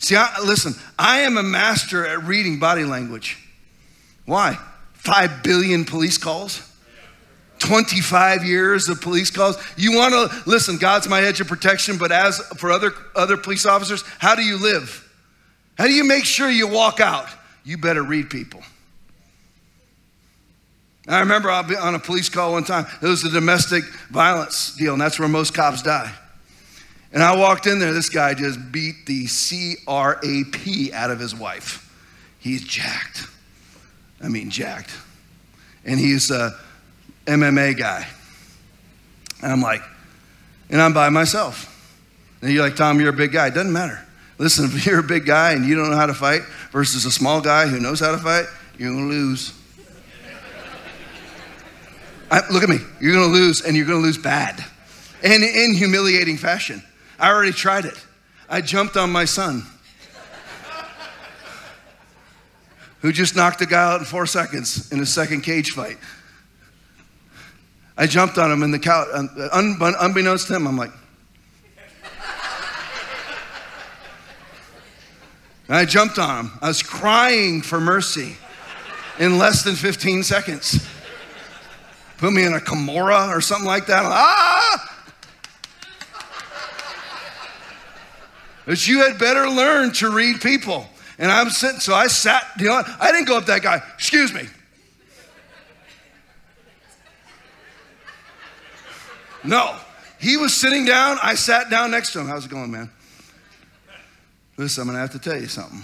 See, 0.01 0.16
I, 0.16 0.35
listen, 0.45 0.75
I 0.99 1.21
am 1.21 1.37
a 1.37 1.45
master 1.45 2.05
at 2.05 2.25
reading 2.25 2.59
body 2.59 2.83
language. 2.83 3.38
Why? 4.27 4.59
Five 4.95 5.45
billion 5.45 5.85
police 5.85 6.19
calls? 6.19 6.69
25 7.61 8.45
years 8.45 8.88
of 8.88 9.01
police 9.01 9.31
calls. 9.31 9.57
You 9.77 9.93
want 9.93 10.12
to 10.12 10.51
listen, 10.51 10.77
God's 10.77 11.09
my 11.09 11.23
edge 11.23 11.40
of 11.40 11.47
protection, 11.47 11.99
but 11.99 12.11
as 12.11 12.38
for 12.57 12.73
other, 12.73 12.95
other 13.14 13.37
police 13.37 13.64
officers, 13.64 14.03
how 14.19 14.35
do 14.35 14.43
you 14.43 14.59
live? 14.61 15.09
How 15.79 15.85
do 15.85 15.93
you 15.93 16.03
make 16.03 16.25
sure 16.25 16.51
you 16.51 16.66
walk 16.66 16.99
out? 16.99 17.29
You 17.62 17.79
better 17.79 18.03
read 18.03 18.29
people. 18.29 18.61
I 21.07 21.21
remember 21.21 21.49
I 21.49 21.61
was 21.61 21.77
on 21.77 21.95
a 21.95 22.01
police 22.01 22.29
call 22.29 22.55
one 22.55 22.64
time. 22.64 22.87
It 23.01 23.07
was 23.07 23.23
a 23.23 23.31
domestic 23.31 23.85
violence 24.11 24.75
deal, 24.75 24.95
and 24.95 25.01
that's 25.01 25.21
where 25.21 25.29
most 25.29 25.55
cops 25.55 25.83
die. 25.83 26.12
And 27.12 27.23
I 27.23 27.37
walked 27.37 27.66
in 27.66 27.81
there, 27.81 27.92
this 27.92 28.09
guy 28.09 28.35
just 28.35 28.70
beat 28.70 29.07
the 29.07 29.27
C 29.27 29.77
R 29.87 30.20
A 30.23 30.44
P 30.44 30.92
out 30.92 31.11
of 31.11 31.18
his 31.18 31.35
wife. 31.35 31.87
He's 32.38 32.62
jacked. 32.62 33.27
I 34.23 34.29
mean, 34.29 34.51
jacked. 34.51 34.92
And 35.85 35.99
he's 35.99 36.31
a 36.31 36.57
MMA 37.27 37.77
guy. 37.77 38.07
And 39.42 39.51
I'm 39.51 39.62
like, 39.62 39.83
and 40.68 40.81
I'm 40.81 40.92
by 40.92 41.09
myself. 41.09 41.66
And 42.42 42.53
you're 42.53 42.62
like, 42.62 42.77
Tom, 42.77 43.01
you're 43.01 43.11
a 43.11 43.16
big 43.16 43.33
guy. 43.33 43.49
It 43.49 43.55
doesn't 43.55 43.73
matter. 43.73 44.01
Listen, 44.38 44.64
if 44.73 44.87
you're 44.87 45.01
a 45.01 45.03
big 45.03 45.27
guy 45.27 45.53
and 45.53 45.66
you 45.66 45.75
don't 45.75 45.90
know 45.90 45.96
how 45.96 46.07
to 46.07 46.14
fight 46.14 46.42
versus 46.70 47.05
a 47.05 47.11
small 47.11 47.40
guy 47.40 47.66
who 47.66 47.81
knows 47.81 48.01
how 48.01 48.12
to 48.12 48.18
fight, 48.18 48.46
you're 48.79 48.92
going 48.92 49.09
to 49.09 49.14
lose. 49.14 49.57
I, 52.31 52.42
look 52.51 52.62
at 52.62 52.68
me. 52.68 52.79
You're 53.01 53.12
going 53.12 53.27
to 53.27 53.33
lose, 53.33 53.62
and 53.62 53.77
you're 53.77 53.87
going 53.87 53.99
to 54.01 54.07
lose 54.07 54.16
bad 54.16 54.64
and 55.23 55.42
in 55.42 55.75
humiliating 55.75 56.37
fashion. 56.37 56.83
I 57.20 57.30
already 57.30 57.52
tried 57.52 57.85
it. 57.85 58.02
I 58.48 58.62
jumped 58.62 58.96
on 58.96 59.12
my 59.12 59.26
son, 59.26 59.64
who 63.00 63.12
just 63.12 63.37
knocked 63.37 63.61
a 63.61 63.66
guy 63.66 63.92
out 63.92 64.00
in 64.00 64.06
four 64.06 64.26
seconds 64.26 64.90
in 64.90 65.00
a 65.00 65.06
second 65.06 65.42
cage 65.42 65.70
fight. 65.70 65.98
I 67.96 68.06
jumped 68.06 68.38
on 68.38 68.50
him 68.50 68.62
in 68.62 68.70
the 68.70 68.78
couch, 68.78 69.09
unbeknownst 69.12 70.48
to 70.48 70.56
him, 70.56 70.66
I'm 70.66 70.76
like, 70.76 70.90
I 75.68 75.85
jumped 75.85 76.18
on 76.18 76.46
him. 76.46 76.59
I 76.61 76.68
was 76.68 76.83
crying 76.83 77.62
for 77.62 77.80
mercy 77.80 78.37
in 79.20 79.38
less 79.38 79.62
than 79.62 79.76
15 79.76 80.24
seconds. 80.24 80.85
Put 82.18 82.33
me 82.33 82.44
in 82.44 82.54
a 82.54 82.59
Kimura 82.59 83.28
or 83.28 83.40
something 83.40 83.66
like 83.66 83.87
that. 83.87 84.02
Ah! 84.04 84.89
But 88.70 88.87
you 88.87 89.00
had 89.00 89.18
better 89.18 89.48
learn 89.48 89.90
to 89.94 90.11
read 90.12 90.40
people. 90.40 90.87
And 91.18 91.28
I'm 91.28 91.50
sitting, 91.50 91.80
so 91.80 91.92
I 91.92 92.06
sat, 92.06 92.44
you 92.56 92.66
know, 92.66 92.80
I 93.00 93.11
didn't 93.11 93.26
go 93.26 93.37
up 93.37 93.46
that 93.46 93.62
guy, 93.62 93.83
excuse 93.94 94.33
me. 94.33 94.42
No. 99.42 99.76
He 100.20 100.37
was 100.37 100.54
sitting 100.54 100.85
down, 100.85 101.18
I 101.20 101.35
sat 101.35 101.68
down 101.68 101.90
next 101.90 102.12
to 102.12 102.20
him. 102.20 102.28
How's 102.28 102.46
it 102.46 102.52
going, 102.52 102.70
man? 102.70 102.88
Listen, 104.56 104.83
I'm 104.83 104.87
gonna 104.87 105.00
have 105.00 105.11
to 105.11 105.18
tell 105.18 105.40
you 105.40 105.48
something. 105.48 105.83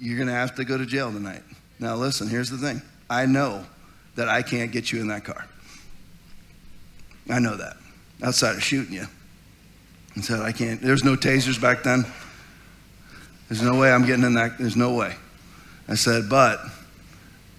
You're 0.00 0.18
gonna 0.18 0.32
have 0.32 0.56
to 0.56 0.64
go 0.64 0.76
to 0.76 0.84
jail 0.84 1.12
tonight. 1.12 1.44
Now, 1.78 1.94
listen, 1.94 2.26
here's 2.26 2.50
the 2.50 2.58
thing 2.58 2.82
I 3.08 3.24
know 3.24 3.64
that 4.16 4.28
I 4.28 4.42
can't 4.42 4.72
get 4.72 4.90
you 4.90 5.00
in 5.00 5.06
that 5.06 5.24
car. 5.24 5.46
I 7.30 7.38
know 7.38 7.56
that. 7.56 7.76
Outside 8.20 8.56
of 8.56 8.64
shooting 8.64 8.94
you. 8.94 9.06
And 10.14 10.24
said, 10.24 10.40
I 10.40 10.52
can't. 10.52 10.80
There's 10.80 11.04
no 11.04 11.16
tasers 11.16 11.60
back 11.60 11.82
then. 11.82 12.04
There's 13.48 13.62
no 13.62 13.78
way 13.78 13.92
I'm 13.92 14.06
getting 14.06 14.24
in 14.24 14.34
that. 14.34 14.58
There's 14.58 14.76
no 14.76 14.94
way. 14.94 15.14
I 15.88 15.94
said, 15.94 16.28
but 16.28 16.60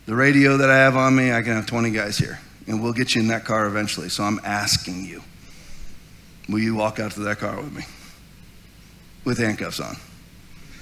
the 0.05 0.15
radio 0.15 0.57
that 0.57 0.69
I 0.69 0.77
have 0.77 0.95
on 0.95 1.15
me, 1.15 1.31
I 1.31 1.41
can 1.41 1.53
have 1.53 1.65
20 1.65 1.91
guys 1.91 2.17
here, 2.17 2.39
and 2.67 2.81
we'll 2.81 2.93
get 2.93 3.15
you 3.15 3.21
in 3.21 3.27
that 3.27 3.45
car 3.45 3.67
eventually. 3.67 4.09
So 4.09 4.23
I'm 4.23 4.39
asking 4.43 5.05
you, 5.05 5.21
will 6.49 6.59
you 6.59 6.75
walk 6.75 6.99
out 6.99 7.11
to 7.13 7.21
that 7.21 7.39
car 7.39 7.57
with 7.57 7.73
me 7.73 7.83
with 9.23 9.37
handcuffs 9.37 9.79
on? 9.79 9.95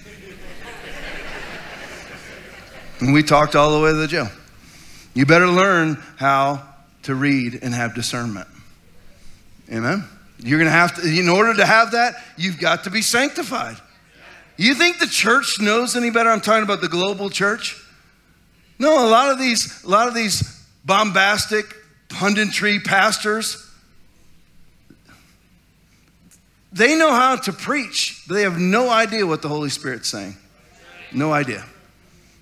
and 2.99 3.13
we 3.13 3.23
talked 3.23 3.55
all 3.55 3.77
the 3.77 3.83
way 3.83 3.91
to 3.91 3.97
the 3.97 4.07
jail. 4.07 4.29
You 5.13 5.25
better 5.25 5.47
learn 5.47 6.01
how 6.17 6.67
to 7.03 7.15
read 7.15 7.59
and 7.61 7.73
have 7.73 7.95
discernment. 7.95 8.47
Amen? 9.71 10.03
You're 10.41 10.57
going 10.57 10.71
to 10.71 10.77
have 10.77 10.95
to, 10.95 11.07
in 11.07 11.29
order 11.29 11.53
to 11.53 11.65
have 11.65 11.91
that, 11.91 12.15
you've 12.37 12.59
got 12.59 12.83
to 12.85 12.89
be 12.89 13.01
sanctified. 13.01 13.77
You 14.57 14.73
think 14.73 14.99
the 14.99 15.07
church 15.07 15.59
knows 15.59 15.95
any 15.95 16.09
better? 16.09 16.29
I'm 16.29 16.41
talking 16.41 16.63
about 16.63 16.81
the 16.81 16.87
global 16.87 17.29
church. 17.29 17.77
No, 18.79 19.07
a 19.07 19.09
lot 19.09 19.29
of 19.29 19.37
these, 19.37 19.83
a 19.83 19.89
lot 19.89 20.07
of 20.07 20.15
these 20.15 20.65
bombastic 20.83 21.65
punditry 22.09 22.83
pastors, 22.83 23.67
they 26.73 26.95
know 26.95 27.11
how 27.11 27.35
to 27.35 27.53
preach, 27.53 28.23
but 28.27 28.35
they 28.35 28.43
have 28.43 28.57
no 28.57 28.89
idea 28.89 29.25
what 29.25 29.41
the 29.41 29.49
Holy 29.49 29.69
Spirit's 29.69 30.09
saying. 30.09 30.35
No 31.13 31.33
idea. 31.33 31.65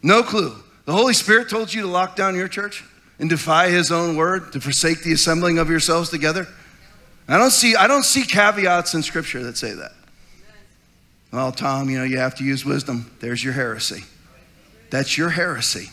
No 0.03 0.23
clue. 0.23 0.55
The 0.85 0.93
Holy 0.93 1.13
Spirit 1.13 1.49
told 1.49 1.73
you 1.73 1.81
to 1.81 1.88
lock 1.88 2.15
down 2.15 2.35
your 2.35 2.47
church 2.47 2.83
and 3.19 3.29
defy 3.29 3.69
his 3.69 3.91
own 3.91 4.15
word, 4.15 4.53
to 4.53 4.62
forsake 4.62 5.03
the 5.03 5.12
assembling 5.12 5.57
of 5.57 5.69
yourselves 5.69 6.09
together. 6.09 6.47
I 7.29 7.37
don't 7.37 7.51
see, 7.51 7.75
I 7.75 7.85
don't 7.85 8.03
see 8.03 8.23
caveats 8.23 8.95
in 8.95 9.03
Scripture 9.03 9.43
that 9.43 9.55
say 9.55 9.73
that. 9.73 9.91
Well, 11.31 11.51
Tom, 11.51 11.87
you 11.89 11.99
know, 11.99 12.03
you 12.03 12.17
have 12.17 12.33
to 12.35 12.43
use 12.43 12.65
wisdom. 12.65 13.11
There's 13.19 13.43
your 13.43 13.53
heresy. 13.53 14.03
That's 14.89 15.15
your 15.15 15.29
heresy. 15.29 15.89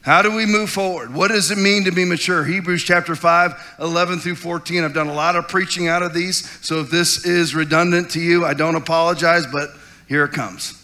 How 0.00 0.22
do 0.22 0.34
we 0.34 0.46
move 0.46 0.70
forward? 0.70 1.12
What 1.12 1.28
does 1.28 1.50
it 1.50 1.58
mean 1.58 1.84
to 1.84 1.90
be 1.90 2.06
mature? 2.06 2.42
Hebrews 2.42 2.84
chapter 2.84 3.14
5, 3.14 3.76
11 3.80 4.20
through 4.20 4.36
14. 4.36 4.82
I've 4.82 4.94
done 4.94 5.08
a 5.08 5.12
lot 5.12 5.36
of 5.36 5.46
preaching 5.46 5.88
out 5.88 6.02
of 6.02 6.14
these, 6.14 6.48
so 6.64 6.80
if 6.80 6.90
this 6.90 7.26
is 7.26 7.54
redundant 7.54 8.12
to 8.12 8.20
you, 8.20 8.46
I 8.46 8.54
don't 8.54 8.76
apologize, 8.76 9.46
but 9.52 9.68
here 10.08 10.24
it 10.24 10.32
comes. 10.32 10.82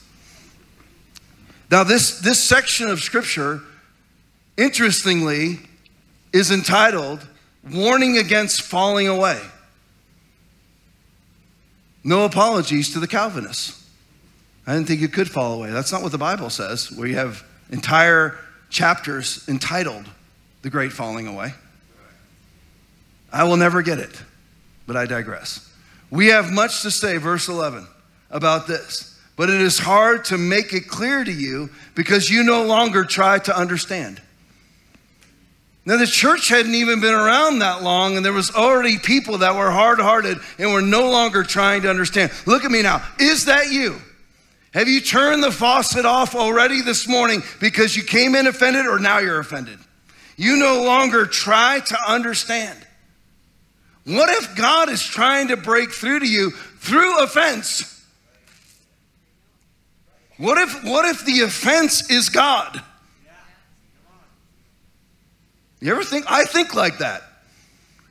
Now, 1.70 1.83
this, 1.83 2.18
this 2.18 2.42
section 2.42 2.88
of 2.88 3.00
scripture, 3.00 3.62
interestingly, 4.59 5.61
is 6.35 6.50
entitled 6.50 7.26
warning 7.70 8.18
against 8.18 8.62
falling 8.62 9.09
away. 9.09 9.40
No 12.05 12.25
apologies 12.25 12.92
to 12.94 13.01
the 13.01 13.07
Calvinists. 13.07 13.79
I 14.66 14.75
didn't 14.75 14.88
think 14.88 15.01
you 15.01 15.09
could 15.09 15.31
fall 15.31 15.55
away. 15.55 15.70
That's 15.70 15.92
not 15.92 16.03
what 16.03 16.12
the 16.12 16.18
Bible 16.18 16.51
says, 16.51 16.90
you 16.90 17.16
have 17.16 17.44
entire 17.70 18.38
chapters 18.70 19.46
entitled 19.48 20.07
The 20.62 20.70
Great 20.70 20.92
Falling 20.92 21.27
Away. 21.27 21.53
I 23.33 23.44
will 23.44 23.57
never 23.57 23.83
get 23.83 23.98
it, 23.98 24.20
but 24.87 24.96
I 24.96 25.07
digress. 25.07 25.68
We 26.11 26.29
have 26.29 26.53
much 26.53 26.83
to 26.83 26.90
say, 26.90 27.16
verse 27.16 27.48
11, 27.48 27.87
about 28.31 28.66
this, 28.66 29.18
but 29.37 29.48
it 29.48 29.61
is 29.61 29.79
hard 29.79 30.27
to 30.27 30.38
make 30.38 30.72
it 30.75 30.87
clear 30.88 31.25
to 31.25 31.33
you 31.33 31.70
because 31.94 32.31
you 32.31 32.44
no 32.44 32.64
longer 32.64 33.05
try 33.05 33.38
to 33.40 33.57
understand. 33.57 34.20
Now, 35.85 35.97
the 35.97 36.07
church 36.07 36.49
hadn't 36.49 36.75
even 36.75 37.01
been 37.01 37.14
around 37.14 37.59
that 37.59 37.83
long, 37.83 38.16
and 38.16 38.25
there 38.25 38.33
was 38.33 38.53
already 38.53 38.99
people 38.99 39.38
that 39.38 39.57
were 39.57 39.71
hard 39.71 39.99
hearted 39.99 40.38
and 40.59 40.73
were 40.73 40.83
no 40.83 41.11
longer 41.11 41.42
trying 41.42 41.83
to 41.83 41.90
understand. 41.90 42.31
Look 42.47 42.64
at 42.64 42.71
me 42.71 42.83
now. 42.83 43.05
Is 43.18 43.47
that 43.47 43.73
you? 43.73 44.01
Have 44.75 44.88
you 44.88 45.01
turned 45.01 45.42
the 45.42 45.51
faucet 45.51 46.07
off 46.07 46.37
already 46.37 46.83
this 46.83 47.09
morning 47.09 47.42
because 47.61 47.97
you 47.97 48.05
came 48.05 48.37
in 48.37 48.47
offended, 48.47 48.87
or 48.87 49.01
now 49.01 49.18
you're 49.18 49.40
offended? 49.40 49.79
You 50.37 50.57
no 50.57 50.85
longer 50.85 51.27
try 51.27 51.81
to 51.81 51.99
understand. 52.07 52.79
What 54.05 54.31
if 54.31 54.57
God 54.57 54.88
is 54.88 55.03
trying 55.03 55.49
to 55.49 55.57
break 55.57 55.90
through 55.90 56.21
to 56.21 56.29
you 56.29 56.51
through 56.51 57.23
offense? 57.23 57.88
What 60.38 60.59
if, 60.59 60.85
what 60.85 61.05
if 61.05 61.25
the 61.25 61.40
offense 61.40 62.11
is 62.11 62.29
God? 62.29 62.83
You 65.83 65.90
ever 65.90 66.05
think? 66.05 66.27
I 66.31 66.45
think 66.45 66.75
like 66.77 66.99
that. 66.99 67.25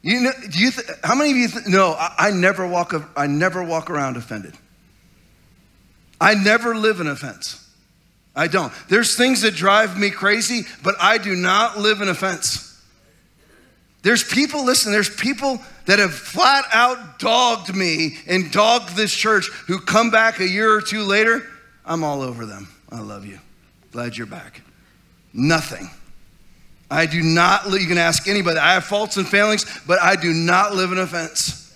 You 0.01 0.19
know, 0.19 0.31
do 0.49 0.59
you 0.59 0.71
th- 0.71 0.87
how 1.05 1.15
many 1.15 1.31
of 1.31 1.37
you 1.37 1.47
th- 1.47 1.67
no, 1.67 1.93
I, 1.93 2.15
I, 2.17 2.31
never 2.31 2.67
walk 2.67 2.93
I 3.15 3.27
never 3.27 3.63
walk 3.63 3.89
around 3.89 4.17
offended. 4.17 4.55
I 6.19 6.33
never 6.33 6.75
live 6.75 6.99
in 6.99 7.07
offense. 7.07 7.65
I 8.35 8.47
don't. 8.47 8.73
There's 8.89 9.15
things 9.15 9.41
that 9.41 9.55
drive 9.55 9.97
me 9.97 10.09
crazy, 10.09 10.63
but 10.83 10.95
I 10.99 11.17
do 11.17 11.33
not 11.33 11.77
live 11.77 12.01
in 12.01 12.09
offense. 12.09 12.67
There's 14.01 14.23
people, 14.23 14.65
listen, 14.65 14.91
there's 14.91 15.13
people 15.13 15.61
that 15.85 15.99
have 15.99 16.13
flat 16.13 16.65
out 16.73 17.19
dogged 17.19 17.73
me 17.73 18.17
and 18.27 18.51
dogged 18.51 18.97
this 18.97 19.13
church 19.13 19.49
who 19.67 19.79
come 19.79 20.11
back 20.11 20.39
a 20.41 20.47
year 20.47 20.73
or 20.73 20.81
two 20.81 21.03
later. 21.03 21.47
I'm 21.85 22.03
all 22.03 22.21
over 22.21 22.45
them. 22.45 22.67
I 22.91 22.99
love 22.99 23.25
you. 23.25 23.39
Glad 23.91 24.17
you're 24.17 24.27
back. 24.27 24.61
Nothing. 25.33 25.89
I 26.91 27.05
do 27.05 27.23
not, 27.23 27.71
you 27.71 27.87
can 27.87 27.97
ask 27.97 28.27
anybody, 28.27 28.59
I 28.59 28.73
have 28.73 28.83
faults 28.83 29.15
and 29.15 29.25
failings, 29.25 29.65
but 29.87 30.01
I 30.01 30.17
do 30.17 30.33
not 30.33 30.75
live 30.75 30.91
in 30.91 30.97
offense 30.97 31.73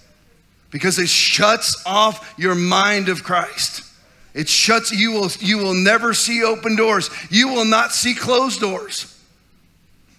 because 0.71 0.99
it 0.99 1.07
shuts 1.07 1.81
off 1.85 2.35
your 2.37 2.53
mind 2.53 3.07
of 3.07 3.23
Christ. 3.23 3.89
It 4.33 4.49
shuts, 4.49 4.91
you 4.91 5.13
will, 5.13 5.29
you 5.39 5.57
will 5.57 5.73
never 5.73 6.13
see 6.13 6.43
open 6.43 6.75
doors. 6.75 7.09
You 7.29 7.47
will 7.47 7.63
not 7.63 7.93
see 7.93 8.13
closed 8.13 8.59
doors. 8.59 9.17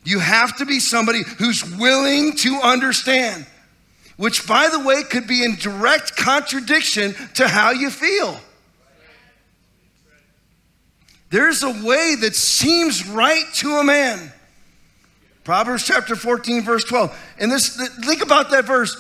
You 0.03 0.19
have 0.19 0.57
to 0.57 0.65
be 0.65 0.81
somebody 0.81 1.23
who's 1.25 1.63
willing 1.77 2.33
to 2.37 2.59
understand, 2.63 3.45
which, 4.17 4.49
by 4.49 4.71
the 4.71 4.81
way, 4.81 5.03
could 5.03 5.27
be 5.27 5.45
in 5.45 5.57
direct 5.57 6.17
contradiction 6.17 7.15
to 7.35 7.47
how 7.47 7.73
you 7.73 7.91
feel. 7.91 8.41
There's 11.29 11.63
a 11.63 11.85
way 11.85 12.15
that 12.21 12.35
seems 12.35 13.07
right 13.07 13.45
to 13.57 13.73
a 13.77 13.85
man. 13.85 14.33
Proverbs 15.47 15.87
chapter 15.87 16.17
14, 16.17 16.63
verse 16.63 16.83
12. 16.83 17.17
And 17.39 17.53
this, 17.53 17.77
think 18.05 18.21
about 18.21 18.51
that 18.51 18.65
verse. 18.65 18.97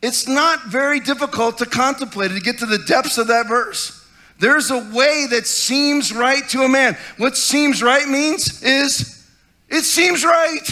It's 0.00 0.26
not 0.26 0.64
very 0.64 1.00
difficult 1.00 1.58
to 1.58 1.66
contemplate 1.66 2.30
to 2.30 2.40
get 2.40 2.60
to 2.60 2.66
the 2.66 2.78
depths 2.78 3.18
of 3.18 3.26
that 3.26 3.46
verse. 3.46 4.02
There's 4.38 4.70
a 4.70 4.78
way 4.78 5.26
that 5.28 5.46
seems 5.46 6.10
right 6.10 6.48
to 6.48 6.62
a 6.62 6.68
man. 6.68 6.96
What 7.18 7.36
seems 7.36 7.82
right 7.82 8.08
means 8.08 8.62
is 8.62 9.28
it 9.68 9.82
seems 9.82 10.24
right. 10.24 10.66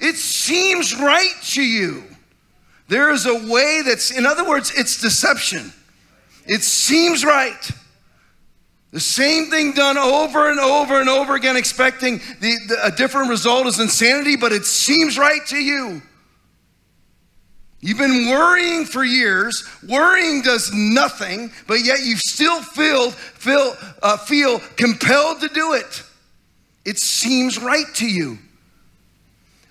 It 0.00 0.16
seems 0.16 0.98
right 0.98 1.34
to 1.50 1.62
you. 1.62 2.02
There 2.88 3.12
is 3.12 3.26
a 3.26 3.48
way 3.48 3.82
that's, 3.86 4.10
in 4.10 4.26
other 4.26 4.44
words, 4.44 4.72
it's 4.76 5.00
deception. 5.00 5.72
It 6.46 6.64
seems 6.64 7.24
right. 7.24 7.70
The 8.90 9.00
same 9.00 9.50
thing 9.50 9.72
done 9.72 9.98
over 9.98 10.50
and 10.50 10.58
over 10.58 10.98
and 10.98 11.08
over 11.08 11.34
again, 11.34 11.56
expecting 11.56 12.18
the, 12.40 12.56
the, 12.68 12.78
a 12.84 12.90
different 12.90 13.28
result 13.28 13.66
is 13.66 13.80
insanity, 13.80 14.36
but 14.36 14.52
it 14.52 14.64
seems 14.64 15.18
right 15.18 15.44
to 15.48 15.56
you. 15.56 16.00
You've 17.80 17.98
been 17.98 18.28
worrying 18.30 18.86
for 18.86 19.04
years. 19.04 19.68
Worrying 19.86 20.42
does 20.42 20.72
nothing, 20.72 21.52
but 21.66 21.84
yet 21.84 22.00
you 22.02 22.16
still 22.16 22.62
feel, 22.62 23.10
feel, 23.10 23.76
uh, 24.02 24.16
feel 24.16 24.58
compelled 24.76 25.42
to 25.42 25.48
do 25.48 25.74
it. 25.74 26.02
It 26.84 26.98
seems 26.98 27.60
right 27.60 27.86
to 27.96 28.06
you. 28.06 28.38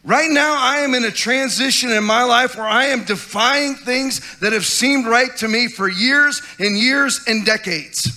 Right 0.06 0.30
now, 0.30 0.56
I 0.58 0.78
am 0.78 0.94
in 0.94 1.04
a 1.04 1.12
transition 1.12 1.92
in 1.92 2.04
my 2.04 2.24
life 2.24 2.56
where 2.56 2.68
I 2.68 2.86
am 2.86 3.04
defying 3.04 3.76
things 3.76 4.38
that 4.40 4.54
have 4.54 4.66
seemed 4.66 5.06
right 5.06 5.36
to 5.38 5.50
me 5.50 5.68
for 5.68 5.90
years 5.90 6.42
and 6.60 6.78
years 6.78 7.20
and 7.28 7.46
decades. 7.46 8.17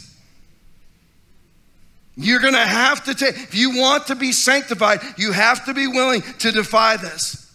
You're 2.21 2.41
gonna 2.41 2.59
have 2.59 3.05
to 3.05 3.15
take, 3.15 3.35
if 3.35 3.55
you 3.55 3.79
want 3.79 4.09
to 4.09 4.15
be 4.15 4.33
sanctified, 4.33 5.01
you 5.17 5.33
have 5.33 5.65
to 5.65 5.73
be 5.73 5.87
willing 5.87 6.21
to 6.41 6.53
defy 6.53 6.99
this. 6.99 7.51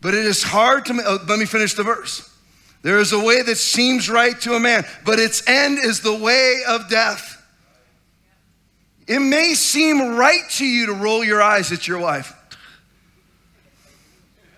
But 0.00 0.14
it 0.14 0.24
is 0.24 0.42
hard 0.42 0.86
to, 0.86 1.02
oh, 1.04 1.18
let 1.28 1.38
me 1.38 1.44
finish 1.44 1.74
the 1.74 1.82
verse. 1.82 2.28
There 2.82 3.00
is 3.00 3.12
a 3.12 3.18
way 3.18 3.42
that 3.42 3.56
seems 3.56 4.08
right 4.08 4.40
to 4.42 4.54
a 4.54 4.60
man, 4.60 4.84
but 5.04 5.18
its 5.18 5.46
end 5.48 5.78
is 5.78 6.00
the 6.00 6.14
way 6.14 6.60
of 6.68 6.88
death. 6.88 7.44
It 9.08 9.18
may 9.18 9.54
seem 9.54 10.14
right 10.16 10.48
to 10.50 10.64
you 10.64 10.86
to 10.86 10.92
roll 10.92 11.24
your 11.24 11.42
eyes 11.42 11.72
at 11.72 11.88
your 11.88 11.98
wife. 11.98 12.32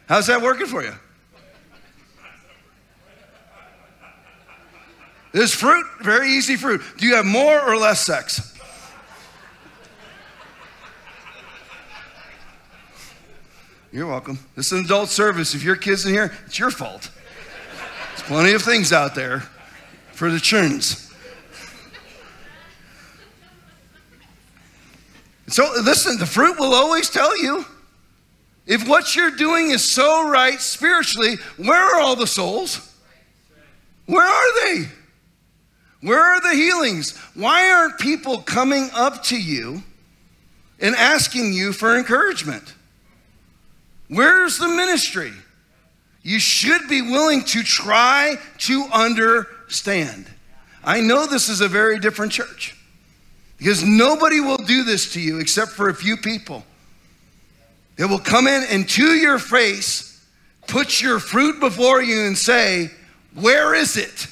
How's 0.07 0.26
that 0.26 0.42
working 0.42 0.66
for 0.66 0.83
you? 0.83 0.92
This 5.35 5.53
fruit, 5.53 5.85
very 6.01 6.29
easy 6.29 6.55
fruit. 6.55 6.81
Do 6.97 7.05
you 7.05 7.16
have 7.16 7.27
more 7.27 7.61
or 7.61 7.77
less 7.77 8.01
sex? 8.01 8.57
You're 13.90 14.07
welcome. 14.07 14.38
This 14.55 14.66
is 14.66 14.79
an 14.79 14.85
adult 14.85 15.09
service. 15.09 15.53
If 15.53 15.64
your 15.64 15.75
kid's 15.75 16.07
in 16.07 16.14
here, 16.14 16.33
it's 16.47 16.57
your 16.57 16.70
fault. 16.70 17.11
There's 18.11 18.23
plenty 18.29 18.53
of 18.53 18.62
things 18.62 18.92
out 18.92 19.16
there 19.16 19.40
for 20.12 20.31
the 20.31 20.38
churns. 20.38 21.12
So 25.49 25.68
listen, 25.83 26.16
the 26.18 26.27
fruit 26.27 26.61
will 26.61 26.75
always 26.75 27.11
tell 27.11 27.37
you. 27.42 27.66
If 28.68 28.87
what 28.87 29.16
you're 29.16 29.33
doing 29.33 29.70
is 29.70 29.83
so 29.83 30.31
right 30.31 30.61
spiritually, 30.61 31.38
where 31.57 31.83
are 31.83 32.01
all 32.01 32.14
the 32.14 32.29
souls? 32.29 32.97
Where 34.07 34.25
are 34.25 34.64
they? 34.64 34.88
Where 36.04 36.20
are 36.20 36.40
the 36.40 36.54
healings? 36.54 37.16
Why 37.34 37.70
aren't 37.70 37.98
people 37.98 38.42
coming 38.42 38.90
up 38.92 39.22
to 39.24 39.40
you 39.40 39.82
and 40.78 40.94
asking 40.94 41.54
you 41.54 41.72
for 41.72 41.96
encouragement? 41.96 42.74
Where's 44.08 44.58
the 44.58 44.68
ministry? 44.68 45.32
You 46.22 46.38
should 46.40 46.88
be 46.88 47.00
willing 47.00 47.42
to 47.44 47.62
try 47.62 48.36
to 48.58 48.84
understand. 48.92 50.26
I 50.84 51.00
know 51.00 51.24
this 51.24 51.48
is 51.48 51.62
a 51.62 51.68
very 51.68 51.98
different 51.98 52.32
church 52.32 52.76
because 53.56 53.82
nobody 53.82 54.40
will 54.40 54.58
do 54.58 54.84
this 54.84 55.14
to 55.14 55.20
you 55.22 55.38
except 55.40 55.70
for 55.70 55.88
a 55.88 55.94
few 55.94 56.18
people. 56.18 56.66
They 57.96 58.04
will 58.04 58.18
come 58.18 58.46
in 58.46 58.62
and 58.68 58.86
to 58.90 59.14
your 59.14 59.38
face, 59.38 60.22
put 60.66 61.00
your 61.00 61.18
fruit 61.18 61.60
before 61.60 62.02
you 62.02 62.26
and 62.26 62.36
say, 62.36 62.90
Where 63.32 63.74
is 63.74 63.96
it? 63.96 64.28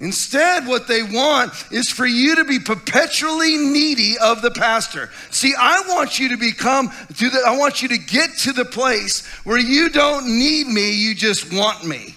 Instead, 0.00 0.66
what 0.66 0.88
they 0.88 1.02
want 1.02 1.52
is 1.70 1.90
for 1.90 2.06
you 2.06 2.36
to 2.36 2.44
be 2.44 2.58
perpetually 2.58 3.58
needy 3.58 4.16
of 4.18 4.40
the 4.40 4.50
pastor. 4.50 5.10
See, 5.30 5.54
I 5.58 5.82
want 5.88 6.18
you 6.18 6.30
to 6.30 6.38
become 6.38 6.90
to 7.18 7.28
the, 7.28 7.42
I 7.46 7.58
want 7.58 7.82
you 7.82 7.88
to 7.88 7.98
get 7.98 8.30
to 8.38 8.52
the 8.54 8.64
place 8.64 9.26
where 9.44 9.58
you 9.58 9.90
don't 9.90 10.26
need 10.26 10.66
me, 10.66 10.92
you 10.92 11.14
just 11.14 11.52
want 11.52 11.84
me. 11.84 12.16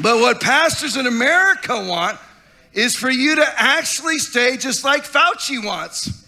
But 0.00 0.20
what 0.20 0.40
pastors 0.40 0.96
in 0.96 1.06
America 1.06 1.86
want 1.86 2.18
is 2.72 2.96
for 2.96 3.10
you 3.10 3.36
to 3.36 3.46
actually 3.56 4.18
stay 4.18 4.56
just 4.56 4.82
like 4.82 5.04
Fauci 5.04 5.64
wants. 5.64 6.21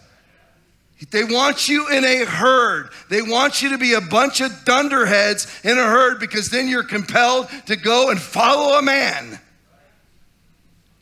They 1.11 1.25
want 1.25 1.69
you 1.69 1.89
in 1.89 2.05
a 2.05 2.25
herd. 2.25 2.91
They 3.09 3.23
want 3.23 3.63
you 3.63 3.71
to 3.71 3.79
be 3.79 3.95
a 3.95 4.01
bunch 4.01 4.41
of 4.41 4.65
dunderheads 4.65 5.47
in 5.65 5.79
a 5.79 5.83
herd 5.83 6.21
because 6.21 6.51
then 6.51 6.69
you're 6.69 6.85
compelled 6.85 7.49
to 7.67 7.77
go 7.77 8.11
and 8.11 8.21
follow 8.21 8.79
a 8.79 8.83
man. 8.83 9.39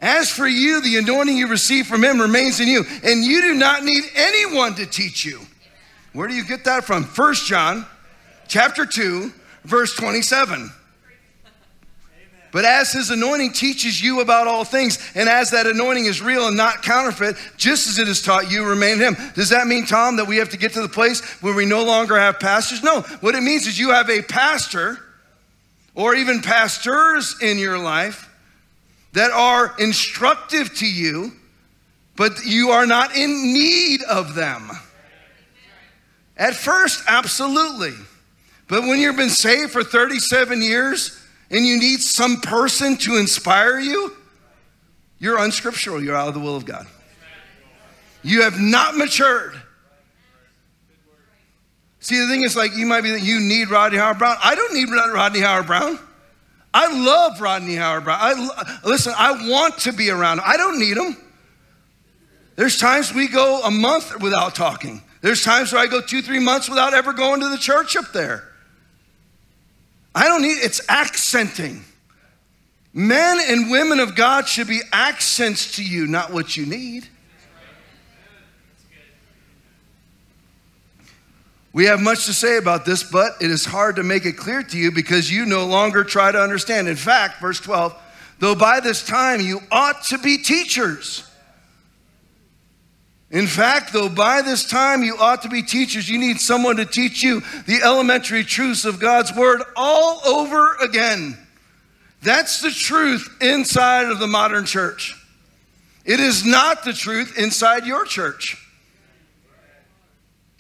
As 0.01 0.31
for 0.31 0.49
you, 0.49 0.81
the 0.81 0.97
anointing 0.97 1.37
you 1.37 1.47
receive 1.47 1.87
from 1.87 2.03
him 2.03 2.21
remains 2.21 2.59
in 2.59 2.67
you, 2.67 2.85
and 3.05 3.25
you 3.25 3.41
do 3.41 3.55
not 3.55 3.85
need 3.85 4.03
anyone 4.17 4.75
to 4.75 4.87
teach 4.87 5.25
you. 5.25 5.41
Where 6.13 6.27
do 6.27 6.35
you 6.35 6.45
get 6.45 6.65
that 6.65 6.85
from? 6.85 7.05
First 7.05 7.47
John 7.47 7.87
chapter 8.49 8.85
2, 8.85 9.33
verse 9.65 9.95
27. 9.95 10.71
But 12.53 12.67
as 12.67 12.93
his 12.93 13.09
anointing 13.09 13.55
teaches 13.55 14.01
you 14.01 14.21
about 14.21 14.47
all 14.47 14.63
things, 14.63 14.99
and 15.15 15.27
as 15.27 15.51
that 15.51 15.67
anointing 15.67 16.05
is 16.05 16.21
real 16.21 16.49
and 16.49 16.57
not 16.57 16.83
counterfeit, 16.83 17.35
just 17.57 17.89
as 17.89 17.99
it 17.99 18.07
has 18.07 18.21
taught 18.21 18.51
you, 18.51 18.65
remain 18.65 19.01
in 19.01 19.15
him. 19.15 19.17
Does 19.35 19.49
that 19.49 19.67
mean, 19.67 19.87
Tom, 19.87 20.17
that 20.17 20.27
we 20.27 20.37
have 20.37 20.51
to 20.51 20.59
get 20.59 20.75
to 20.75 20.83
the 20.83 20.89
place 20.89 21.23
where 21.41 21.55
we 21.55 21.65
no 21.65 21.83
longer 21.83 22.19
have 22.19 22.39
pastors? 22.39 22.83
No. 22.83 23.01
What 23.21 23.35
it 23.35 23.43
means 23.43 23.67
is 23.67 23.79
you 23.79 23.91
have 23.91 24.11
a 24.11 24.21
pastor 24.21 24.99
or 25.95 26.15
even 26.15 26.43
pastors 26.43 27.37
in 27.41 27.59
your 27.59 27.79
life 27.79 28.29
that 29.15 29.31
are 29.31 29.75
instructive 29.79 30.75
to 30.77 30.87
you, 30.87 31.33
but 32.17 32.45
you 32.45 32.69
are 32.69 32.87
not 32.87 33.17
in 33.17 33.31
need 33.55 34.03
of 34.03 34.35
them. 34.35 34.71
At 36.37 36.55
first, 36.55 37.03
absolutely. 37.09 37.95
But 38.69 38.83
when 38.83 38.99
you've 39.01 39.17
been 39.17 39.31
saved 39.31 39.73
for 39.73 39.83
37 39.83 40.61
years, 40.61 41.19
and 41.53 41.65
you 41.65 41.79
need 41.79 42.01
some 42.01 42.41
person 42.41 42.97
to 42.97 43.17
inspire 43.17 43.79
you, 43.79 44.17
you're 45.19 45.39
unscriptural. 45.39 46.03
You're 46.03 46.17
out 46.17 46.27
of 46.29 46.35
the 46.35 46.41
will 46.41 46.57
of 46.57 46.65
God. 46.65 46.87
You 48.25 48.43
have 48.43 48.59
not 48.59 48.97
matured. 48.97 49.55
See, 52.01 52.19
the 52.19 52.27
thing 52.27 52.43
is, 52.43 52.57
like, 52.57 52.75
you 52.75 52.87
might 52.87 53.03
be 53.03 53.11
that 53.13 53.23
you 53.23 53.39
need 53.39 53.71
Rodney 53.71 53.99
Howard-Browne. 53.99 54.37
I 54.43 54.57
don't 54.57 54.75
need 54.75 54.89
Rodney 54.91 55.39
Howard-Browne. 55.41 55.99
I 56.75 57.05
love 57.05 57.41
Rodney 57.41 57.77
Howard-Browne. 57.77 58.19
I, 58.21 58.79
listen, 58.85 59.13
I 59.17 59.49
want 59.49 59.79
to 59.79 59.93
be 59.93 60.11
around 60.11 60.39
him. 60.39 60.45
I 60.47 60.57
don't 60.57 60.81
need 60.81 60.97
him. 60.97 61.17
There's 62.57 62.79
times 62.79 63.15
we 63.15 63.29
go 63.29 63.63
a 63.63 63.71
month 63.71 64.21
without 64.21 64.55
talking. 64.55 65.03
There's 65.21 65.45
times 65.45 65.73
where 65.73 65.83
I 65.83 65.87
go 65.87 66.01
two, 66.01 66.23
three 66.23 66.41
months 66.41 66.69
without 66.69 66.95
ever 66.95 67.13
going 67.13 67.41
to 67.41 67.49
the 67.49 67.59
church 67.59 67.95
up 67.97 68.13
there. 68.13 68.52
I 70.15 70.29
don't 70.29 70.43
need, 70.43 70.59
it's 70.59 70.87
accenting. 70.89 71.85
Men 72.93 73.39
and 73.47 73.71
women 73.71 74.01
of 74.01 74.15
God 74.15 74.47
should 74.47 74.69
be 74.69 74.81
accents 74.93 75.77
to 75.77 75.85
you, 75.85 76.07
not 76.07 76.33
what 76.33 76.57
you 76.57 76.67
need. 76.67 77.09
We 81.73 81.87
have 81.87 82.01
much 82.01 82.27
to 82.27 82.35
say 82.35 82.59
about 82.59 82.85
this, 82.85 83.03
but 83.03 83.33
it 83.41 83.51
is 83.51 83.65
hard 83.65 83.97
to 83.97 84.03
make 84.03 84.27
it 84.27 84.37
clear 84.37 84.63
to 84.63 84.79
you 84.79 84.93
because 84.93 85.31
you 85.31 85.47
no 85.47 85.65
longer 85.65 86.05
try 86.05 86.31
to 86.31 86.39
understand. 86.39 86.87
In 86.87 86.97
fact, 86.97 87.41
verse 87.41 87.61
12, 87.61 87.99
though 88.41 88.55
by 88.55 88.81
this 88.81 89.03
time 89.03 89.41
you 89.41 89.61
ought 89.71 90.05
to 90.05 90.19
be 90.19 90.37
teachers. 90.37 91.27
In 93.33 93.47
fact, 93.47 93.95
though, 93.95 94.11
by 94.11 94.43
this 94.43 94.67
time 94.69 95.03
you 95.03 95.17
ought 95.17 95.41
to 95.43 95.49
be 95.49 95.63
teachers, 95.63 96.07
you 96.07 96.19
need 96.19 96.39
someone 96.39 96.77
to 96.77 96.85
teach 96.85 97.23
you 97.23 97.41
the 97.67 97.81
elementary 97.83 98.45
truths 98.45 98.85
of 98.85 99.01
God's 99.01 99.35
word 99.35 99.63
all 99.75 100.21
over 100.27 100.77
again. 100.77 101.39
That's 102.21 102.61
the 102.61 102.71
truth 102.71 103.35
inside 103.41 104.09
of 104.09 104.19
the 104.19 104.27
modern 104.27 104.67
church. 104.67 105.19
It 106.05 106.21
is 106.21 106.45
not 106.45 106.85
the 106.85 106.93
truth 106.93 107.39
inside 107.39 107.87
your 107.87 108.05
church. 108.05 108.59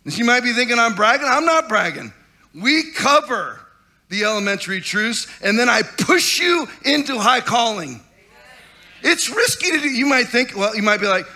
You 0.05 0.25
might 0.25 0.43
be 0.43 0.55
thinking 0.55 0.79
I'm 0.79 0.95
bragging. 0.95 1.27
I'm 1.29 1.45
not 1.45 1.68
bragging. 1.68 2.11
We 2.55 2.91
cover 2.93 3.61
the 4.09 4.25
elementary 4.25 4.81
truths, 4.81 5.27
and 5.43 5.59
then 5.59 5.68
I 5.68 5.83
push 5.83 6.41
you 6.41 6.66
into 6.85 7.18
high 7.18 7.41
calling. 7.41 8.01
It's 9.03 9.29
risky 9.29 9.73
to 9.73 9.81
do. 9.81 9.89
You 9.89 10.07
might 10.07 10.29
think, 10.29 10.57
well, 10.57 10.75
you 10.75 10.83
might 10.83 11.01
be 11.01 11.07
like, 11.07 11.27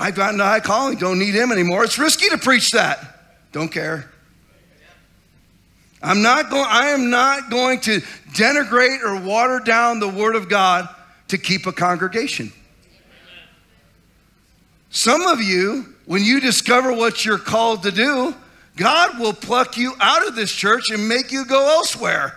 I've 0.00 0.14
gotten 0.14 0.38
to 0.38 0.44
high 0.44 0.60
calling, 0.60 0.96
don't 0.96 1.18
need 1.18 1.34
him 1.34 1.52
anymore. 1.52 1.84
It's 1.84 1.98
risky 1.98 2.30
to 2.30 2.38
preach 2.38 2.70
that. 2.70 3.20
Don't 3.52 3.70
care. 3.70 4.10
I'm 6.02 6.22
not 6.22 6.48
going, 6.48 6.64
I 6.66 6.86
am 6.88 7.10
not 7.10 7.50
going 7.50 7.80
to 7.80 8.00
denigrate 8.32 9.02
or 9.02 9.20
water 9.20 9.60
down 9.60 10.00
the 10.00 10.08
word 10.08 10.36
of 10.36 10.48
God 10.48 10.88
to 11.28 11.36
keep 11.36 11.66
a 11.66 11.72
congregation. 11.72 12.50
Some 14.88 15.20
of 15.26 15.42
you, 15.42 15.94
when 16.06 16.24
you 16.24 16.40
discover 16.40 16.94
what 16.94 17.26
you're 17.26 17.38
called 17.38 17.82
to 17.82 17.92
do, 17.92 18.34
God 18.76 19.20
will 19.20 19.34
pluck 19.34 19.76
you 19.76 19.92
out 20.00 20.26
of 20.26 20.34
this 20.34 20.50
church 20.50 20.90
and 20.90 21.06
make 21.06 21.30
you 21.30 21.44
go 21.44 21.68
elsewhere. 21.76 22.36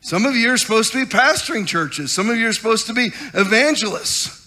Some 0.00 0.24
of 0.24 0.34
you 0.34 0.52
are 0.52 0.56
supposed 0.56 0.92
to 0.92 1.04
be 1.04 1.10
pastoring 1.10 1.66
churches. 1.66 2.10
Some 2.10 2.30
of 2.30 2.36
you 2.36 2.48
are 2.48 2.52
supposed 2.52 2.86
to 2.86 2.94
be 2.94 3.10
evangelists. 3.34 4.40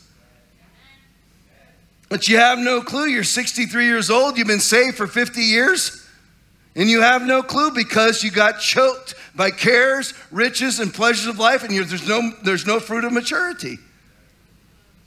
But 2.09 2.27
you 2.27 2.37
have 2.37 2.59
no 2.59 2.81
clue. 2.81 3.05
You're 3.05 3.23
63 3.23 3.85
years 3.85 4.09
old, 4.09 4.37
you've 4.37 4.47
been 4.47 4.59
saved 4.59 4.97
for 4.97 5.07
50 5.07 5.41
years, 5.41 6.07
and 6.75 6.89
you 6.89 7.01
have 7.01 7.23
no 7.23 7.41
clue 7.41 7.71
because 7.71 8.23
you 8.23 8.31
got 8.31 8.59
choked 8.59 9.15
by 9.35 9.49
cares, 9.49 10.13
riches, 10.31 10.79
and 10.79 10.93
pleasures 10.93 11.27
of 11.27 11.39
life, 11.39 11.63
and 11.63 11.75
there's, 11.75 12.07
no, 12.07 12.31
there's 12.43 12.67
no 12.67 12.79
fruit 12.79 13.03
of 13.03 13.13
maturity. 13.13 13.77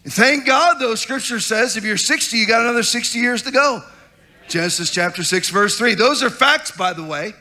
Thank 0.04 0.46
God, 0.46 0.78
though, 0.78 0.94
scripture 0.94 1.40
says 1.40 1.76
if 1.76 1.84
you're 1.84 1.96
60, 1.96 2.36
you 2.36 2.46
got 2.46 2.62
another 2.62 2.84
60 2.84 3.18
years 3.18 3.42
to 3.42 3.50
go. 3.50 3.82
Genesis 4.48 4.90
chapter 4.90 5.24
6, 5.24 5.50
verse 5.50 5.76
3. 5.76 5.94
Those 5.94 6.22
are 6.22 6.30
facts, 6.30 6.70
by 6.70 6.92
the 6.92 7.02
way. 7.02 7.34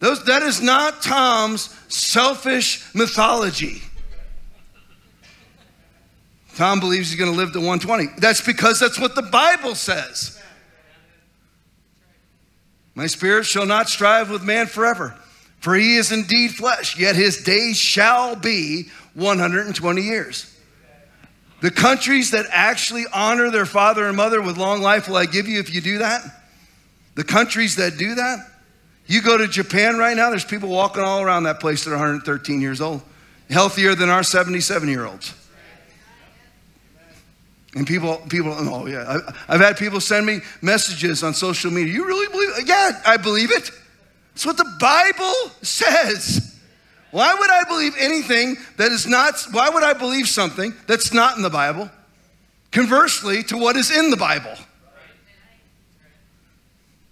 Those, 0.00 0.24
that 0.24 0.42
is 0.42 0.60
not 0.60 1.02
Tom's 1.02 1.74
selfish 1.88 2.84
mythology. 2.94 3.82
Tom 6.56 6.80
believes 6.80 7.10
he's 7.10 7.18
going 7.18 7.30
to 7.30 7.36
live 7.36 7.52
to 7.52 7.58
120. 7.58 8.18
That's 8.18 8.40
because 8.40 8.80
that's 8.80 8.98
what 8.98 9.14
the 9.14 9.22
Bible 9.22 9.74
says. 9.74 10.38
My 12.94 13.06
spirit 13.06 13.46
shall 13.46 13.66
not 13.66 13.88
strive 13.88 14.30
with 14.30 14.42
man 14.42 14.66
forever, 14.66 15.16
for 15.60 15.74
he 15.74 15.96
is 15.96 16.12
indeed 16.12 16.52
flesh, 16.52 16.98
yet 16.98 17.14
his 17.14 17.42
days 17.44 17.76
shall 17.76 18.36
be 18.36 18.88
120 19.14 20.02
years. 20.02 20.54
The 21.60 21.70
countries 21.70 22.30
that 22.30 22.46
actually 22.50 23.04
honor 23.12 23.50
their 23.50 23.66
father 23.66 24.06
and 24.06 24.16
mother 24.16 24.40
with 24.40 24.56
long 24.56 24.80
life 24.80 25.08
will 25.08 25.16
I 25.16 25.26
give 25.26 25.46
you 25.46 25.60
if 25.60 25.72
you 25.74 25.80
do 25.80 25.98
that? 25.98 26.22
The 27.14 27.24
countries 27.24 27.76
that 27.76 27.98
do 27.98 28.14
that? 28.14 28.50
You 29.10 29.20
go 29.22 29.36
to 29.36 29.48
Japan 29.48 29.98
right 29.98 30.16
now, 30.16 30.30
there's 30.30 30.44
people 30.44 30.68
walking 30.68 31.02
all 31.02 31.20
around 31.20 31.42
that 31.42 31.58
place 31.58 31.82
that 31.82 31.90
are 31.90 31.94
113 31.94 32.60
years 32.60 32.80
old, 32.80 33.02
healthier 33.50 33.96
than 33.96 34.08
our 34.08 34.22
77 34.22 34.88
year 34.88 35.04
olds. 35.04 35.34
And 37.74 37.88
people, 37.88 38.18
people, 38.28 38.54
oh 38.56 38.86
yeah, 38.86 39.18
I've 39.48 39.58
had 39.58 39.76
people 39.76 40.00
send 40.00 40.26
me 40.26 40.38
messages 40.62 41.24
on 41.24 41.34
social 41.34 41.72
media. 41.72 41.92
You 41.92 42.06
really 42.06 42.28
believe? 42.28 42.68
Yeah, 42.68 43.02
I 43.04 43.16
believe 43.16 43.50
it. 43.50 43.72
It's 44.34 44.46
what 44.46 44.56
the 44.56 44.76
Bible 44.78 45.56
says. 45.60 46.60
Why 47.10 47.34
would 47.34 47.50
I 47.50 47.64
believe 47.64 47.94
anything 47.98 48.58
that 48.76 48.92
is 48.92 49.08
not, 49.08 49.34
why 49.50 49.70
would 49.70 49.82
I 49.82 49.92
believe 49.92 50.28
something 50.28 50.72
that's 50.86 51.12
not 51.12 51.36
in 51.36 51.42
the 51.42 51.50
Bible? 51.50 51.90
Conversely 52.70 53.42
to 53.42 53.58
what 53.58 53.74
is 53.74 53.90
in 53.90 54.10
the 54.10 54.16
Bible. 54.16 54.54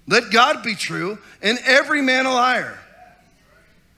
Let 0.08 0.30
God 0.30 0.64
be 0.64 0.74
true 0.74 1.18
and 1.40 1.58
every 1.64 2.02
man 2.02 2.26
a 2.26 2.32
liar. 2.32 2.76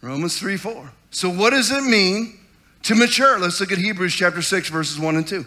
Romans 0.02 0.38
3 0.38 0.58
4. 0.58 0.90
So, 1.10 1.30
what 1.30 1.50
does 1.50 1.70
it 1.70 1.84
mean 1.84 2.38
to 2.82 2.94
mature? 2.94 3.38
Let's 3.38 3.60
look 3.60 3.72
at 3.72 3.78
Hebrews 3.78 4.14
chapter 4.14 4.42
6, 4.42 4.68
verses 4.68 4.98
1 4.98 5.16
and 5.16 5.26
2. 5.26 5.46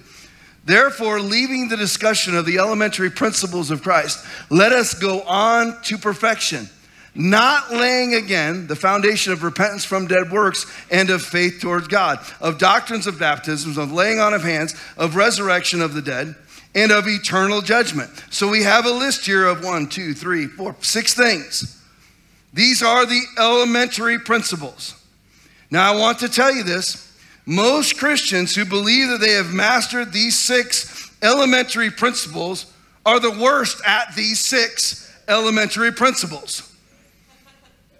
Therefore, 0.66 1.20
leaving 1.20 1.68
the 1.68 1.78
discussion 1.78 2.36
of 2.36 2.46
the 2.46 2.58
elementary 2.58 3.12
principles 3.12 3.70
of 3.70 3.84
Christ, 3.84 4.26
let 4.50 4.72
us 4.72 4.94
go 4.94 5.22
on 5.22 5.82
to 5.84 5.98
perfection 5.98 6.70
not 7.16 7.72
laying 7.72 8.16
again 8.16 8.68
the 8.68 8.76
foundation 8.76 9.34
of 9.34 9.44
repentance 9.44 9.86
from 9.86 10.08
dead 10.08 10.32
works 10.32 10.66
and 10.90 11.10
of 11.10 11.22
faith 11.22 11.60
towards 11.62 11.88
God, 11.88 12.20
of 12.42 12.58
doctrines 12.58 13.08
of 13.08 13.20
baptisms, 13.20 13.78
of 13.78 13.92
laying 13.92 14.20
on 14.20 14.34
of 14.34 14.44
hands, 14.44 14.76
of 14.98 15.16
resurrection 15.16 15.82
of 15.82 15.94
the 15.94 16.02
dead, 16.02 16.36
and 16.76 16.92
of 16.92 17.08
eternal 17.08 17.62
judgment. 17.62 18.12
So 18.30 18.50
we 18.50 18.64
have 18.64 18.86
a 18.86 18.92
list 18.92 19.26
here 19.26 19.46
of 19.48 19.64
one, 19.64 19.88
two, 19.88 20.14
three, 20.14 20.48
four, 20.48 20.76
six 20.82 21.14
things. 21.14 21.82
These 22.54 22.84
are 22.84 23.06
the 23.06 23.22
elementary 23.38 24.20
principles. 24.20 24.96
Now, 25.72 25.92
I 25.92 25.96
want 25.96 26.20
to 26.20 26.30
tell 26.30 26.54
you 26.54 26.64
this 26.64 27.12
most 27.46 27.98
Christians 27.98 28.56
who 28.56 28.64
believe 28.64 29.10
that 29.10 29.20
they 29.20 29.34
have 29.34 29.54
mastered 29.54 30.14
these 30.14 30.38
six 30.38 31.12
elementary 31.22 31.90
principles 31.90 32.72
are 33.06 33.20
the 33.20 33.32
worst 33.32 33.82
at 33.86 34.16
these 34.16 34.40
six 34.40 35.12
elementary 35.28 35.92
principles. 35.92 36.70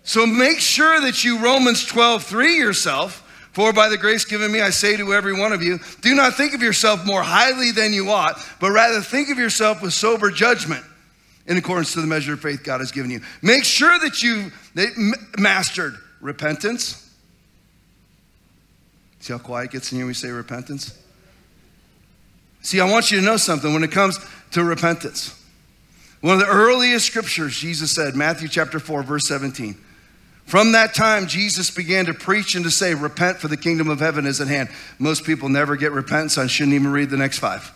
So 0.04 0.26
make 0.26 0.60
sure 0.60 1.02
that 1.02 1.24
you 1.24 1.40
Romans 1.40 1.86
12, 1.86 2.24
3 2.24 2.58
yourself. 2.58 3.20
For 3.54 3.72
by 3.72 3.88
the 3.88 3.98
grace 3.98 4.26
given 4.26 4.52
me, 4.52 4.62
I 4.62 4.72
say 4.72 4.98
to 4.98 5.14
every 5.14 5.34
one 5.34 5.54
of 5.54 5.62
you, 5.62 5.80
do 6.02 6.16
not 6.16 6.36
think 6.36 6.56
of 6.56 6.62
yourself 6.62 7.06
more 7.06 7.22
highly 7.22 7.72
than 7.72 7.94
you 7.94 8.10
ought, 8.10 8.40
but 8.60 8.72
rather 8.72 9.00
think 9.00 9.30
of 9.30 9.38
yourself 9.38 9.82
with 9.82 9.94
sober 9.94 10.32
judgment 10.32 10.84
in 11.46 11.58
accordance 11.58 11.94
to 11.94 12.02
the 12.02 12.08
measure 12.08 12.34
of 12.34 12.42
faith 12.42 12.64
God 12.64 12.80
has 12.80 12.92
given 12.92 13.12
you. 13.12 13.22
Make 13.44 13.64
sure 13.64 13.98
that 14.00 14.24
you 14.24 14.52
mastered 15.38 15.94
repentance. 16.20 17.00
See 19.20 19.34
how 19.34 19.40
quiet 19.40 19.66
it 19.66 19.72
gets 19.72 19.92
in 19.92 20.00
here 20.00 20.08
we 20.08 20.16
say 20.16 20.30
repentance? 20.30 20.98
See, 22.62 22.82
I 22.82 22.90
want 22.90 23.12
you 23.12 23.20
to 23.20 23.26
know 23.26 23.38
something 23.38 23.74
when 23.74 23.84
it 23.84 23.92
comes 23.92 24.20
to 24.52 24.64
repentance. 24.64 25.40
One 26.22 26.36
of 26.36 26.40
the 26.40 26.48
earliest 26.48 27.06
scriptures, 27.06 27.58
Jesus 27.58 27.92
said, 27.94 28.16
Matthew 28.16 28.48
chapter 28.48 28.80
4, 28.80 29.04
verse 29.04 29.28
17. 29.28 29.76
From 30.46 30.74
that 30.74 30.94
time, 30.94 31.28
Jesus 31.28 31.72
began 31.72 32.06
to 32.06 32.14
preach 32.14 32.56
and 32.56 32.66
to 32.66 32.72
say, 32.72 32.94
Repent, 32.94 33.38
for 33.38 33.48
the 33.48 33.58
kingdom 33.58 33.90
of 33.90 34.00
heaven 34.00 34.26
is 34.26 34.42
at 34.42 34.48
hand. 34.48 34.70
Most 35.00 35.24
people 35.24 35.50
never 35.50 35.76
get 35.76 35.92
repentance. 35.92 36.38
I 36.38 36.48
shouldn't 36.48 36.76
even 36.76 36.92
read 36.92 37.10
the 37.10 37.18
next 37.18 37.40
five. 37.40 37.72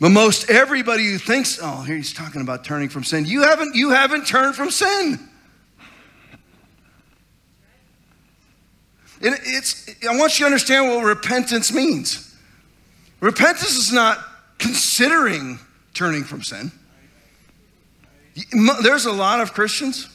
But 0.00 0.10
most 0.10 0.50
everybody 0.50 1.10
who 1.10 1.16
thinks, 1.16 1.58
oh, 1.62 1.82
here 1.82 1.96
he's 1.96 2.12
talking 2.12 2.42
about 2.42 2.64
turning 2.64 2.90
from 2.90 3.02
sin. 3.02 3.24
You 3.24 3.42
haven't, 3.42 3.74
you 3.74 3.90
haven't 3.90 4.26
turned 4.26 4.54
from 4.54 4.70
sin. 4.70 5.18
It, 9.22 9.40
it's, 9.44 9.88
I 10.06 10.16
want 10.18 10.38
you 10.38 10.44
to 10.44 10.52
understand 10.52 10.90
what 10.90 11.02
repentance 11.02 11.72
means. 11.72 12.36
Repentance 13.20 13.76
is 13.76 13.92
not 13.92 14.18
considering 14.58 15.58
turning 15.94 16.24
from 16.24 16.42
sin. 16.42 16.70
There's 18.82 19.06
a 19.06 19.12
lot 19.12 19.40
of 19.40 19.54
Christians 19.54 20.10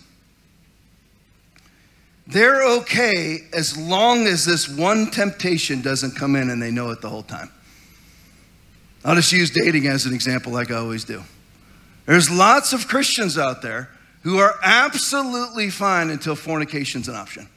they're 2.32 2.64
okay 2.78 3.40
as 3.54 3.78
long 3.78 4.26
as 4.26 4.46
this 4.46 4.70
one 4.70 5.12
temptation 5.12 5.82
doesn't 5.82 6.16
come 6.16 6.36
in 6.36 6.50
and 6.50 6.62
they 6.62 6.72
know 6.72 6.90
it 6.92 7.02
the 7.02 7.10
whole 7.10 7.24
time. 7.24 7.52
I'll 9.04 9.16
just 9.16 9.34
use 9.34 9.50
dating 9.50 9.88
as 9.88 10.06
an 10.06 10.14
example, 10.14 10.54
like 10.54 10.72
I 10.72 10.76
always 10.76 11.04
do. 11.04 11.24
There's 12.06 12.30
lots 12.30 12.72
of 12.72 12.88
Christians 12.88 13.38
out 13.38 13.62
there 13.62 13.90
who 14.24 14.38
are 14.38 14.56
absolutely 14.64 15.70
fine 15.70 16.10
until 16.10 16.36
fornication's 16.36 17.08
an 17.08 17.16
option. 17.16 17.50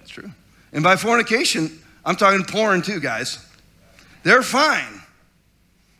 It's 0.00 0.10
true. 0.10 0.30
And 0.72 0.82
by 0.82 0.96
fornication, 0.96 1.78
I'm 2.04 2.16
talking 2.16 2.44
porn 2.44 2.82
too, 2.82 2.98
guys. 2.98 3.44
They're 4.22 4.42
fine 4.42 5.02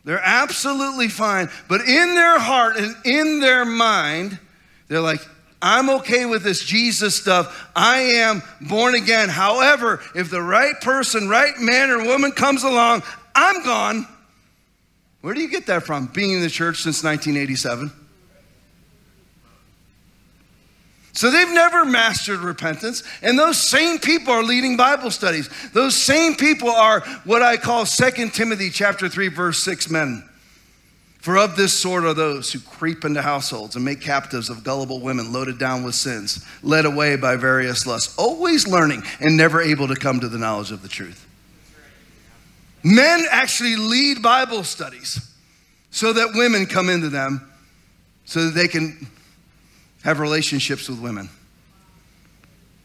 they're 0.07 0.21
absolutely 0.23 1.09
fine. 1.09 1.49
But 1.67 1.81
in 1.81 2.15
their 2.15 2.39
heart 2.39 2.77
and 2.77 2.95
in 3.03 3.41
their 3.41 3.65
mind, 3.65 4.39
they're 4.87 5.01
like, 5.01 5.19
I'm 5.61 5.89
okay 5.89 6.25
with 6.25 6.43
this 6.43 6.63
Jesus 6.63 7.13
stuff. 7.13 7.69
I 7.75 7.97
am 7.97 8.41
born 8.61 8.95
again. 8.95 9.27
However, 9.27 9.99
if 10.15 10.29
the 10.29 10.41
right 10.41 10.79
person, 10.79 11.27
right 11.27 11.59
man 11.59 11.89
or 11.89 12.05
woman 12.05 12.31
comes 12.31 12.63
along, 12.63 13.03
I'm 13.35 13.61
gone. 13.65 14.07
Where 15.19 15.33
do 15.33 15.41
you 15.41 15.49
get 15.49 15.65
that 15.65 15.83
from? 15.83 16.05
Being 16.05 16.31
in 16.31 16.41
the 16.41 16.49
church 16.49 16.83
since 16.83 17.03
1987. 17.03 17.91
So 21.17 21.31
they've 21.31 21.49
never 21.49 21.83
mastered 21.83 22.41
repentance. 22.41 23.01
And 23.23 23.39
those 23.39 23.57
same 23.57 23.97
people 23.97 24.31
are 24.31 24.43
leading 24.43 24.77
Bible 24.77 25.09
studies. 25.09 25.49
Those 25.73 25.95
same 25.95 26.35
people 26.35 26.69
are 26.69 26.99
what 27.23 27.41
I 27.41 27.57
call 27.57 27.87
2 27.87 28.29
Timothy 28.29 28.69
chapter 28.69 29.09
3 29.09 29.29
verse 29.29 29.57
6 29.63 29.89
men. 29.89 30.23
For 31.17 31.39
of 31.39 31.55
this 31.55 31.73
sort 31.73 32.05
are 32.05 32.13
those 32.13 32.53
who 32.53 32.59
creep 32.59 33.03
into 33.03 33.23
households 33.23 33.75
and 33.75 33.83
make 33.83 33.99
captives 33.99 34.51
of 34.51 34.63
gullible 34.63 34.99
women 35.01 35.33
loaded 35.33 35.57
down 35.57 35.83
with 35.83 35.95
sins, 35.95 36.45
led 36.61 36.85
away 36.85 37.15
by 37.15 37.35
various 37.35 37.87
lusts, 37.87 38.15
always 38.19 38.67
learning 38.67 39.01
and 39.19 39.35
never 39.35 39.59
able 39.59 39.87
to 39.87 39.95
come 39.95 40.19
to 40.19 40.27
the 40.27 40.37
knowledge 40.37 40.71
of 40.71 40.83
the 40.83 40.87
truth. 40.87 41.25
Men 42.83 43.25
actually 43.31 43.75
lead 43.75 44.21
Bible 44.21 44.63
studies 44.63 45.19
so 45.89 46.13
that 46.13 46.35
women 46.35 46.67
come 46.67 46.89
into 46.91 47.09
them 47.09 47.51
so 48.25 48.45
that 48.45 48.53
they 48.53 48.67
can 48.67 49.07
have 50.07 50.21
relationships 50.21 50.87
with 50.87 51.01
women. 51.01 51.29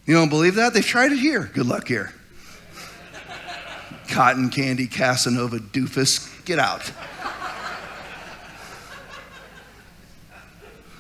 You 0.07 0.15
don't 0.15 0.29
believe 0.29 0.57
that? 0.57 0.75
They've 0.75 0.85
tried 0.85 1.13
it 1.13 1.21
here. 1.21 1.49
Good 1.55 1.67
luck 1.67 1.87
here. 1.87 2.13
Cotton 4.09 4.51
candy, 4.51 4.89
Casanova 4.89 5.59
doofus, 5.59 6.45
get 6.45 6.59
out. 6.59 6.91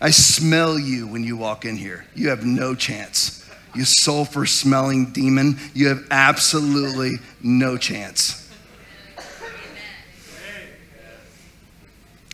I 0.00 0.10
smell 0.10 0.78
you 0.78 1.08
when 1.08 1.24
you 1.24 1.36
walk 1.36 1.64
in 1.64 1.76
here. 1.76 2.06
You 2.14 2.28
have 2.28 2.46
no 2.46 2.76
chance. 2.76 3.44
You 3.74 3.84
sulfur 3.84 4.46
smelling 4.46 5.06
demon, 5.06 5.58
you 5.74 5.88
have 5.88 6.06
absolutely 6.12 7.14
no 7.42 7.76
chance. 7.76 8.41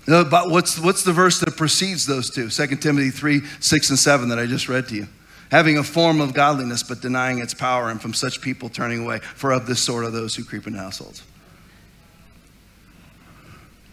But 0.09 0.49
what's, 0.49 0.79
what's 0.79 1.05
the 1.05 1.13
verse 1.13 1.39
that 1.41 1.59
precedes 1.59 2.07
those 2.07 2.31
two? 2.31 2.49
2 2.49 2.77
Timothy 2.77 3.11
3 3.11 3.43
6 3.61 3.91
and 3.91 3.99
7 3.99 4.31
that 4.31 4.39
I 4.39 4.47
just 4.47 4.67
read 4.67 4.89
to 4.89 4.95
you. 4.95 5.09
Having 5.51 5.77
a 5.77 5.85
form 5.85 6.23
of 6.23 6.33
godliness, 6.33 6.83
but 6.83 7.03
denying 7.03 7.41
its 7.41 7.53
power, 7.53 7.91
and 7.91 8.01
from 8.01 8.15
such 8.15 8.41
people 8.41 8.71
turning 8.71 9.01
away, 9.01 9.19
for 9.19 9.53
of 9.53 9.67
this 9.67 9.81
sort 9.81 10.05
are 10.05 10.11
those 10.11 10.35
who 10.35 10.45
creep 10.45 10.67
into 10.67 10.79
households. 10.79 11.23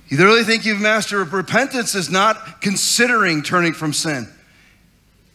You 0.08 0.18
really 0.18 0.44
think 0.44 0.66
you've 0.66 0.80
mastered 0.80 1.34
repentance 1.34 1.96
is 1.96 2.10
not 2.10 2.62
considering 2.62 3.44
turning 3.44 3.74
from 3.74 3.92
sin. 3.92 4.28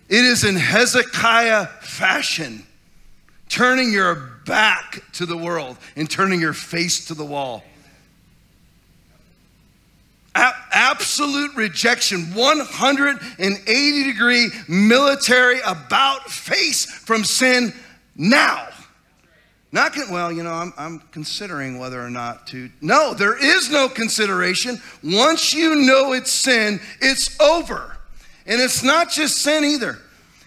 It 0.09 0.25
is 0.25 0.45
in 0.45 0.57
Hezekiah 0.57 1.67
fashion, 1.81 2.65
turning 3.49 3.93
your 3.93 4.15
back 4.47 5.03
to 5.13 5.27
the 5.27 5.37
world 5.37 5.77
and 5.97 6.09
turning 6.09 6.41
your 6.41 6.53
face 6.53 7.07
to 7.07 7.15
the 7.15 7.25
wall. 7.25 7.65
Absolute 10.35 11.57
rejection, 11.57 12.35
180 12.35 14.05
degree 14.05 14.49
military 14.69 15.61
about 15.67 16.31
face 16.31 16.85
from 16.85 17.25
sin 17.25 17.73
now. 18.17 18.69
Not, 19.73 19.95
con- 19.95 20.11
well, 20.11 20.33
you 20.33 20.43
know, 20.43 20.53
I'm, 20.53 20.73
I'm 20.77 20.99
considering 21.13 21.79
whether 21.79 22.01
or 22.05 22.11
not 22.11 22.47
to. 22.49 22.71
No, 22.81 23.15
there 23.15 23.37
is 23.39 23.71
no 23.71 23.89
consideration. 23.89 24.81
Once 25.03 25.53
you 25.53 25.77
know 25.77 26.13
it's 26.13 26.31
sin, 26.31 26.81
it's 27.01 27.39
over. 27.41 27.97
And 28.47 28.61
it's 28.61 28.83
not 28.83 29.11
just 29.11 29.39
sin 29.39 29.65
either, 29.65 29.99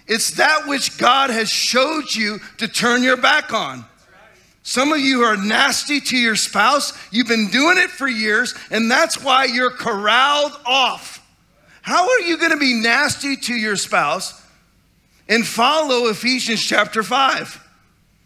it's 0.08 0.32
that 0.32 0.68
which 0.68 0.98
God 0.98 1.30
has 1.30 1.50
showed 1.50 2.14
you 2.14 2.40
to 2.58 2.68
turn 2.68 3.04
your 3.04 3.16
back 3.16 3.54
on. 3.54 3.86
Some 4.64 4.93
of 4.93 4.99
you 4.99 5.24
are 5.24 5.36
nasty 5.36 5.99
to 5.99 6.18
your 6.18 6.38
spouse. 6.38 6.93
You've 7.11 7.28
been 7.28 7.49
doing 7.49 7.78
it 7.78 7.89
for 7.89 8.07
years, 8.07 8.55
and 8.72 8.89
that's 8.89 9.22
why 9.22 9.45
you're 9.45 9.72
corralled 9.72 10.53
off. 10.66 11.20
How 11.82 12.09
are 12.09 12.22
you 12.22 12.38
going 12.38 12.51
to 12.51 12.57
be 12.57 12.74
nasty 12.74 13.36
to 13.36 13.53
your 13.53 13.76
spouse 13.76 14.41
and 15.28 15.45
follow 15.45 16.07
Ephesians 16.07 16.64
chapter 16.64 17.03
5? 17.03 17.59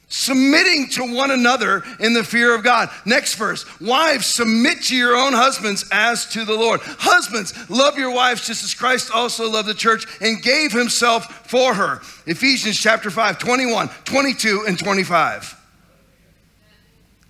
submitting 0.09 0.87
to 0.87 1.13
one 1.13 1.31
another 1.31 1.83
in 1.99 2.13
the 2.13 2.23
fear 2.23 2.55
of 2.55 2.63
God. 2.63 2.89
Next 3.05 3.35
verse 3.35 3.65
Wives, 3.81 4.25
submit 4.25 4.83
to 4.83 4.95
your 4.95 5.15
own 5.15 5.33
husbands 5.33 5.85
as 5.91 6.25
to 6.27 6.45
the 6.45 6.55
Lord. 6.55 6.79
Husbands, 6.81 7.69
love 7.69 7.97
your 7.97 8.13
wives 8.13 8.47
just 8.47 8.63
as 8.63 8.73
Christ 8.73 9.11
also 9.13 9.49
loved 9.49 9.67
the 9.67 9.73
church 9.73 10.05
and 10.21 10.41
gave 10.41 10.71
himself 10.71 11.49
for 11.49 11.73
her. 11.73 12.01
Ephesians 12.25 12.79
chapter 12.79 13.11
5, 13.11 13.37
21, 13.37 13.89
22, 14.05 14.65
and 14.67 14.79
25. 14.79 15.56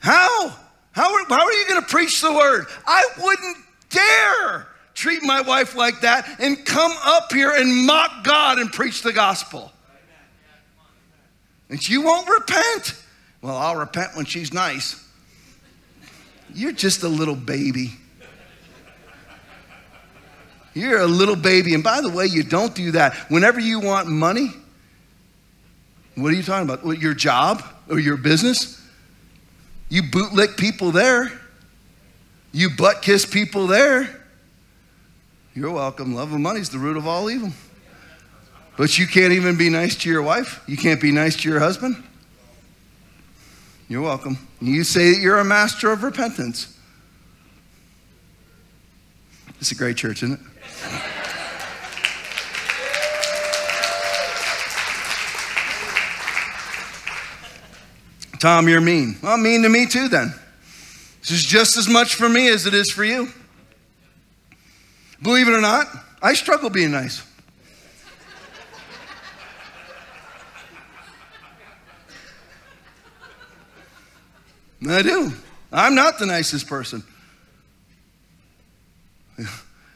How? 0.07 0.55
How 0.93 1.13
are, 1.13 1.25
how 1.27 1.45
are 1.45 1.51
you 1.51 1.67
going 1.67 1.81
to 1.81 1.87
preach 1.87 2.21
the 2.21 2.31
word? 2.31 2.67
I 2.85 3.03
wouldn't 3.21 3.57
dare 3.89 4.65
treat 4.93 5.21
my 5.21 5.41
wife 5.41 5.75
like 5.75 5.99
that 5.99 6.39
and 6.39 6.65
come 6.65 6.93
up 7.03 7.33
here 7.33 7.51
and 7.51 7.85
mock 7.85 8.23
God 8.23 8.57
and 8.57 8.71
preach 8.71 9.01
the 9.01 9.11
gospel. 9.11 9.69
And 11.69 11.85
you 11.85 12.03
won't 12.03 12.29
repent. 12.29 13.03
Well, 13.41 13.57
I'll 13.57 13.75
repent 13.75 14.15
when 14.15 14.23
she's 14.23 14.53
nice. 14.53 15.05
You're 16.53 16.71
just 16.71 17.03
a 17.03 17.09
little 17.09 17.35
baby. 17.35 17.91
You're 20.73 21.01
a 21.01 21.05
little 21.05 21.35
baby. 21.35 21.73
And 21.73 21.83
by 21.83 21.99
the 21.99 22.09
way, 22.09 22.27
you 22.27 22.43
don't 22.43 22.73
do 22.73 22.91
that. 22.91 23.13
Whenever 23.29 23.59
you 23.59 23.81
want 23.81 24.07
money, 24.07 24.53
what 26.15 26.31
are 26.31 26.35
you 26.35 26.43
talking 26.43 26.69
about? 26.69 26.97
Your 26.97 27.13
job 27.13 27.61
or 27.89 27.99
your 27.99 28.15
business? 28.15 28.86
You 29.89 30.03
bootlick 30.03 30.57
people 30.57 30.91
there. 30.91 31.31
You 32.51 32.69
butt 32.75 33.01
kiss 33.01 33.25
people 33.25 33.67
there. 33.67 34.23
You're 35.55 35.71
welcome. 35.71 36.13
Love 36.13 36.33
of 36.33 36.39
money 36.39 36.59
is 36.59 36.69
the 36.69 36.77
root 36.77 36.97
of 36.97 37.07
all 37.07 37.29
evil. 37.29 37.51
But 38.77 38.97
you 38.99 39.07
can't 39.07 39.33
even 39.33 39.57
be 39.57 39.69
nice 39.69 39.95
to 39.97 40.09
your 40.09 40.21
wife? 40.21 40.61
You 40.67 40.77
can't 40.77 41.01
be 41.01 41.11
nice 41.11 41.35
to 41.37 41.49
your 41.49 41.59
husband? 41.59 42.03
You're 43.89 44.01
welcome. 44.01 44.37
You 44.61 44.83
say 44.83 45.13
that 45.13 45.19
you're 45.19 45.39
a 45.39 45.45
master 45.45 45.91
of 45.91 46.03
repentance. 46.03 46.77
It's 49.59 49.71
a 49.71 49.75
great 49.75 49.97
church, 49.97 50.21
isn't 50.21 50.39
it? 50.39 51.01
Tom, 58.39 58.67
you're 58.67 58.81
mean. 58.81 59.17
Well, 59.21 59.37
mean 59.37 59.63
to 59.63 59.69
me 59.69 59.85
too, 59.85 60.07
then. 60.07 60.33
This 61.21 61.31
is 61.31 61.43
just 61.43 61.77
as 61.77 61.89
much 61.89 62.15
for 62.15 62.29
me 62.29 62.47
as 62.49 62.65
it 62.65 62.73
is 62.73 62.91
for 62.91 63.03
you. 63.03 63.29
Believe 65.21 65.47
it 65.47 65.51
or 65.51 65.61
not, 65.61 65.87
I 66.21 66.33
struggle 66.33 66.69
being 66.69 66.91
nice. 66.91 67.23
I 74.87 75.01
do. 75.01 75.33
I'm 75.71 75.95
not 75.95 76.19
the 76.19 76.27
nicest 76.27 76.67
person. 76.67 77.03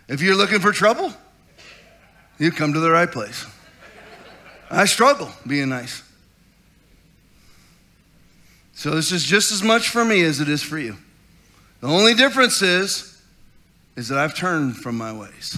If 0.07 0.21
you're 0.21 0.35
looking 0.35 0.59
for 0.59 0.71
trouble, 0.71 1.13
you 2.39 2.51
come 2.51 2.73
to 2.73 2.79
the 2.79 2.91
right 2.91 3.09
place. 3.09 3.45
I 4.69 4.85
struggle 4.85 5.31
being 5.47 5.69
nice. 5.69 6.03
So 8.81 8.89
this 8.89 9.11
is 9.11 9.23
just 9.23 9.51
as 9.51 9.61
much 9.61 9.89
for 9.89 10.03
me 10.03 10.23
as 10.23 10.39
it 10.39 10.49
is 10.49 10.63
for 10.63 10.79
you. 10.79 10.97
The 11.81 11.87
only 11.87 12.15
difference 12.15 12.63
is 12.63 13.21
is 13.95 14.07
that 14.07 14.17
I've 14.17 14.33
turned 14.33 14.75
from 14.75 14.97
my 14.97 15.13
ways. 15.13 15.55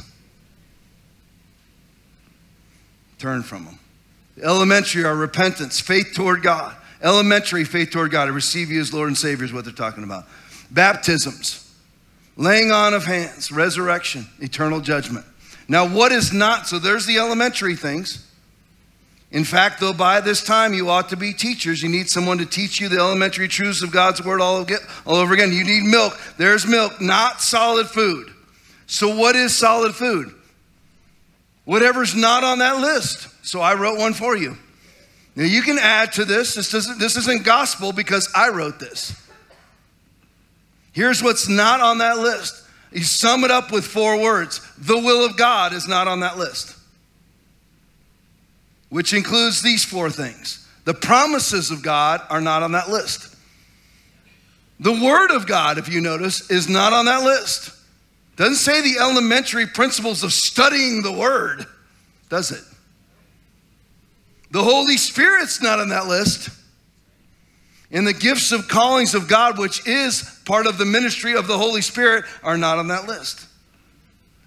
Turned 3.20 3.46
from 3.46 3.64
them. 3.64 3.80
The 4.36 4.44
elementary 4.44 5.06
are 5.06 5.16
repentance, 5.16 5.80
faith 5.80 6.12
toward 6.14 6.44
God. 6.44 6.76
Elementary 7.02 7.64
faith 7.64 7.92
toward 7.92 8.12
God, 8.12 8.26
to 8.26 8.34
receive 8.34 8.70
you 8.70 8.82
as 8.82 8.94
Lord 8.94 9.08
and 9.08 9.18
Savior 9.18 9.46
is 9.46 9.54
what 9.54 9.64
they're 9.64 9.74
talking 9.74 10.04
about. 10.04 10.26
Baptisms, 10.72 11.74
laying 12.36 12.74
on 12.74 12.94
of 12.94 13.06
hands, 13.06 13.54
resurrection, 13.54 14.28
eternal 14.42 14.82
judgment. 14.82 15.26
Now, 15.70 15.88
what 15.88 16.12
is 16.12 16.34
not, 16.34 16.68
so 16.68 16.78
there's 16.78 17.06
the 17.06 17.20
elementary 17.20 17.78
things. 17.78 18.30
In 19.34 19.44
fact, 19.44 19.80
though, 19.80 19.94
by 19.94 20.22
this 20.22 20.44
time 20.44 20.74
you 20.74 20.90
ought 20.90 21.10
to 21.10 21.18
be 21.18 21.34
teachers. 21.34 21.82
You 21.82 21.90
need 21.90 22.08
someone 22.08 22.38
to 22.38 22.46
teach 22.46 22.80
you 22.80 22.88
the 22.88 23.00
elementary 23.00 23.48
truths 23.48 23.82
of 23.82 23.92
God's 23.92 24.24
word 24.24 24.40
all, 24.40 24.66
over 25.08 25.34
again. 25.34 25.52
You 25.52 25.64
need 25.64 25.84
milk. 25.84 26.18
There's 26.38 26.68
milk, 26.68 27.02
not 27.02 27.42
solid 27.42 27.88
food. 27.88 28.32
So, 28.86 29.16
what 29.18 29.36
is 29.36 29.56
solid 29.56 29.96
food? 29.96 30.34
Whatever's 31.66 32.14
not 32.14 32.44
on 32.44 32.60
that 32.60 32.78
list. 32.78 33.28
So, 33.44 33.60
I 33.60 33.74
wrote 33.74 33.98
one 33.98 34.14
for 34.14 34.38
you. 34.38 34.56
Now 35.36 35.46
you 35.46 35.64
can 35.64 35.80
add 35.80 36.14
to 36.14 36.26
this. 36.26 36.54
This 36.54 36.74
isn't, 36.74 37.00
this 37.00 37.18
isn't 37.18 37.44
gospel 37.44 37.92
because 37.92 38.30
I 38.36 38.50
wrote 38.50 38.80
this. 38.80 39.20
Here's 40.92 41.24
what's 41.24 41.50
not 41.50 41.82
on 41.82 41.98
that 41.98 42.20
list. 42.20 42.64
You 42.92 43.02
sum 43.02 43.44
it 43.44 43.50
up 43.50 43.72
with 43.72 43.84
four 43.84 44.22
words. 44.22 44.62
The 44.78 44.98
will 44.98 45.26
of 45.26 45.36
God 45.38 45.74
is 45.74 45.88
not 45.88 46.08
on 46.08 46.20
that 46.20 46.38
list, 46.38 46.78
which 48.94 49.12
includes 49.12 49.64
these 49.64 49.84
four 49.84 50.12
things. 50.12 50.68
The 50.86 50.94
promises 50.94 51.72
of 51.72 51.82
God 51.82 52.22
are 52.30 52.40
not 52.40 52.62
on 52.62 52.74
that 52.74 52.90
list. 52.90 53.36
The 54.80 54.92
word 54.92 55.32
of 55.32 55.48
God, 55.48 55.80
if 55.80 55.92
you 55.92 56.00
notice, 56.00 56.52
is 56.52 56.70
not 56.70 56.94
on 56.94 57.06
that 57.06 57.24
list. 57.24 57.72
Doesn't 58.36 58.58
say 58.58 58.84
the 58.84 59.00
elementary 59.00 59.66
principles 59.66 60.22
of 60.22 60.32
studying 60.32 61.02
the 61.02 61.12
word, 61.12 61.66
does 62.30 62.52
it? 62.52 62.64
The 64.52 64.62
Holy 64.62 64.98
Spirit's 64.98 65.60
not 65.60 65.80
on 65.80 65.90
that 65.90 66.06
list. 66.06 66.50
And 67.90 68.06
the 68.06 68.14
gifts 68.14 68.52
of 68.52 68.68
callings 68.68 69.16
of 69.16 69.28
God, 69.28 69.58
which 69.58 69.88
is 69.88 70.40
part 70.46 70.68
of 70.68 70.78
the 70.78 70.86
ministry 70.86 71.34
of 71.34 71.48
the 71.48 71.58
Holy 71.58 71.82
Spirit, 71.82 72.26
are 72.44 72.58
not 72.60 72.78
on 72.78 72.90
that 72.90 73.08
list. 73.08 73.48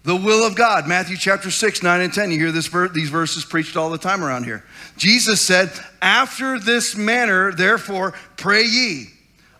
The 0.07 0.15
will 0.15 0.47
of 0.47 0.55
God, 0.55 0.87
Matthew 0.87 1.17
chapter 1.17 1.51
6, 1.51 1.83
9 1.83 2.01
and 2.01 2.15
10. 2.15 2.31
You 2.31 2.39
hear 2.39 2.53
this, 2.53 2.71
these 2.93 3.11
verses 3.11 3.45
preached 3.45 3.77
all 3.77 3.91
the 3.91 3.99
time 3.99 4.23
around 4.23 4.45
here. 4.45 4.65
Jesus 4.97 5.41
said, 5.41 5.73
After 6.01 6.61
this 6.61 6.95
manner, 6.95 7.51
therefore, 7.51 8.15
pray 8.37 8.63
ye. 8.63 9.09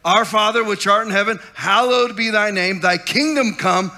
Our 0.05 0.25
Father, 0.25 0.63
which 0.63 0.87
art 0.87 1.09
in 1.09 1.13
heaven, 1.13 1.41
hallowed 1.55 2.15
be 2.15 2.31
thy 2.31 2.53
name, 2.53 2.79
thy 2.79 2.97
kingdom 2.97 3.55
come, 3.55 3.91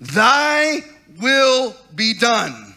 thy 0.00 0.80
will 1.20 1.76
be 1.94 2.14
done 2.14 2.74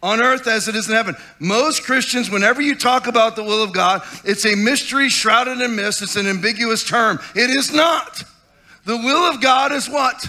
on 0.00 0.22
earth 0.22 0.46
as 0.46 0.68
it 0.68 0.76
is 0.76 0.88
in 0.88 0.94
heaven. 0.94 1.16
Most 1.40 1.82
Christians, 1.82 2.30
whenever 2.30 2.62
you 2.62 2.76
talk 2.76 3.08
about 3.08 3.34
the 3.34 3.42
will 3.42 3.64
of 3.64 3.72
God, 3.72 4.02
it's 4.24 4.46
a 4.46 4.54
mystery 4.54 5.08
shrouded 5.08 5.60
in 5.60 5.74
mist, 5.74 6.00
it's 6.00 6.14
an 6.14 6.28
ambiguous 6.28 6.84
term. 6.84 7.18
It 7.34 7.50
is 7.50 7.72
not. 7.72 8.22
The 8.84 8.96
will 8.96 9.28
of 9.28 9.40
God 9.40 9.72
is 9.72 9.90
what? 9.90 10.28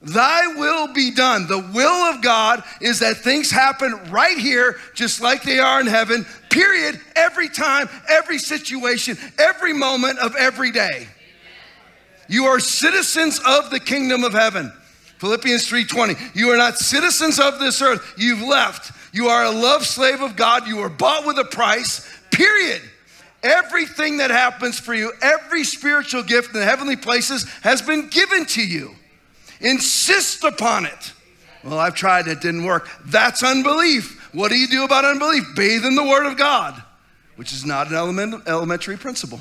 Thy 0.00 0.46
will 0.54 0.92
be 0.92 1.10
done. 1.10 1.48
The 1.48 1.58
will 1.58 1.88
of 1.88 2.22
God 2.22 2.62
is 2.80 3.00
that 3.00 3.16
things 3.16 3.50
happen 3.50 4.10
right 4.10 4.38
here, 4.38 4.76
just 4.94 5.20
like 5.20 5.42
they 5.42 5.58
are 5.58 5.80
in 5.80 5.88
heaven, 5.88 6.24
period, 6.50 7.00
every 7.16 7.48
time, 7.48 7.88
every 8.08 8.38
situation, 8.38 9.18
every 9.38 9.72
moment 9.72 10.18
of 10.20 10.36
every 10.36 10.70
day. 10.70 11.08
You 12.28 12.46
are 12.46 12.60
citizens 12.60 13.40
of 13.44 13.70
the 13.70 13.80
kingdom 13.80 14.22
of 14.22 14.32
heaven. 14.32 14.72
Philippians 15.18 15.66
3:20. 15.66 16.16
You 16.34 16.50
are 16.50 16.56
not 16.56 16.78
citizens 16.78 17.40
of 17.40 17.58
this 17.58 17.82
earth. 17.82 18.14
You've 18.16 18.42
left. 18.42 18.92
You 19.12 19.28
are 19.28 19.44
a 19.44 19.50
love 19.50 19.84
slave 19.84 20.20
of 20.20 20.36
God. 20.36 20.68
You 20.68 20.80
are 20.80 20.88
bought 20.88 21.26
with 21.26 21.38
a 21.38 21.44
price. 21.44 22.02
Period. 22.30 22.82
Everything 23.42 24.18
that 24.18 24.30
happens 24.30 24.78
for 24.78 24.94
you, 24.94 25.12
every 25.22 25.64
spiritual 25.64 26.22
gift 26.22 26.54
in 26.54 26.60
the 26.60 26.64
heavenly 26.64 26.96
places 26.96 27.44
has 27.62 27.82
been 27.82 28.08
given 28.08 28.44
to 28.46 28.62
you. 28.62 28.94
Insist 29.60 30.44
upon 30.44 30.86
it. 30.86 31.12
Well, 31.64 31.78
I've 31.78 31.94
tried, 31.94 32.28
it 32.28 32.40
didn't 32.40 32.64
work. 32.64 32.88
That's 33.04 33.42
unbelief. 33.42 34.32
What 34.32 34.50
do 34.50 34.56
you 34.56 34.68
do 34.68 34.84
about 34.84 35.04
unbelief? 35.04 35.44
Bathe 35.56 35.84
in 35.84 35.94
the 35.94 36.04
Word 36.04 36.26
of 36.26 36.36
God, 36.36 36.80
which 37.36 37.52
is 37.52 37.64
not 37.64 37.88
an 37.88 37.94
element, 37.94 38.46
elementary 38.46 38.96
principle. 38.96 39.40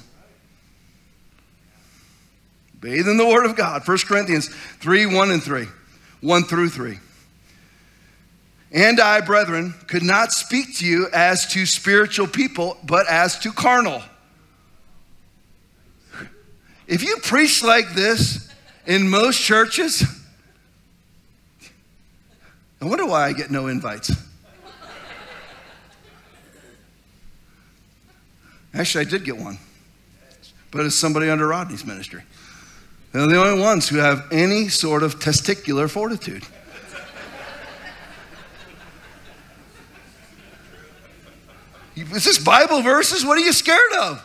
Bathe 2.80 3.08
in 3.08 3.18
the 3.18 3.26
Word 3.26 3.46
of 3.46 3.56
God. 3.56 3.88
1 3.88 3.98
Corinthians 4.00 4.48
3 4.80 5.06
1 5.06 5.32
and 5.32 5.44
3. 5.44 5.68
1 6.22 6.44
through 6.44 6.70
3. 6.70 7.00
And 8.72 9.00
I, 9.00 9.22
brethren, 9.22 9.74
could 9.88 10.04
not 10.04 10.32
speak 10.32 10.78
to 10.78 10.86
you 10.86 11.08
as 11.14 11.48
to 11.54 11.66
spiritual 11.66 12.28
people, 12.28 12.78
but 12.84 13.08
as 13.08 13.40
to 13.40 13.52
carnal. 13.52 14.02
If 16.88 17.04
you 17.04 17.18
preach 17.18 17.64
like 17.64 17.94
this 17.94 18.47
in 18.88 19.10
most 19.10 19.40
churches, 19.40 20.04
I 22.82 22.86
wonder 22.86 23.06
why 23.06 23.26
I 23.26 23.34
get 23.34 23.52
no 23.52 23.68
invites. 23.68 24.12
Actually, 28.74 29.06
I 29.06 29.10
did 29.10 29.26
get 29.26 29.38
one, 29.38 29.58
but 30.72 30.86
it's 30.86 30.96
somebody 30.96 31.30
under 31.30 31.48
Rodney's 31.48 31.86
ministry. 31.86 32.24
They're 33.12 33.28
the 33.28 33.44
only 33.44 33.62
ones 33.62 33.90
who 33.90 33.98
have 33.98 34.26
any 34.32 34.70
sort 34.70 35.04
of 35.04 35.20
testicular 35.20 35.90
fortitude. 35.90 36.44
Is 41.96 42.24
this 42.24 42.38
Bible 42.38 42.82
verses? 42.84 43.26
What 43.26 43.38
are 43.38 43.42
you 43.42 43.54
scared 43.54 43.94
of? 44.00 44.24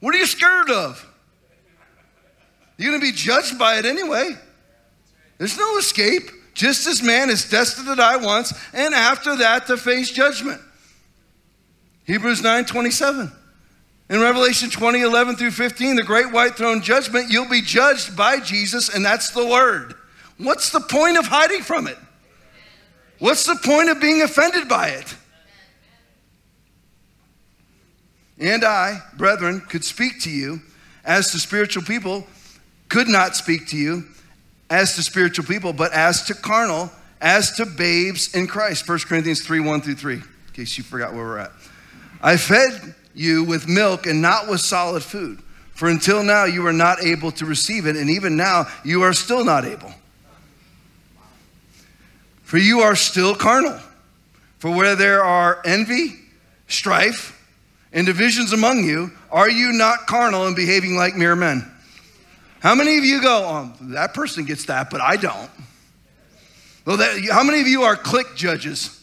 What 0.00 0.14
are 0.14 0.18
you 0.18 0.26
scared 0.26 0.70
of? 0.70 1.09
You're 2.80 2.92
going 2.92 3.00
to 3.02 3.06
be 3.06 3.12
judged 3.12 3.58
by 3.58 3.76
it 3.78 3.84
anyway. 3.84 4.30
There's 5.36 5.58
no 5.58 5.76
escape. 5.76 6.30
Just 6.54 6.86
as 6.86 7.02
man 7.02 7.28
is 7.28 7.48
destined 7.48 7.86
to 7.86 7.94
die 7.94 8.16
once, 8.16 8.52
and 8.72 8.94
after 8.94 9.36
that 9.36 9.66
to 9.66 9.76
face 9.76 10.10
judgment. 10.10 10.60
Hebrews 12.04 12.42
9 12.42 12.64
27. 12.64 13.30
In 14.08 14.20
Revelation 14.20 14.70
20, 14.70 15.02
11 15.02 15.36
through 15.36 15.52
15, 15.52 15.96
the 15.96 16.02
great 16.02 16.32
white 16.32 16.56
throne 16.56 16.80
judgment, 16.80 17.30
you'll 17.30 17.48
be 17.48 17.60
judged 17.60 18.16
by 18.16 18.40
Jesus, 18.40 18.88
and 18.88 19.04
that's 19.04 19.30
the 19.30 19.46
word. 19.46 19.94
What's 20.38 20.70
the 20.70 20.80
point 20.80 21.18
of 21.18 21.26
hiding 21.26 21.62
from 21.62 21.86
it? 21.86 21.98
What's 23.18 23.44
the 23.44 23.56
point 23.62 23.90
of 23.90 24.00
being 24.00 24.22
offended 24.22 24.68
by 24.68 24.88
it? 24.88 25.14
And 28.38 28.64
I, 28.64 29.02
brethren, 29.16 29.60
could 29.60 29.84
speak 29.84 30.20
to 30.22 30.30
you 30.30 30.62
as 31.04 31.30
to 31.32 31.38
spiritual 31.38 31.84
people, 31.84 32.26
could 32.90 33.08
not 33.08 33.36
speak 33.36 33.68
to 33.68 33.76
you 33.76 34.04
as 34.68 34.94
to 34.96 35.02
spiritual 35.02 35.46
people, 35.46 35.72
but 35.72 35.92
as 35.92 36.24
to 36.24 36.34
carnal, 36.34 36.90
as 37.20 37.52
to 37.52 37.64
babes 37.64 38.34
in 38.34 38.46
Christ. 38.46 38.86
1 38.86 38.98
Corinthians 39.00 39.42
3 39.42 39.60
1 39.60 39.80
through 39.80 39.94
3, 39.94 40.14
in 40.14 40.22
case 40.52 40.76
you 40.76 40.84
forgot 40.84 41.14
where 41.14 41.24
we're 41.24 41.38
at. 41.38 41.52
I 42.20 42.36
fed 42.36 42.94
you 43.14 43.44
with 43.44 43.66
milk 43.66 44.06
and 44.06 44.20
not 44.20 44.48
with 44.48 44.60
solid 44.60 45.02
food. 45.02 45.40
For 45.74 45.88
until 45.88 46.22
now 46.22 46.44
you 46.44 46.62
were 46.62 46.74
not 46.74 47.02
able 47.02 47.32
to 47.32 47.46
receive 47.46 47.86
it, 47.86 47.96
and 47.96 48.10
even 48.10 48.36
now 48.36 48.66
you 48.84 49.02
are 49.02 49.14
still 49.14 49.44
not 49.44 49.64
able. 49.64 49.94
For 52.42 52.58
you 52.58 52.80
are 52.80 52.96
still 52.96 53.34
carnal. 53.34 53.78
For 54.58 54.70
where 54.70 54.94
there 54.94 55.24
are 55.24 55.62
envy, 55.64 56.16
strife, 56.68 57.36
and 57.92 58.06
divisions 58.06 58.52
among 58.52 58.84
you, 58.84 59.10
are 59.30 59.48
you 59.48 59.72
not 59.72 60.06
carnal 60.06 60.46
and 60.46 60.54
behaving 60.54 60.96
like 60.96 61.16
mere 61.16 61.34
men? 61.34 61.70
How 62.60 62.74
many 62.74 62.98
of 62.98 63.04
you 63.04 63.22
go, 63.22 63.44
oh, 63.46 63.72
that 63.92 64.12
person 64.12 64.44
gets 64.44 64.66
that, 64.66 64.90
but 64.90 65.00
I 65.00 65.16
don't? 65.16 65.50
Well, 66.84 66.98
that, 66.98 67.26
how 67.30 67.42
many 67.42 67.60
of 67.60 67.66
you 67.66 67.82
are 67.82 67.96
click 67.96 68.36
judges? 68.36 69.02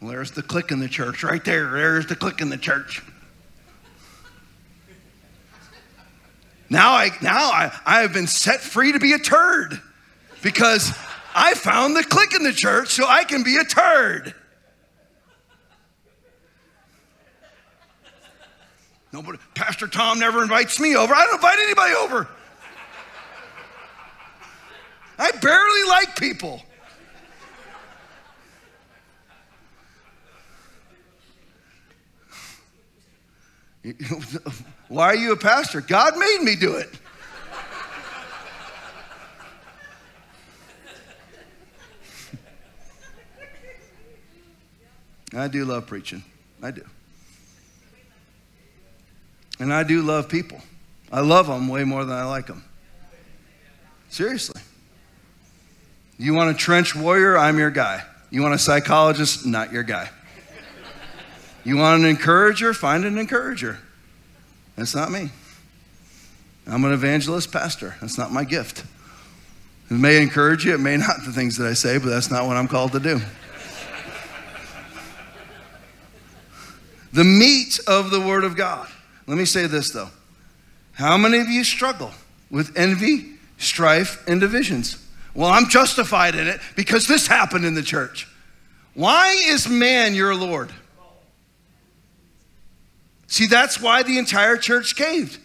Well, 0.00 0.10
there's 0.10 0.30
the 0.30 0.42
click 0.42 0.70
in 0.70 0.78
the 0.78 0.88
church 0.88 1.24
right 1.24 1.44
there. 1.44 1.70
There's 1.70 2.06
the 2.06 2.16
click 2.16 2.40
in 2.40 2.48
the 2.48 2.56
church. 2.56 3.02
Now 6.68 6.92
I 6.92 7.10
now 7.20 7.50
I, 7.50 7.70
I 7.84 8.00
have 8.00 8.14
been 8.14 8.26
set 8.26 8.60
free 8.60 8.92
to 8.92 8.98
be 8.98 9.12
a 9.12 9.18
turd 9.18 9.78
because 10.42 10.90
I 11.34 11.52
found 11.52 11.94
the 11.94 12.02
click 12.02 12.34
in 12.34 12.44
the 12.44 12.52
church 12.52 12.88
so 12.88 13.06
I 13.06 13.24
can 13.24 13.42
be 13.42 13.58
a 13.58 13.64
turd. 13.64 14.34
Nobody, 19.12 19.38
Pastor 19.54 19.86
Tom 19.86 20.18
never 20.18 20.42
invites 20.42 20.80
me 20.80 20.96
over. 20.96 21.14
I 21.14 21.24
don't 21.26 21.34
invite 21.34 21.58
anybody 21.58 21.94
over. 21.94 22.26
I 25.18 25.30
barely 25.32 25.88
like 25.88 26.18
people. 26.18 26.62
Why 34.88 35.06
are 35.06 35.14
you 35.14 35.32
a 35.32 35.36
pastor? 35.36 35.82
God 35.82 36.16
made 36.16 36.38
me 36.42 36.56
do 36.56 36.76
it. 36.76 36.88
I 45.34 45.48
do 45.48 45.64
love 45.66 45.86
preaching. 45.86 46.22
I 46.62 46.70
do. 46.70 46.84
And 49.62 49.72
I 49.72 49.84
do 49.84 50.02
love 50.02 50.28
people. 50.28 50.60
I 51.12 51.20
love 51.20 51.46
them 51.46 51.68
way 51.68 51.84
more 51.84 52.04
than 52.04 52.16
I 52.16 52.24
like 52.24 52.48
them. 52.48 52.64
Seriously. 54.08 54.60
You 56.18 56.34
want 56.34 56.50
a 56.50 56.54
trench 56.54 56.96
warrior? 56.96 57.38
I'm 57.38 57.60
your 57.60 57.70
guy. 57.70 58.02
You 58.28 58.42
want 58.42 58.54
a 58.54 58.58
psychologist? 58.58 59.46
Not 59.46 59.72
your 59.72 59.84
guy. 59.84 60.10
You 61.62 61.76
want 61.76 62.02
an 62.02 62.08
encourager? 62.08 62.74
Find 62.74 63.04
an 63.04 63.16
encourager. 63.16 63.78
That's 64.74 64.96
not 64.96 65.12
me. 65.12 65.30
I'm 66.66 66.84
an 66.84 66.92
evangelist 66.92 67.52
pastor. 67.52 67.94
That's 68.00 68.18
not 68.18 68.32
my 68.32 68.42
gift. 68.42 68.84
It 69.92 69.94
may 69.94 70.20
encourage 70.20 70.64
you, 70.64 70.74
it 70.74 70.80
may 70.80 70.96
not, 70.96 71.18
the 71.24 71.30
things 71.30 71.56
that 71.58 71.68
I 71.68 71.74
say, 71.74 71.98
but 71.98 72.08
that's 72.08 72.32
not 72.32 72.48
what 72.48 72.56
I'm 72.56 72.66
called 72.66 72.90
to 72.92 73.00
do. 73.00 73.20
the 77.12 77.22
meat 77.22 77.78
of 77.86 78.10
the 78.10 78.20
Word 78.20 78.42
of 78.42 78.56
God. 78.56 78.88
Let 79.26 79.38
me 79.38 79.44
say 79.44 79.66
this 79.66 79.90
though. 79.90 80.10
How 80.92 81.16
many 81.16 81.38
of 81.38 81.48
you 81.48 81.64
struggle 81.64 82.12
with 82.50 82.76
envy, 82.76 83.34
strife, 83.58 84.22
and 84.28 84.40
divisions? 84.40 84.98
Well, 85.34 85.48
I'm 85.48 85.68
justified 85.68 86.34
in 86.34 86.46
it 86.46 86.60
because 86.76 87.06
this 87.06 87.26
happened 87.26 87.64
in 87.64 87.74
the 87.74 87.82
church. 87.82 88.28
Why 88.94 89.42
is 89.46 89.68
man 89.68 90.14
your 90.14 90.34
Lord? 90.34 90.70
See, 93.26 93.46
that's 93.46 93.80
why 93.80 94.02
the 94.02 94.18
entire 94.18 94.58
church 94.58 94.94
caved. 94.94 95.38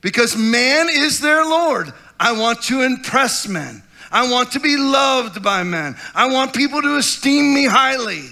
Because 0.00 0.36
man 0.36 0.88
is 0.90 1.20
their 1.20 1.44
Lord. 1.44 1.92
I 2.18 2.32
want 2.32 2.62
to 2.64 2.82
impress 2.82 3.46
men. 3.46 3.82
I 4.10 4.30
want 4.30 4.52
to 4.52 4.60
be 4.60 4.76
loved 4.76 5.42
by 5.42 5.62
men. 5.62 5.96
I 6.14 6.32
want 6.32 6.54
people 6.54 6.82
to 6.82 6.96
esteem 6.96 7.54
me 7.54 7.66
highly. 7.66 8.24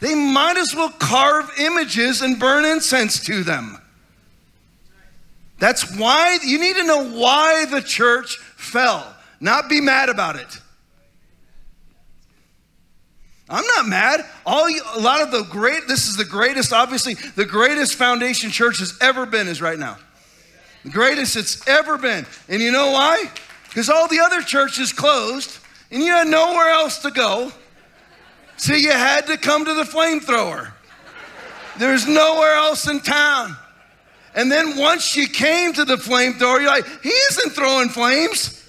They 0.00 0.14
might 0.14 0.56
as 0.56 0.74
well 0.74 0.90
carve 0.90 1.50
images 1.58 2.20
and 2.22 2.38
burn 2.38 2.64
incense 2.64 3.24
to 3.26 3.42
them. 3.42 3.78
That's 5.58 5.96
why 5.96 6.38
you 6.44 6.60
need 6.60 6.76
to 6.76 6.84
know 6.84 7.10
why 7.10 7.64
the 7.64 7.80
church 7.80 8.36
fell. 8.56 9.14
not 9.40 9.68
be 9.68 9.80
mad 9.80 10.08
about 10.08 10.36
it. 10.36 10.60
I'm 13.48 13.64
not 13.66 13.86
mad. 13.86 14.24
All 14.44 14.68
you, 14.68 14.82
a 14.94 15.00
lot 15.00 15.22
of 15.22 15.30
the 15.30 15.44
great, 15.44 15.86
this 15.86 16.08
is 16.08 16.16
the 16.16 16.24
greatest, 16.24 16.72
obviously, 16.72 17.14
the 17.14 17.44
greatest 17.44 17.94
foundation 17.94 18.50
church 18.50 18.78
has 18.80 18.98
ever 19.00 19.24
been 19.24 19.46
is 19.46 19.62
right 19.62 19.78
now. 19.78 19.98
The 20.84 20.90
greatest 20.90 21.36
it's 21.36 21.66
ever 21.68 21.96
been. 21.96 22.26
And 22.48 22.60
you 22.60 22.72
know 22.72 22.90
why? 22.90 23.30
Because 23.68 23.88
all 23.88 24.08
the 24.08 24.20
other 24.20 24.42
churches 24.42 24.92
closed 24.92 25.58
and 25.90 26.02
you 26.02 26.12
had 26.12 26.26
nowhere 26.26 26.70
else 26.70 26.98
to 26.98 27.10
go. 27.10 27.52
So 28.56 28.74
you 28.74 28.90
had 28.90 29.26
to 29.26 29.36
come 29.36 29.64
to 29.64 29.74
the 29.74 29.84
flamethrower. 29.84 30.72
There's 31.78 32.06
nowhere 32.06 32.54
else 32.54 32.88
in 32.88 33.00
town. 33.00 33.56
And 34.34 34.50
then 34.52 34.76
once 34.76 35.16
you 35.16 35.28
came 35.28 35.72
to 35.74 35.84
the 35.84 35.96
flamethrower, 35.96 36.60
you're 36.60 36.68
like, 36.68 36.86
he 37.02 37.08
isn't 37.08 37.50
throwing 37.50 37.88
flames. 37.88 38.62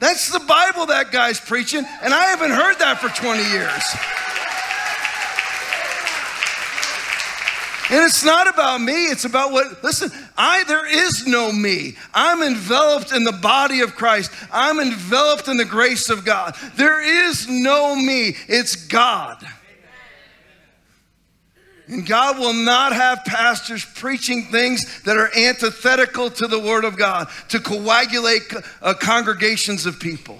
That's 0.00 0.32
the 0.32 0.40
Bible 0.40 0.86
that 0.86 1.12
guy's 1.12 1.38
preaching, 1.38 1.84
and 2.02 2.12
I 2.12 2.24
haven't 2.24 2.50
heard 2.50 2.76
that 2.80 2.98
for 2.98 3.08
20 3.08 3.40
years. 3.50 3.82
And 7.92 8.06
it's 8.06 8.24
not 8.24 8.48
about 8.48 8.80
me, 8.80 9.08
it's 9.08 9.26
about 9.26 9.52
what, 9.52 9.84
listen, 9.84 10.10
I, 10.34 10.64
there 10.64 10.86
is 10.86 11.26
no 11.26 11.52
me. 11.52 11.94
I'm 12.14 12.42
enveloped 12.42 13.12
in 13.12 13.24
the 13.24 13.32
body 13.32 13.82
of 13.82 13.94
Christ. 13.94 14.32
I'm 14.50 14.80
enveloped 14.80 15.46
in 15.46 15.58
the 15.58 15.66
grace 15.66 16.08
of 16.08 16.24
God. 16.24 16.56
There 16.76 17.02
is 17.02 17.46
no 17.50 17.94
me, 17.94 18.34
it's 18.48 18.76
God. 18.86 19.44
And 21.86 22.06
God 22.06 22.38
will 22.38 22.54
not 22.54 22.94
have 22.94 23.26
pastors 23.26 23.84
preaching 23.84 24.44
things 24.44 25.02
that 25.02 25.18
are 25.18 25.28
antithetical 25.36 26.30
to 26.30 26.46
the 26.46 26.58
Word 26.58 26.86
of 26.86 26.96
God 26.96 27.28
to 27.50 27.60
coagulate 27.60 28.54
uh, 28.80 28.94
congregations 28.94 29.84
of 29.84 30.00
people. 30.00 30.38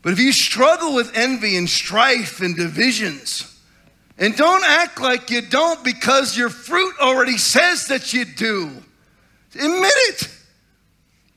But 0.00 0.14
if 0.14 0.18
you 0.18 0.32
struggle 0.32 0.94
with 0.94 1.14
envy 1.14 1.58
and 1.58 1.68
strife 1.68 2.40
and 2.40 2.56
divisions, 2.56 3.54
and 4.18 4.36
don't 4.36 4.64
act 4.64 5.00
like 5.00 5.30
you 5.30 5.42
don't 5.42 5.82
because 5.84 6.36
your 6.36 6.50
fruit 6.50 6.94
already 7.00 7.38
says 7.38 7.86
that 7.86 8.12
you 8.12 8.24
do, 8.24 8.70
admit 9.54 9.92
it. 9.94 10.28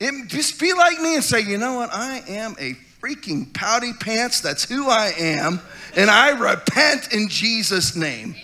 it 0.00 0.28
just 0.28 0.58
be 0.58 0.72
like 0.72 0.98
me 1.00 1.14
and 1.14 1.24
say, 1.24 1.40
you 1.40 1.58
know 1.58 1.74
what? 1.74 1.90
I 1.92 2.22
am 2.28 2.56
a 2.58 2.74
freaking 3.00 3.52
pouty 3.54 3.92
pants. 3.92 4.40
That's 4.40 4.68
who 4.68 4.88
I 4.88 5.12
am. 5.16 5.60
And 5.96 6.10
I 6.10 6.30
repent 6.30 7.12
in 7.12 7.28
Jesus' 7.28 7.94
name. 7.94 8.34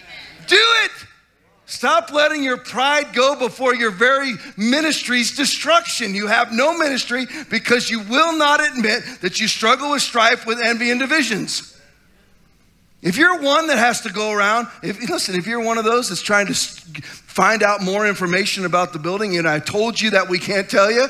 Do 0.46 0.56
it. 0.84 0.90
Stop 1.66 2.12
letting 2.12 2.42
your 2.42 2.56
pride 2.56 3.12
go 3.12 3.38
before 3.38 3.74
your 3.74 3.90
very 3.90 4.34
ministry's 4.56 5.36
destruction. 5.36 6.14
You 6.14 6.26
have 6.26 6.50
no 6.50 6.76
ministry 6.78 7.26
because 7.50 7.90
you 7.90 8.00
will 8.04 8.36
not 8.38 8.66
admit 8.66 9.02
that 9.20 9.38
you 9.38 9.48
struggle 9.48 9.90
with 9.90 10.00
strife, 10.00 10.46
with 10.46 10.60
envy, 10.60 10.90
and 10.90 10.98
divisions. 10.98 11.77
If 13.00 13.16
you're 13.16 13.40
one 13.40 13.68
that 13.68 13.78
has 13.78 14.00
to 14.02 14.10
go 14.10 14.32
around, 14.32 14.66
if, 14.82 15.00
listen, 15.08 15.34
if 15.36 15.46
you're 15.46 15.62
one 15.62 15.78
of 15.78 15.84
those 15.84 16.08
that's 16.08 16.22
trying 16.22 16.46
to 16.46 16.54
find 16.54 17.62
out 17.62 17.82
more 17.82 18.06
information 18.08 18.64
about 18.64 18.92
the 18.92 18.98
building 18.98 19.36
and 19.36 19.48
I 19.48 19.60
told 19.60 20.00
you 20.00 20.10
that 20.10 20.28
we 20.28 20.38
can't 20.38 20.68
tell 20.68 20.90
you, 20.90 21.06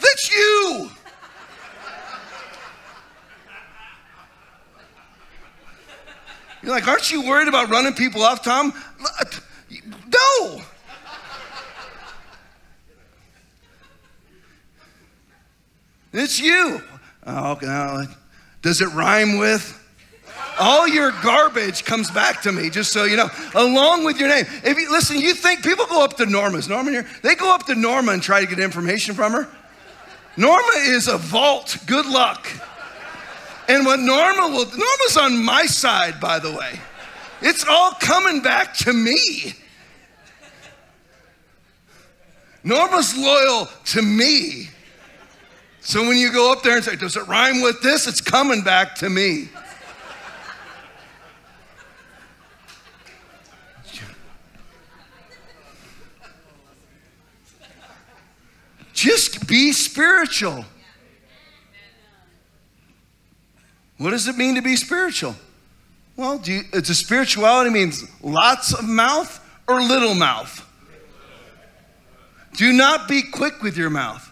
that's 0.00 0.30
you. 0.30 0.90
You're 6.62 6.72
like, 6.72 6.86
aren't 6.86 7.10
you 7.10 7.26
worried 7.26 7.48
about 7.48 7.70
running 7.70 7.94
people 7.94 8.22
off, 8.22 8.44
Tom? 8.44 8.74
No. 10.12 10.62
It's 16.12 16.38
you. 16.38 16.82
Oh. 17.26 18.06
Does 18.62 18.82
it 18.82 18.88
rhyme 18.92 19.38
with? 19.38 19.79
All 20.60 20.86
your 20.86 21.10
garbage 21.22 21.84
comes 21.86 22.10
back 22.10 22.42
to 22.42 22.52
me, 22.52 22.68
just 22.68 22.92
so 22.92 23.04
you 23.04 23.16
know, 23.16 23.30
along 23.54 24.04
with 24.04 24.20
your 24.20 24.28
name. 24.28 24.44
If 24.62 24.76
you 24.76 24.92
listen, 24.92 25.18
you 25.18 25.32
think 25.34 25.62
people 25.62 25.86
go 25.86 26.04
up 26.04 26.18
to 26.18 26.26
Norma's 26.26 26.68
Norma 26.68 26.90
here? 26.90 27.06
They 27.22 27.34
go 27.34 27.54
up 27.54 27.64
to 27.66 27.74
Norma 27.74 28.12
and 28.12 28.22
try 28.22 28.40
to 28.40 28.46
get 28.46 28.58
information 28.58 29.14
from 29.14 29.32
her. 29.32 29.48
Norma 30.36 30.72
is 30.76 31.08
a 31.08 31.16
vault. 31.16 31.78
Good 31.86 32.04
luck. 32.04 32.46
And 33.68 33.86
what 33.86 34.00
Norma 34.00 34.48
will, 34.48 34.66
Norma's 34.66 35.16
on 35.18 35.42
my 35.42 35.64
side, 35.64 36.20
by 36.20 36.38
the 36.38 36.52
way. 36.52 36.78
It's 37.40 37.64
all 37.66 37.92
coming 37.92 38.42
back 38.42 38.74
to 38.78 38.92
me. 38.92 39.54
Norma's 42.62 43.16
loyal 43.16 43.68
to 43.86 44.02
me. 44.02 44.68
So 45.80 46.06
when 46.06 46.18
you 46.18 46.30
go 46.30 46.52
up 46.52 46.62
there 46.62 46.76
and 46.76 46.84
say, 46.84 46.96
Does 46.96 47.16
it 47.16 47.26
rhyme 47.26 47.62
with 47.62 47.80
this? 47.80 48.06
It's 48.06 48.20
coming 48.20 48.62
back 48.62 48.94
to 48.96 49.08
me. 49.08 49.48
Just 59.00 59.46
be 59.46 59.72
spiritual. 59.72 60.62
What 63.96 64.10
does 64.10 64.28
it 64.28 64.36
mean 64.36 64.56
to 64.56 64.60
be 64.60 64.76
spiritual? 64.76 65.36
Well, 66.16 66.36
do 66.36 66.52
you, 66.52 66.62
a 66.74 66.84
spirituality 66.84 67.70
means 67.70 68.04
lots 68.20 68.74
of 68.74 68.86
mouth 68.86 69.40
or 69.66 69.80
little 69.80 70.12
mouth. 70.12 70.66
Do 72.58 72.74
not 72.74 73.08
be 73.08 73.22
quick 73.22 73.62
with 73.62 73.78
your 73.78 73.88
mouth. 73.88 74.30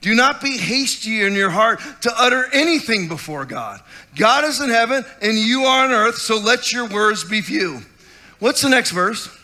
Do 0.00 0.16
not 0.16 0.40
be 0.40 0.58
hasty 0.58 1.22
in 1.22 1.34
your 1.34 1.50
heart 1.50 1.78
to 2.00 2.12
utter 2.16 2.46
anything 2.52 3.06
before 3.06 3.44
God. 3.44 3.80
God 4.16 4.42
is 4.42 4.60
in 4.60 4.68
heaven 4.68 5.04
and 5.22 5.38
you 5.38 5.62
are 5.62 5.84
on 5.84 5.92
earth, 5.92 6.16
so 6.16 6.38
let 6.38 6.72
your 6.72 6.88
words 6.88 7.22
be 7.22 7.40
few. 7.40 7.82
What's 8.40 8.62
the 8.62 8.68
next 8.68 8.90
verse? 8.90 9.37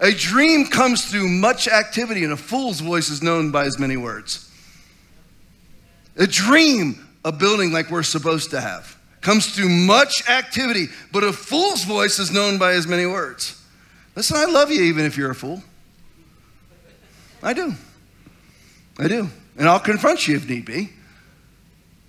A 0.00 0.12
dream 0.12 0.66
comes 0.66 1.10
through 1.10 1.28
much 1.28 1.66
activity, 1.68 2.24
and 2.24 2.32
a 2.32 2.36
fool's 2.36 2.80
voice 2.80 3.10
is 3.10 3.22
known 3.22 3.50
by 3.50 3.64
as 3.64 3.78
many 3.78 3.96
words. 3.96 4.50
A 6.16 6.26
dream 6.26 7.08
a 7.24 7.32
building 7.32 7.72
like 7.72 7.90
we're 7.90 8.02
supposed 8.02 8.50
to 8.50 8.60
have. 8.60 8.96
Comes 9.20 9.54
through 9.54 9.68
much 9.68 10.28
activity, 10.28 10.86
but 11.12 11.24
a 11.24 11.32
fool's 11.32 11.84
voice 11.84 12.18
is 12.18 12.30
known 12.30 12.58
by 12.58 12.72
as 12.72 12.86
many 12.86 13.06
words. 13.06 13.60
Listen, 14.14 14.36
I 14.36 14.46
love 14.46 14.70
you 14.70 14.82
even 14.84 15.04
if 15.04 15.16
you're 15.16 15.30
a 15.30 15.34
fool. 15.34 15.62
I 17.42 17.52
do. 17.52 17.74
I 18.98 19.08
do. 19.08 19.28
And 19.56 19.68
I'll 19.68 19.80
confront 19.80 20.26
you 20.26 20.36
if 20.36 20.48
need 20.48 20.64
be. 20.64 20.90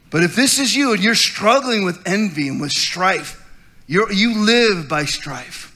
But 0.10 0.24
if 0.24 0.36
this 0.36 0.58
is 0.58 0.76
you 0.76 0.94
and 0.94 1.04
you're 1.04 1.16
struggling 1.16 1.84
with 1.84 2.02
envy 2.08 2.48
and 2.48 2.62
with 2.62 2.72
strife, 2.72 3.46
you 3.86 4.08
you 4.12 4.40
live 4.40 4.88
by 4.88 5.06
strife. 5.06 5.69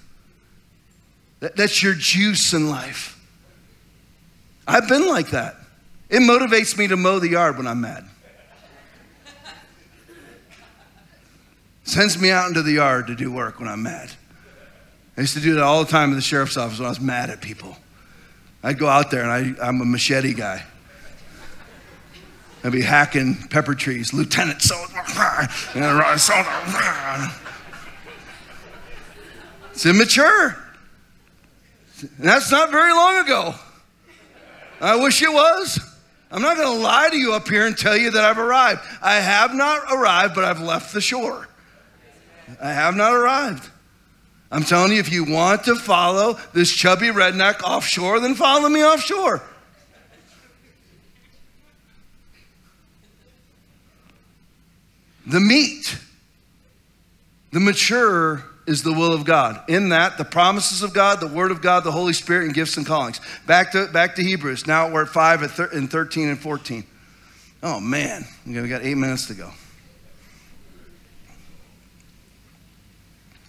That, 1.44 1.58
that's 1.58 1.84
your 1.84 1.94
juice 1.94 2.54
in 2.54 2.70
life. 2.70 3.20
I've 4.66 4.88
been 4.88 5.10
like 5.10 5.32
that. 5.32 5.58
It 6.10 6.20
motivates 6.20 6.78
me 6.78 6.88
to 6.88 6.96
mow 6.96 7.20
the 7.20 7.28
yard 7.28 7.58
when 7.58 7.68
I'm 7.68 7.82
mad. 7.82 8.06
sends 11.84 12.18
me 12.18 12.32
out 12.32 12.48
into 12.48 12.62
the 12.62 12.72
yard 12.72 13.08
to 13.08 13.16
do 13.16 13.30
work 13.30 13.60
when 13.60 13.68
I'm 13.68 13.84
mad. 13.84 14.10
I 15.18 15.22
used 15.22 15.34
to 15.34 15.42
do 15.42 15.56
that 15.56 15.64
all 15.64 15.84
the 15.84 15.92
time 15.92 16.12
in 16.12 16.16
the 16.16 16.22
sheriff's 16.22 16.56
office 16.56 16.80
when 16.80 16.86
I 16.86 16.90
was 16.90 17.02
mad 17.02 17.30
at 17.30 17.42
people. 17.42 17.76
I'd 18.64 18.80
go 18.80 18.88
out 18.88 19.12
there 19.12 19.30
and 19.30 19.60
I, 19.60 19.68
I'm 19.68 19.82
a 19.82 19.86
machete 19.86 20.34
guy. 20.34 20.64
I'd 22.64 22.72
be 22.72 22.84
hacking 22.84 23.36
pepper 23.50 23.76
trees, 23.76 24.14
Lieutenant 24.14 24.62
so 24.62 24.78
It's 29.74 29.86
immature. 29.86 30.63
And 32.04 32.28
that's 32.28 32.52
not 32.52 32.72
very 32.72 32.94
long 32.94 33.24
ago. 33.24 33.56
I 34.82 34.96
wish 34.98 35.22
it 35.22 35.32
was. 35.32 35.80
I'm 36.32 36.42
not 36.42 36.58
going 36.58 36.68
to 36.78 36.84
lie 36.84 37.10
to 37.10 37.18
you 37.18 37.34
up 37.34 37.48
here 37.48 37.66
and 37.68 37.78
tell 37.78 37.96
you 37.96 38.12
that 38.12 38.24
I've 38.24 38.40
arrived. 38.40 38.82
I 39.02 39.16
have 39.16 39.54
not 39.54 39.84
arrived, 39.92 40.36
but 40.36 40.44
I've 40.44 40.62
left 40.62 40.94
the 40.94 41.00
shore. 41.00 41.48
I 42.62 42.72
have 42.72 42.96
not 42.96 43.14
arrived. 43.14 43.70
I'm 44.52 44.64
telling 44.64 44.92
you, 44.92 45.00
if 45.00 45.12
you 45.12 45.24
want 45.24 45.64
to 45.66 45.76
follow 45.76 46.38
this 46.54 46.72
chubby 46.72 47.08
redneck 47.08 47.64
offshore, 47.64 48.20
then 48.20 48.36
follow 48.36 48.68
me 48.68 48.84
offshore. 48.84 49.42
The 55.26 55.40
meat, 55.40 55.98
the 57.52 57.60
mature, 57.60 58.44
is 58.66 58.84
the 58.84 58.94
will 58.94 59.14
of 59.14 59.26
God. 59.26 59.62
In 59.68 59.90
that, 59.90 60.18
the 60.18 60.24
promises 60.24 60.84
of 60.84 60.94
God, 60.94 61.20
the 61.20 61.28
Word 61.28 61.52
of 61.52 61.62
God, 61.62 61.84
the 61.84 61.92
Holy 61.92 62.14
Spirit, 62.14 62.46
and 62.46 62.54
gifts 62.54 62.78
and 62.78 62.86
callings. 62.86 63.20
Back 63.46 63.72
to, 63.74 63.88
back 63.88 64.16
to 64.16 64.24
Hebrews. 64.24 64.68
Now 64.68 64.90
we're 64.92 65.04
at 65.04 65.10
5 65.10 65.60
and 65.74 65.92
13 65.92 66.30
and 66.30 66.40
14. 66.40 66.84
Oh, 67.62 67.80
man. 67.80 68.26
We 68.46 68.54
got 68.68 68.84
eight 68.84 68.96
minutes 68.96 69.28
to 69.28 69.34
go. 69.34 69.52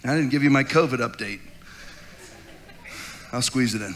I 0.03 0.15
didn't 0.15 0.29
give 0.29 0.43
you 0.43 0.51
my 0.51 0.63
COVID 0.63 0.99
update. 0.99 1.39
I'll 3.31 3.41
squeeze 3.41 3.73
it 3.73 3.81
in. 3.81 3.95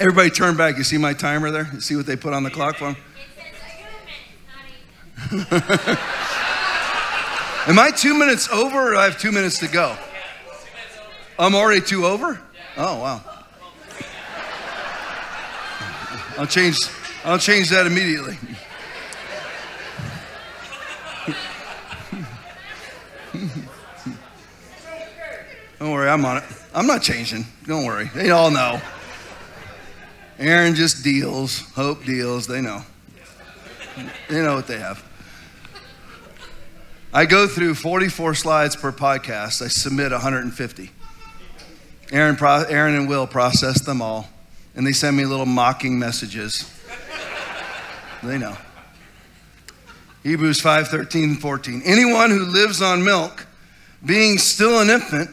Everybody 0.00 0.30
turn 0.30 0.56
back. 0.56 0.76
You 0.76 0.84
see 0.84 0.98
my 0.98 1.12
timer 1.12 1.50
there? 1.50 1.68
You 1.72 1.80
see 1.80 1.96
what 1.96 2.06
they 2.06 2.14
put 2.14 2.32
on 2.32 2.44
the 2.44 2.50
clock 2.50 2.76
for 2.76 2.90
me? 2.90 2.96
Am 7.68 7.78
I 7.78 7.90
two 7.94 8.14
minutes 8.18 8.48
over 8.50 8.92
or 8.92 8.96
I 8.96 9.04
have 9.04 9.18
two 9.18 9.32
minutes 9.32 9.58
to 9.58 9.68
go? 9.68 9.96
I'm 11.38 11.54
already 11.54 11.80
two 11.80 12.06
over? 12.06 12.40
Oh, 12.76 13.00
wow. 13.00 13.20
I'll 16.38 16.46
change, 16.46 16.78
I'll 17.24 17.38
change 17.38 17.70
that 17.70 17.86
immediately. 17.86 18.38
Don't 25.78 25.92
worry, 25.92 26.08
I'm 26.08 26.24
on 26.24 26.38
it. 26.38 26.44
I'm 26.74 26.86
not 26.86 27.02
changing. 27.02 27.44
Don't 27.66 27.84
worry. 27.84 28.10
They 28.14 28.30
all 28.30 28.50
know. 28.50 28.80
Aaron 30.38 30.74
just 30.74 31.02
deals. 31.02 31.60
Hope 31.72 32.04
deals. 32.04 32.46
They 32.46 32.60
know. 32.60 32.82
They 34.28 34.42
know 34.42 34.54
what 34.54 34.66
they 34.66 34.78
have. 34.78 35.02
I 37.12 37.24
go 37.24 37.46
through 37.46 37.74
44 37.74 38.34
slides 38.34 38.76
per 38.76 38.92
podcast. 38.92 39.62
I 39.62 39.68
submit 39.68 40.12
150. 40.12 40.90
Aaron, 42.12 42.36
Aaron 42.40 42.94
and 42.94 43.08
Will 43.08 43.26
process 43.26 43.80
them 43.80 44.02
all, 44.02 44.28
and 44.74 44.86
they 44.86 44.92
send 44.92 45.16
me 45.16 45.24
little 45.24 45.46
mocking 45.46 45.98
messages. 45.98 46.70
they 48.22 48.38
know. 48.38 48.56
Hebrews 50.22 50.60
5 50.60 50.88
13 50.88 51.36
14. 51.36 51.82
Anyone 51.84 52.30
who 52.30 52.44
lives 52.44 52.82
on 52.82 53.04
milk, 53.04 53.46
being 54.04 54.36
still 54.36 54.80
an 54.80 54.90
infant, 54.90 55.30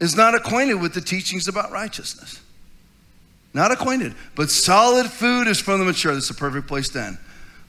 is 0.00 0.16
not 0.16 0.34
acquainted 0.34 0.74
with 0.74 0.94
the 0.94 1.00
teachings 1.00 1.46
about 1.46 1.70
righteousness. 1.70 2.40
Not 3.54 3.70
acquainted. 3.70 4.14
But 4.34 4.50
solid 4.50 5.06
food 5.06 5.46
is 5.46 5.60
for 5.60 5.76
the 5.76 5.84
mature. 5.84 6.14
That's 6.14 6.28
the 6.28 6.34
perfect 6.34 6.66
place 6.66 6.88
to 6.90 7.02
end. 7.02 7.18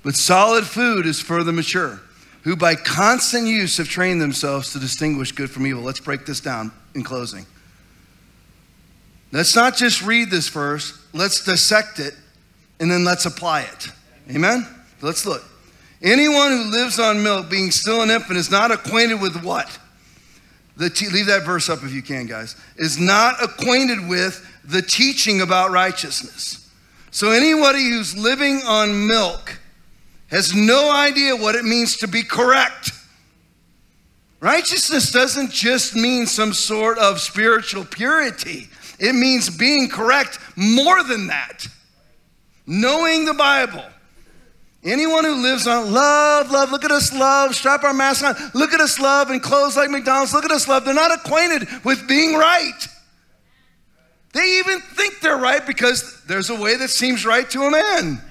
But 0.02 0.16
solid 0.16 0.66
food 0.66 1.06
is 1.06 1.20
for 1.22 1.44
the 1.44 1.54
mature, 1.54 2.02
who 2.44 2.56
by 2.56 2.76
constant 2.76 3.48
use 3.48 3.78
have 3.78 3.88
trained 3.88 4.22
themselves 4.22 4.74
to 4.74 4.80
distinguish 4.80 5.32
good 5.32 5.50
from 5.50 5.66
evil. 5.66 5.82
Let's 5.82 6.00
break 6.00 6.26
this 6.26 6.40
down 6.40 6.72
in 6.94 7.04
closing. 7.04 7.46
Let's 9.32 9.56
not 9.56 9.76
just 9.76 10.04
read 10.04 10.30
this 10.30 10.50
verse, 10.50 11.04
let's 11.14 11.44
dissect 11.44 12.00
it, 12.00 12.14
and 12.80 12.92
then 12.92 13.04
let's 13.04 13.26
apply 13.26 13.62
it. 13.62 13.88
Amen? 14.30 14.68
Let's 15.02 15.26
look. 15.26 15.44
Anyone 16.02 16.52
who 16.52 16.72
lives 16.72 17.00
on 17.00 17.24
milk, 17.24 17.50
being 17.50 17.72
still 17.72 18.02
an 18.02 18.12
infant, 18.12 18.38
is 18.38 18.52
not 18.52 18.72
acquainted 18.72 19.22
with 19.22 19.44
what? 19.44 19.80
the 20.78 20.90
te- 20.90 21.10
leave 21.10 21.28
that 21.28 21.44
verse 21.44 21.70
up 21.70 21.84
if 21.84 21.94
you 21.94 22.02
can, 22.02 22.26
guys, 22.26 22.56
is 22.78 23.00
not 23.00 23.42
acquainted 23.44 24.08
with 24.08 24.48
the 24.64 24.82
teaching 24.82 25.42
about 25.42 25.72
righteousness. 25.72 26.70
So 27.12 27.32
anybody 27.32 27.90
who's 27.90 28.18
living 28.18 28.62
on 28.66 29.08
milk 29.08 29.60
has 30.28 30.54
no 30.54 30.92
idea 30.92 31.36
what 31.36 31.56
it 31.56 31.64
means 31.64 31.98
to 31.98 32.08
be 32.08 32.24
correct. 32.24 32.92
Righteousness 34.40 35.12
doesn't 35.12 35.52
just 35.52 35.96
mean 35.96 36.26
some 36.26 36.54
sort 36.54 36.98
of 36.98 37.20
spiritual 37.20 37.86
purity. 37.86 38.68
It 39.00 39.14
means 39.14 39.56
being 39.56 39.90
correct 39.90 40.40
more 40.56 41.04
than 41.04 41.28
that. 41.28 41.68
Knowing 42.66 43.26
the 43.26 43.34
Bible, 43.34 43.84
Anyone 44.86 45.24
who 45.24 45.42
lives 45.42 45.66
on 45.66 45.94
love, 45.94 46.52
love, 46.52 46.72
look 46.72 46.84
at 46.84 46.92
us 46.92 47.14
love, 47.14 47.56
strap 47.56 47.86
our 47.86 47.94
mask 47.94 48.26
on, 48.26 48.36
look 48.54 48.74
at 48.74 48.82
us 48.82 49.00
love, 49.00 49.30
and 49.30 49.42
clothes 49.42 49.78
like 49.78 49.90
McDonald's, 49.90 50.34
look 50.34 50.44
at 50.44 50.52
us 50.52 50.68
love, 50.68 50.84
they're 50.84 50.94
not 50.94 51.14
acquainted 51.14 51.68
with 51.86 52.06
being 52.06 52.36
right. 52.36 52.88
They 54.34 54.58
even 54.60 54.82
think 54.82 55.22
they're 55.22 55.38
right 55.38 55.66
because 55.66 56.22
there's 56.26 56.50
a 56.50 56.60
way 56.60 56.76
that 56.76 56.90
seems 56.90 57.26
right 57.26 57.50
to 57.52 57.64
a 57.64 57.72
man. 57.72 58.22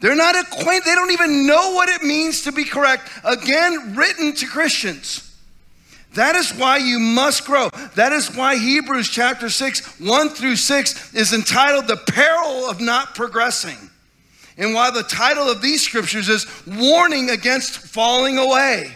They're 0.00 0.14
not 0.16 0.36
acquainted, 0.36 0.84
they 0.84 0.94
don't 0.94 1.12
even 1.12 1.46
know 1.46 1.72
what 1.72 1.88
it 1.88 2.02
means 2.02 2.42
to 2.42 2.52
be 2.52 2.64
correct. 2.64 3.08
Again, 3.24 3.94
written 3.96 4.34
to 4.34 4.46
Christians. 4.46 5.22
That 6.14 6.34
is 6.34 6.50
why 6.52 6.78
you 6.78 6.98
must 6.98 7.44
grow. 7.44 7.68
That 7.94 8.12
is 8.12 8.34
why 8.34 8.56
Hebrews 8.56 9.08
chapter 9.08 9.50
6, 9.50 10.00
1 10.00 10.28
through 10.30 10.56
6 10.56 11.14
is 11.14 11.32
entitled 11.32 11.86
The 11.86 11.96
Peril 11.96 12.68
of 12.70 12.80
Not 12.80 13.14
Progressing. 13.14 13.76
And 14.58 14.72
why 14.72 14.90
the 14.90 15.02
title 15.02 15.50
of 15.50 15.60
these 15.60 15.82
scriptures 15.82 16.30
is 16.30 16.46
Warning 16.66 17.28
Against 17.28 17.78
Falling 17.78 18.38
Away. 18.38 18.94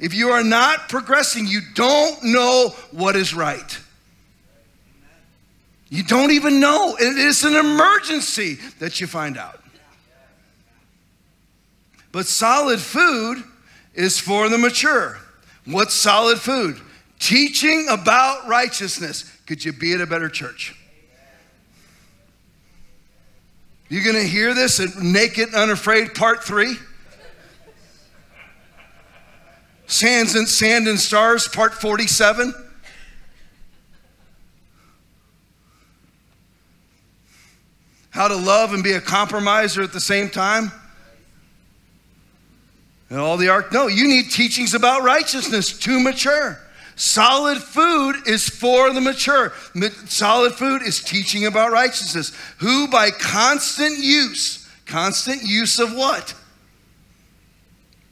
If 0.00 0.14
you 0.14 0.30
are 0.30 0.42
not 0.42 0.88
progressing, 0.88 1.46
you 1.46 1.60
don't 1.74 2.22
know 2.24 2.74
what 2.90 3.14
is 3.14 3.34
right. 3.34 3.78
You 5.90 6.02
don't 6.02 6.32
even 6.32 6.60
know. 6.60 6.96
It 6.96 7.16
is 7.16 7.44
an 7.44 7.54
emergency 7.54 8.58
that 8.78 9.00
you 9.00 9.06
find 9.06 9.38
out. 9.38 9.62
But 12.12 12.26
solid 12.26 12.80
food 12.80 13.44
is 13.94 14.18
for 14.18 14.48
the 14.48 14.58
mature. 14.58 15.18
What's 15.64 15.94
solid 15.94 16.38
food? 16.38 16.80
Teaching 17.18 17.88
about 17.90 18.48
righteousness. 18.48 19.30
Could 19.46 19.64
you 19.64 19.72
be 19.72 19.92
at 19.92 20.00
a 20.00 20.06
better 20.06 20.28
church? 20.28 20.74
You're 23.88 24.04
gonna 24.04 24.24
hear 24.24 24.54
this 24.54 24.80
at 24.80 24.96
Naked 24.96 25.48
and 25.48 25.56
Unafraid 25.56 26.14
Part 26.14 26.44
3? 26.44 26.76
Sands 29.86 30.34
and 30.34 30.46
Sand 30.46 30.86
and 30.86 31.00
Stars 31.00 31.48
Part 31.48 31.74
47? 31.74 32.54
How 38.10 38.28
to 38.28 38.36
love 38.36 38.74
and 38.74 38.82
be 38.82 38.92
a 38.92 39.00
compromiser 39.00 39.82
at 39.82 39.92
the 39.92 40.00
same 40.00 40.28
time? 40.28 40.72
And 43.10 43.18
all 43.18 43.36
the 43.36 43.48
arc. 43.48 43.72
No, 43.72 43.86
you 43.86 44.06
need 44.06 44.30
teachings 44.30 44.74
about 44.74 45.02
righteousness 45.02 45.78
to 45.80 46.00
mature. 46.00 46.60
Solid 46.94 47.58
food 47.58 48.16
is 48.26 48.48
for 48.48 48.92
the 48.92 49.00
mature. 49.00 49.52
Solid 50.06 50.54
food 50.54 50.82
is 50.82 51.02
teaching 51.02 51.46
about 51.46 51.70
righteousness. 51.70 52.32
Who 52.58 52.88
by 52.88 53.10
constant 53.12 53.98
use, 53.98 54.68
constant 54.84 55.42
use 55.42 55.78
of 55.78 55.94
what? 55.94 56.34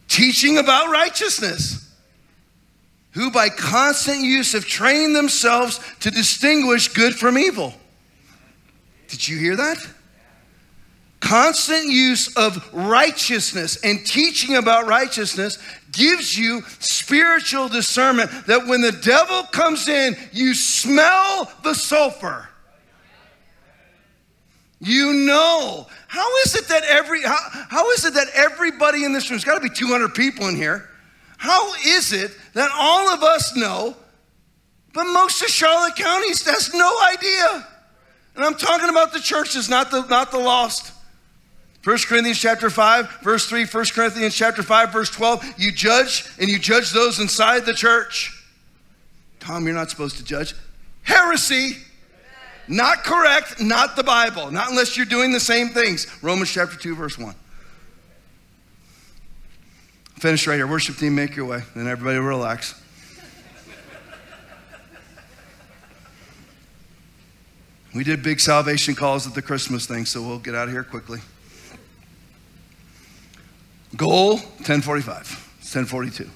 Teaching 0.09 0.57
about 0.59 0.91
righteousness. 0.91 1.83
Who 3.13 3.31
by 3.31 3.49
constant 3.49 4.21
use 4.21 4.53
have 4.53 4.67
trained 4.67 5.17
themselves 5.17 5.81
to 6.01 6.11
distinguish 6.11 6.89
good 6.89 7.15
from 7.17 7.37
evil. 7.37 7.75
Did 9.09 9.27
you 9.27 9.37
hear 9.37 9.57
that? 9.57 9.79
Constant 11.27 11.87
use 11.87 12.37
of 12.37 12.73
righteousness 12.73 13.79
and 13.83 14.07
teaching 14.07 14.57
about 14.57 14.87
righteousness 14.87 15.59
gives 15.91 16.39
you 16.39 16.63
spiritual 16.79 17.69
discernment 17.69 18.31
that 18.47 18.65
when 18.67 18.81
the 18.81 18.93
devil 18.93 19.43
comes 19.51 19.89
in, 19.89 20.17
you 20.33 20.55
smell 20.55 21.51
the 21.65 21.75
sulfur. 21.75 22.49
You 24.79 25.15
know. 25.15 25.89
How 26.07 26.37
is 26.45 26.55
it 26.55 26.69
that 26.69 26.85
every 26.85 27.23
how, 27.23 27.37
how 27.71 27.91
is 27.91 28.05
it 28.05 28.15
that 28.15 28.29
everybody 28.33 29.05
in 29.05 29.13
this 29.13 29.29
room, 29.29 29.37
there's 29.37 29.45
got 29.45 29.61
to 29.61 29.69
be 29.69 29.75
200 29.75 30.15
people 30.15 30.47
in 30.49 30.55
here. 30.55 30.89
How 31.39 31.75
is 31.85 32.13
it 32.13 32.31
that 32.55 32.71
all 32.73 33.09
of 33.09 33.23
us 33.25 33.57
know, 33.57 33.97
but 34.95 35.05
most 35.05 35.43
of 35.43 35.49
Charlotte 35.49 35.97
County 35.97 36.29
has 36.29 36.73
no 36.73 36.97
idea? 37.13 37.67
And 38.37 38.45
I'm 38.45 38.55
talking 38.55 38.91
about 38.91 39.13
the 39.13 39.21
churches, 39.21 39.69
not 39.69 39.91
the 39.91 40.07
not 40.07 40.31
the 40.31 40.39
lost. 40.39 40.93
1 41.87 41.99
Corinthians 42.09 42.41
chapter 42.41 42.69
5, 42.69 43.21
verse 43.23 43.49
3, 43.49 43.65
1 43.65 43.85
Corinthians 43.95 44.35
chapter 44.35 44.65
5, 44.65 44.93
verse 44.93 45.09
12, 45.09 45.55
you 45.57 45.71
judge 45.71 46.29
and 46.41 46.49
you 46.49 46.59
judge 46.59 46.91
those 46.91 47.21
inside 47.21 47.65
the 47.65 47.73
church. 47.73 48.45
Tom, 49.39 49.65
you're 49.65 49.73
not 49.73 49.89
supposed 49.89 50.17
to 50.17 50.25
judge. 50.25 50.53
Heresy. 51.05 51.77
Not 52.67 53.05
correct, 53.05 53.61
not 53.61 53.95
the 53.95 54.03
Bible, 54.03 54.51
not 54.51 54.69
unless 54.69 54.97
you're 54.97 55.07
doing 55.07 55.31
the 55.31 55.39
same 55.39 55.69
things. 55.69 56.09
Romans 56.25 56.51
chapter 56.51 56.77
2, 56.77 56.97
verse 56.97 57.17
1. 57.17 57.33
Finish 60.17 60.45
right 60.49 60.57
here. 60.57 60.67
Worship 60.67 60.97
team, 60.97 61.15
make 61.15 61.37
your 61.37 61.47
way. 61.47 61.63
Then 61.77 61.87
everybody 61.87 62.19
relax. 62.19 62.83
We 67.95 68.03
did 68.03 68.25
big 68.25 68.41
salvation 68.41 68.97
calls 68.97 69.25
at 69.29 69.35
the 69.35 69.43
Christmas 69.43 69.87
thing, 69.87 70.05
so 70.05 70.21
we'll 70.21 70.41
get 70.41 70.57
out 70.57 70.67
of 70.67 70.75
here 70.75 70.83
quickly. 70.83 71.21
Goal 73.97 74.37
1045, 74.37 75.15
1042. 75.17 76.29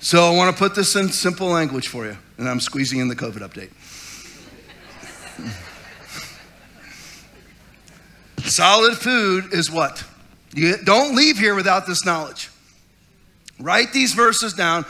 So 0.00 0.24
I 0.24 0.36
want 0.36 0.54
to 0.54 0.58
put 0.58 0.74
this 0.74 0.96
in 0.96 1.08
simple 1.08 1.48
language 1.48 1.88
for 1.88 2.06
you, 2.06 2.16
and 2.38 2.48
I'm 2.48 2.60
squeezing 2.60 3.00
in 3.00 3.08
the 3.08 3.16
COVID 3.16 3.38
update. 3.38 3.70
Solid 8.44 8.96
food 8.96 9.52
is 9.52 9.70
what? 9.70 10.04
You 10.54 10.76
don't 10.78 11.14
leave 11.14 11.38
here 11.38 11.54
without 11.54 11.86
this 11.86 12.04
knowledge. 12.04 12.50
Write 13.60 13.92
these 13.92 14.14
verses 14.14 14.54
down. 14.54 14.86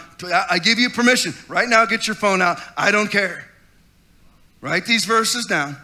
I 0.51 0.59
give 0.59 0.79
you 0.79 0.91
permission. 0.91 1.35
Right 1.49 1.69
now, 1.69 1.85
get 1.87 2.07
your 2.07 2.15
phone 2.17 2.43
out. 2.43 2.61
I 2.77 2.91
don't 2.91 3.11
care. 3.11 3.49
Write 4.61 4.85
these 4.87 5.05
verses 5.05 5.47
down. 5.47 5.77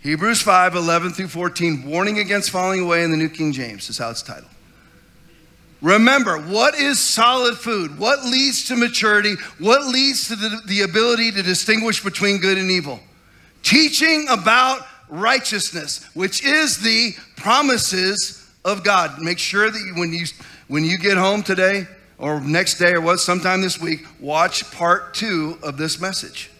Hebrews 0.00 0.40
5 0.40 0.74
11 0.74 1.12
through 1.12 1.28
14, 1.28 1.84
warning 1.84 2.18
against 2.18 2.50
falling 2.50 2.80
away 2.80 3.04
in 3.04 3.10
the 3.10 3.16
New 3.16 3.28
King 3.28 3.52
James 3.52 3.88
is 3.90 3.98
how 3.98 4.10
it's 4.10 4.22
titled. 4.22 4.50
Remember, 5.82 6.38
what 6.38 6.74
is 6.74 6.98
solid 6.98 7.56
food? 7.56 7.98
What 7.98 8.24
leads 8.24 8.66
to 8.68 8.76
maturity? 8.76 9.34
What 9.58 9.86
leads 9.86 10.28
to 10.28 10.36
the, 10.36 10.60
the 10.66 10.82
ability 10.82 11.32
to 11.32 11.42
distinguish 11.42 12.02
between 12.02 12.38
good 12.38 12.58
and 12.58 12.70
evil? 12.70 13.00
Teaching 13.62 14.26
about 14.28 14.86
righteousness, 15.08 16.04
which 16.14 16.44
is 16.44 16.78
the 16.78 17.12
promises 17.36 18.50
of 18.64 18.84
God. 18.84 19.20
Make 19.20 19.38
sure 19.38 19.70
that 19.70 19.78
you, 19.78 19.94
when 19.98 20.12
you 20.12 20.26
when 20.68 20.84
you 20.84 20.98
get 20.98 21.16
home 21.16 21.42
today 21.42 21.86
or 22.18 22.40
next 22.40 22.78
day 22.78 22.92
or 22.92 23.00
what 23.00 23.18
sometime 23.18 23.60
this 23.60 23.80
week, 23.80 24.06
watch 24.20 24.70
part 24.70 25.14
2 25.14 25.58
of 25.62 25.76
this 25.76 26.00
message. 26.00 26.50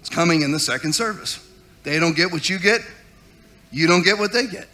It's 0.00 0.08
coming 0.08 0.42
in 0.42 0.52
the 0.52 0.58
second 0.58 0.94
service. 0.94 1.43
They 1.84 2.00
don't 2.00 2.16
get 2.16 2.32
what 2.32 2.48
you 2.48 2.58
get, 2.58 2.80
you 3.70 3.86
don't 3.86 4.02
get 4.02 4.18
what 4.18 4.32
they 4.32 4.46
get. 4.46 4.66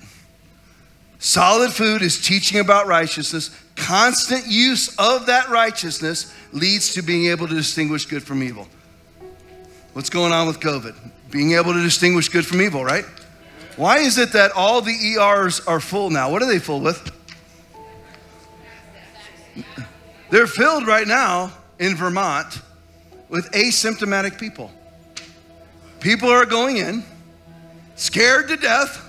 Solid 1.18 1.72
food 1.72 2.00
is 2.00 2.18
teaching 2.26 2.60
about 2.60 2.86
righteousness. 2.86 3.50
Constant 3.76 4.46
use 4.46 4.96
of 4.96 5.26
that 5.26 5.50
righteousness 5.50 6.34
leads 6.52 6.94
to 6.94 7.02
being 7.02 7.26
able 7.26 7.46
to 7.46 7.54
distinguish 7.54 8.06
good 8.06 8.22
from 8.22 8.42
evil. 8.42 8.66
What's 9.92 10.08
going 10.08 10.32
on 10.32 10.46
with 10.46 10.60
COVID? 10.60 10.94
Being 11.30 11.52
able 11.52 11.74
to 11.74 11.82
distinguish 11.82 12.30
good 12.30 12.46
from 12.46 12.62
evil, 12.62 12.84
right? 12.84 13.04
Why 13.76 13.98
is 13.98 14.18
it 14.18 14.32
that 14.32 14.52
all 14.52 14.80
the 14.80 14.92
ERs 14.92 15.60
are 15.66 15.80
full 15.80 16.10
now? 16.10 16.30
What 16.30 16.42
are 16.42 16.46
they 16.46 16.58
full 16.58 16.80
with? 16.80 17.10
They're 20.30 20.46
filled 20.46 20.86
right 20.86 21.06
now 21.06 21.52
in 21.78 21.96
Vermont 21.96 22.60
with 23.28 23.50
asymptomatic 23.52 24.38
people. 24.38 24.70
People 26.00 26.30
are 26.30 26.46
going 26.46 26.78
in, 26.78 27.04
scared 27.94 28.48
to 28.48 28.56
death, 28.56 29.06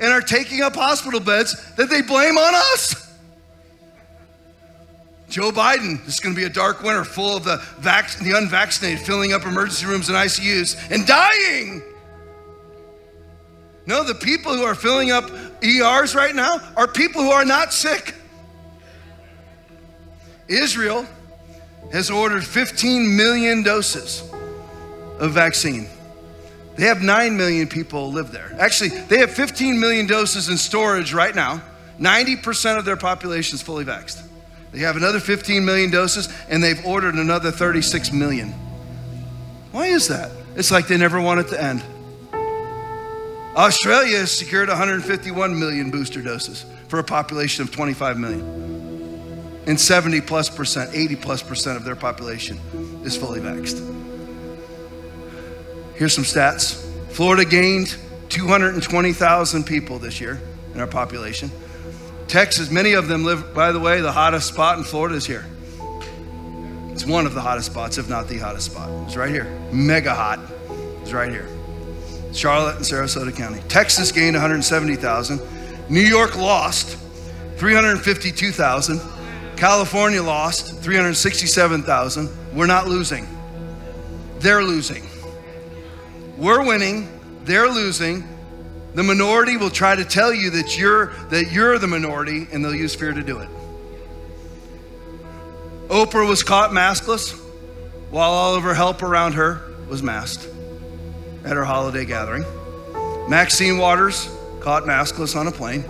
and 0.00 0.12
are 0.12 0.20
taking 0.20 0.62
up 0.62 0.76
hospital 0.76 1.18
beds 1.18 1.74
that 1.74 1.90
they 1.90 2.00
blame 2.00 2.38
on 2.38 2.54
us. 2.54 3.04
Joe 5.28 5.50
Biden, 5.50 6.02
this 6.06 6.14
is 6.14 6.20
going 6.20 6.34
to 6.34 6.40
be 6.40 6.46
a 6.46 6.50
dark 6.50 6.82
winter 6.82 7.04
full 7.04 7.36
of 7.36 7.44
the, 7.44 7.58
vac- 7.80 8.16
the 8.20 8.36
unvaccinated 8.36 9.04
filling 9.04 9.32
up 9.32 9.44
emergency 9.44 9.84
rooms 9.84 10.08
and 10.08 10.16
ICUs 10.16 10.90
and 10.90 11.06
dying. 11.06 11.82
No, 13.84 14.04
the 14.04 14.14
people 14.14 14.54
who 14.54 14.62
are 14.62 14.74
filling 14.74 15.10
up 15.10 15.30
ERs 15.62 16.14
right 16.14 16.34
now 16.34 16.60
are 16.76 16.86
people 16.86 17.22
who 17.22 17.30
are 17.30 17.44
not 17.44 17.72
sick. 17.72 18.14
Israel 20.46 21.06
has 21.92 22.10
ordered 22.10 22.44
15 22.44 23.16
million 23.16 23.62
doses 23.62 24.22
of 25.18 25.32
vaccine. 25.32 25.88
They 26.76 26.84
have 26.84 27.02
9 27.02 27.36
million 27.36 27.66
people 27.66 28.12
live 28.12 28.30
there. 28.30 28.54
Actually, 28.58 28.90
they 28.90 29.18
have 29.18 29.30
15 29.30 29.80
million 29.80 30.06
doses 30.06 30.48
in 30.48 30.56
storage 30.56 31.12
right 31.12 31.34
now. 31.34 31.60
90% 31.98 32.78
of 32.78 32.84
their 32.84 32.96
population 32.96 33.56
is 33.56 33.62
fully 33.62 33.84
vaxxed. 33.84 34.22
They 34.70 34.80
have 34.80 34.96
another 34.96 35.18
15 35.18 35.64
million 35.64 35.90
doses, 35.90 36.28
and 36.48 36.62
they've 36.62 36.84
ordered 36.86 37.14
another 37.14 37.50
36 37.50 38.12
million. 38.12 38.50
Why 39.72 39.86
is 39.86 40.08
that? 40.08 40.30
It's 40.54 40.70
like 40.70 40.86
they 40.86 40.96
never 40.96 41.20
want 41.20 41.40
it 41.40 41.48
to 41.48 41.62
end. 41.62 41.82
Australia 43.56 44.18
has 44.18 44.30
secured 44.30 44.68
151 44.68 45.58
million 45.58 45.90
booster 45.90 46.22
doses 46.22 46.64
for 46.86 47.00
a 47.00 47.04
population 47.04 47.64
of 47.64 47.72
25 47.72 48.18
million 48.18 48.68
and 49.68 49.78
70 49.78 50.22
plus 50.22 50.48
percent, 50.48 50.90
80 50.94 51.16
plus 51.16 51.42
percent 51.42 51.76
of 51.76 51.84
their 51.84 51.96
population 51.96 52.58
is 53.04 53.16
fully 53.16 53.40
vaxxed. 53.40 53.97
Here's 55.98 56.14
some 56.14 56.22
stats 56.22 56.80
Florida 57.10 57.44
gained 57.44 57.96
220,000 58.28 59.64
people 59.64 59.98
this 59.98 60.20
year 60.20 60.40
in 60.72 60.80
our 60.80 60.86
population. 60.86 61.50
Texas, 62.28 62.70
many 62.70 62.92
of 62.92 63.08
them 63.08 63.24
live, 63.24 63.52
by 63.52 63.72
the 63.72 63.80
way, 63.80 64.00
the 64.00 64.12
hottest 64.12 64.46
spot 64.46 64.78
in 64.78 64.84
Florida 64.84 65.16
is 65.16 65.26
here. 65.26 65.44
It's 66.92 67.04
one 67.04 67.26
of 67.26 67.34
the 67.34 67.40
hottest 67.40 67.72
spots, 67.72 67.98
if 67.98 68.08
not 68.08 68.28
the 68.28 68.38
hottest 68.38 68.70
spot. 68.70 68.88
It's 69.06 69.16
right 69.16 69.30
here. 69.30 69.46
Mega 69.72 70.14
hot. 70.14 70.38
It's 71.02 71.12
right 71.12 71.30
here. 71.30 71.48
Charlotte 72.32 72.76
and 72.76 72.84
Sarasota 72.84 73.34
County. 73.34 73.60
Texas 73.68 74.12
gained 74.12 74.34
170,000. 74.34 75.40
New 75.88 76.00
York 76.00 76.36
lost 76.36 76.96
352,000. 77.56 79.00
California 79.56 80.22
lost 80.22 80.80
367,000. 80.80 82.28
We're 82.54 82.66
not 82.66 82.86
losing. 82.86 83.26
They're 84.38 84.62
losing. 84.62 85.07
We're 86.38 86.64
winning. 86.64 87.08
They're 87.42 87.68
losing. 87.68 88.22
The 88.94 89.02
minority 89.02 89.56
will 89.56 89.70
try 89.70 89.96
to 89.96 90.04
tell 90.04 90.32
you 90.32 90.50
that 90.50 90.78
you're 90.78 91.06
that 91.30 91.50
you're 91.50 91.78
the 91.78 91.88
minority 91.88 92.46
and 92.52 92.64
they'll 92.64 92.74
use 92.74 92.94
fear 92.94 93.12
to 93.12 93.22
do 93.22 93.40
it. 93.40 93.48
Oprah 95.88 96.28
was 96.28 96.44
caught 96.44 96.70
maskless 96.70 97.36
while 98.10 98.30
all 98.30 98.54
of 98.54 98.62
her 98.62 98.74
help 98.74 99.02
around 99.02 99.32
her 99.32 99.62
was 99.88 100.00
masked 100.00 100.48
at 101.44 101.56
her 101.56 101.64
holiday 101.64 102.04
gathering. 102.04 102.44
Maxine 103.28 103.76
Waters 103.78 104.28
caught 104.60 104.84
maskless 104.84 105.34
on 105.34 105.48
a 105.48 105.52
plane. 105.52 105.84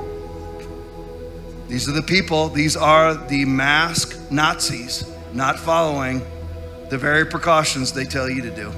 These 1.68 1.90
are 1.90 1.92
the 1.92 2.02
people, 2.02 2.48
these 2.48 2.74
are 2.74 3.14
the 3.14 3.44
mask 3.44 4.18
Nazis, 4.30 5.04
not 5.34 5.58
following 5.58 6.22
the 6.88 6.96
very 6.96 7.26
precautions 7.26 7.92
they 7.92 8.04
tell 8.04 8.30
you 8.30 8.40
to 8.40 8.50
do. 8.50 8.72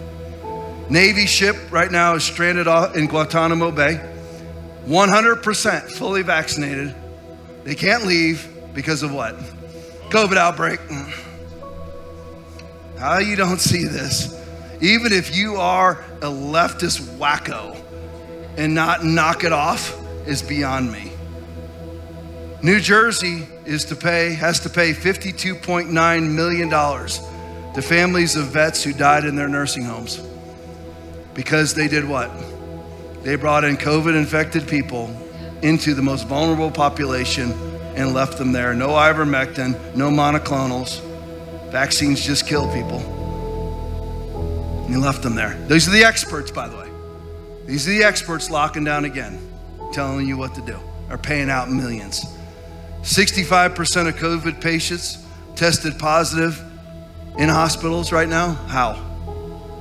Navy 0.90 1.26
ship 1.26 1.56
right 1.70 1.90
now 1.90 2.16
is 2.16 2.24
stranded 2.24 2.66
in 2.96 3.06
Guantanamo 3.06 3.70
Bay, 3.70 4.00
100% 4.86 5.92
fully 5.92 6.22
vaccinated. 6.22 6.92
They 7.62 7.76
can't 7.76 8.06
leave 8.06 8.48
because 8.74 9.04
of 9.04 9.14
what? 9.14 9.36
COVID 10.10 10.36
outbreak. 10.36 10.80
Mm. 10.80 11.12
How 12.98 13.18
you 13.18 13.36
don't 13.36 13.60
see 13.60 13.84
this? 13.84 14.36
Even 14.80 15.12
if 15.12 15.36
you 15.36 15.56
are 15.56 16.04
a 16.22 16.26
leftist 16.26 17.02
wacko 17.18 17.80
and 18.56 18.74
not 18.74 19.04
knock 19.04 19.44
it 19.44 19.52
off 19.52 19.96
is 20.26 20.42
beyond 20.42 20.90
me. 20.90 21.12
New 22.64 22.80
Jersey 22.80 23.46
is 23.64 23.84
to 23.84 23.94
pay, 23.94 24.34
has 24.34 24.58
to 24.60 24.68
pay 24.68 24.92
$52.9 24.92 26.34
million 26.34 26.68
to 26.68 27.80
families 27.80 28.34
of 28.34 28.46
vets 28.46 28.82
who 28.82 28.92
died 28.92 29.24
in 29.24 29.36
their 29.36 29.48
nursing 29.48 29.84
homes 29.84 30.20
because 31.34 31.74
they 31.74 31.88
did 31.88 32.06
what? 32.06 32.30
They 33.22 33.36
brought 33.36 33.64
in 33.64 33.76
COVID 33.76 34.16
infected 34.16 34.66
people 34.66 35.14
into 35.62 35.94
the 35.94 36.02
most 36.02 36.26
vulnerable 36.26 36.70
population 36.70 37.52
and 37.94 38.14
left 38.14 38.38
them 38.38 38.52
there. 38.52 38.74
No 38.74 38.88
ivermectin, 38.88 39.94
no 39.94 40.10
monoclonals. 40.10 41.00
Vaccines 41.70 42.24
just 42.24 42.46
kill 42.46 42.66
people. 42.72 42.98
And 44.86 45.00
left 45.00 45.22
them 45.22 45.34
there. 45.34 45.58
These 45.68 45.86
are 45.86 45.92
the 45.92 46.04
experts, 46.04 46.50
by 46.50 46.68
the 46.68 46.76
way. 46.76 46.88
These 47.66 47.86
are 47.86 47.92
the 47.92 48.02
experts 48.02 48.50
locking 48.50 48.84
down 48.84 49.04
again, 49.04 49.38
telling 49.92 50.26
you 50.26 50.36
what 50.36 50.54
to 50.54 50.62
do, 50.62 50.78
are 51.10 51.18
paying 51.18 51.50
out 51.50 51.70
millions. 51.70 52.24
65% 53.02 54.08
of 54.08 54.16
COVID 54.16 54.60
patients 54.60 55.24
tested 55.54 55.98
positive 55.98 56.60
in 57.38 57.48
hospitals 57.48 58.12
right 58.12 58.28
now. 58.28 58.52
How? 58.52 59.09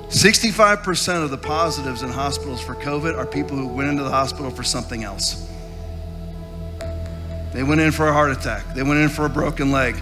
65% 0.10 1.24
of 1.24 1.30
the 1.30 1.38
positives 1.38 2.02
in 2.02 2.10
hospitals 2.10 2.60
for 2.60 2.74
COVID 2.74 3.16
are 3.16 3.28
people 3.28 3.56
who 3.56 3.68
went 3.68 3.90
into 3.90 4.04
the 4.04 4.10
hospital 4.10 4.50
for 4.50 4.64
something 4.64 5.04
else. 5.04 5.48
They 7.54 7.62
went 7.62 7.80
in 7.80 7.92
for 7.92 8.08
a 8.08 8.14
heart 8.14 8.32
attack, 8.32 8.74
they 8.74 8.82
went 8.82 9.00
in 9.00 9.10
for 9.10 9.26
a 9.26 9.30
broken 9.30 9.72
leg. 9.72 9.96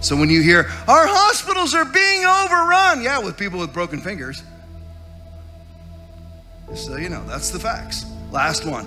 So 0.00 0.16
when 0.16 0.28
you 0.28 0.42
hear, 0.42 0.70
our 0.86 1.06
hospitals 1.06 1.74
are 1.74 1.86
being 1.86 2.26
overrun, 2.26 3.02
yeah, 3.02 3.18
with 3.20 3.38
people 3.38 3.58
with 3.58 3.72
broken 3.72 4.02
fingers. 4.02 4.42
So, 6.74 6.96
you 6.96 7.08
know, 7.08 7.24
that's 7.24 7.48
the 7.50 7.58
facts. 7.58 8.04
Last 8.30 8.66
one. 8.66 8.86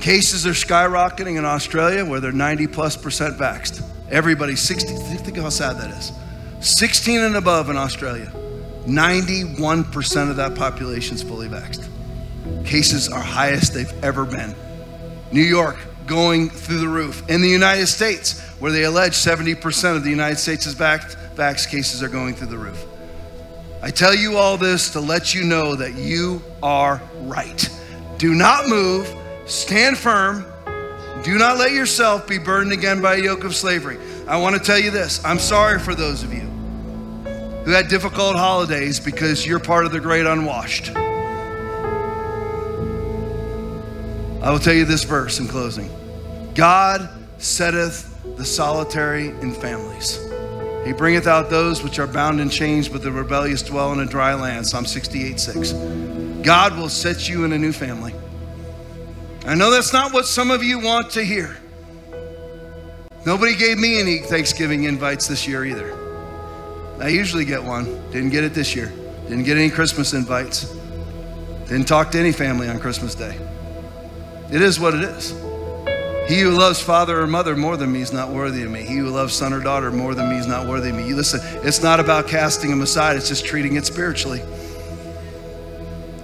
Cases 0.00 0.46
are 0.46 0.50
skyrocketing 0.50 1.38
in 1.38 1.46
Australia 1.46 2.04
where 2.04 2.20
they're 2.20 2.30
90 2.30 2.66
plus 2.66 2.94
percent 2.96 3.38
vaxxed. 3.38 3.82
Everybody, 4.10 4.54
60, 4.54 4.96
think 5.16 5.38
how 5.38 5.48
sad 5.48 5.78
that 5.78 5.90
is. 5.90 6.12
16 6.60 7.20
and 7.20 7.36
above 7.36 7.70
in 7.70 7.76
Australia. 7.78 8.30
91% 8.86 10.30
of 10.30 10.36
that 10.36 10.54
population 10.54 11.14
is 11.14 11.22
fully 11.22 11.48
vaxxed. 11.48 11.86
Cases 12.64 13.08
are 13.08 13.20
highest 13.20 13.74
they've 13.74 14.04
ever 14.04 14.24
been. 14.24 14.54
New 15.30 15.42
York 15.42 15.78
going 16.06 16.50
through 16.50 16.80
the 16.80 16.88
roof. 16.88 17.28
In 17.28 17.40
the 17.40 17.48
United 17.48 17.86
States, 17.86 18.40
where 18.58 18.72
they 18.72 18.84
allege 18.84 19.12
70% 19.12 19.96
of 19.96 20.04
the 20.04 20.10
United 20.10 20.38
States 20.38 20.66
is 20.66 20.74
vaxxed, 20.74 21.16
vax 21.34 21.68
cases 21.68 22.02
are 22.02 22.08
going 22.08 22.34
through 22.34 22.48
the 22.48 22.58
roof. 22.58 22.84
I 23.80 23.90
tell 23.90 24.14
you 24.14 24.36
all 24.36 24.56
this 24.56 24.90
to 24.90 25.00
let 25.00 25.34
you 25.34 25.44
know 25.44 25.74
that 25.76 25.94
you 25.94 26.42
are 26.62 27.00
right. 27.22 27.68
Do 28.18 28.34
not 28.34 28.68
move 28.68 29.12
Stand 29.46 29.98
firm. 29.98 30.46
Do 31.24 31.36
not 31.38 31.58
let 31.58 31.72
yourself 31.72 32.26
be 32.26 32.38
burdened 32.38 32.72
again 32.72 33.00
by 33.00 33.16
a 33.16 33.22
yoke 33.22 33.44
of 33.44 33.54
slavery. 33.54 33.98
I 34.26 34.36
want 34.36 34.56
to 34.56 34.62
tell 34.62 34.78
you 34.78 34.90
this 34.90 35.24
I'm 35.24 35.38
sorry 35.38 35.78
for 35.78 35.94
those 35.94 36.22
of 36.22 36.32
you 36.32 36.51
who 37.64 37.70
had 37.70 37.88
difficult 37.88 38.36
holidays 38.36 38.98
because 38.98 39.46
you're 39.46 39.60
part 39.60 39.84
of 39.84 39.92
the 39.92 40.00
great 40.00 40.26
unwashed. 40.26 40.90
I 44.42 44.50
will 44.50 44.58
tell 44.58 44.74
you 44.74 44.84
this 44.84 45.04
verse 45.04 45.38
in 45.38 45.46
closing 45.46 45.88
God 46.54 47.08
setteth 47.38 48.08
the 48.36 48.44
solitary 48.44 49.28
in 49.28 49.52
families. 49.52 50.18
He 50.84 50.92
bringeth 50.92 51.28
out 51.28 51.48
those 51.48 51.82
which 51.84 52.00
are 52.00 52.08
bound 52.08 52.40
in 52.40 52.50
chains, 52.50 52.88
but 52.88 53.02
the 53.02 53.12
rebellious 53.12 53.62
dwell 53.62 53.92
in 53.92 54.00
a 54.00 54.06
dry 54.06 54.34
land. 54.34 54.66
Psalm 54.66 54.84
68 54.84 55.38
6. 55.38 55.72
God 56.42 56.76
will 56.76 56.88
set 56.88 57.28
you 57.28 57.44
in 57.44 57.52
a 57.52 57.58
new 57.58 57.72
family. 57.72 58.12
I 59.46 59.54
know 59.54 59.70
that's 59.70 59.92
not 59.92 60.12
what 60.12 60.26
some 60.26 60.50
of 60.50 60.64
you 60.64 60.80
want 60.80 61.10
to 61.12 61.24
hear. 61.24 61.56
Nobody 63.24 63.54
gave 63.54 63.78
me 63.78 64.00
any 64.00 64.18
Thanksgiving 64.18 64.84
invites 64.84 65.28
this 65.28 65.46
year 65.46 65.64
either. 65.64 66.01
I 67.02 67.08
usually 67.08 67.44
get 67.44 67.64
one. 67.64 67.84
Didn't 68.12 68.30
get 68.30 68.44
it 68.44 68.54
this 68.54 68.76
year. 68.76 68.92
Didn't 69.24 69.42
get 69.42 69.56
any 69.56 69.70
Christmas 69.70 70.12
invites. 70.12 70.72
Didn't 71.66 71.88
talk 71.88 72.12
to 72.12 72.18
any 72.20 72.30
family 72.30 72.68
on 72.68 72.78
Christmas 72.78 73.16
Day. 73.16 73.36
It 74.52 74.62
is 74.62 74.78
what 74.78 74.94
it 74.94 75.02
is. 75.02 75.30
He 76.28 76.38
who 76.38 76.50
loves 76.50 76.80
father 76.80 77.20
or 77.20 77.26
mother 77.26 77.56
more 77.56 77.76
than 77.76 77.90
me 77.90 78.02
is 78.02 78.12
not 78.12 78.28
worthy 78.28 78.62
of 78.62 78.70
me. 78.70 78.82
He 78.82 78.98
who 78.98 79.08
loves 79.08 79.34
son 79.34 79.52
or 79.52 79.58
daughter 79.58 79.90
more 79.90 80.14
than 80.14 80.30
me 80.30 80.36
is 80.36 80.46
not 80.46 80.68
worthy 80.68 80.90
of 80.90 80.94
me. 80.96 81.08
You 81.08 81.16
listen, 81.16 81.40
it's 81.66 81.82
not 81.82 81.98
about 81.98 82.28
casting 82.28 82.70
them 82.70 82.82
aside, 82.82 83.16
it's 83.16 83.26
just 83.26 83.44
treating 83.44 83.74
it 83.74 83.84
spiritually. 83.84 84.40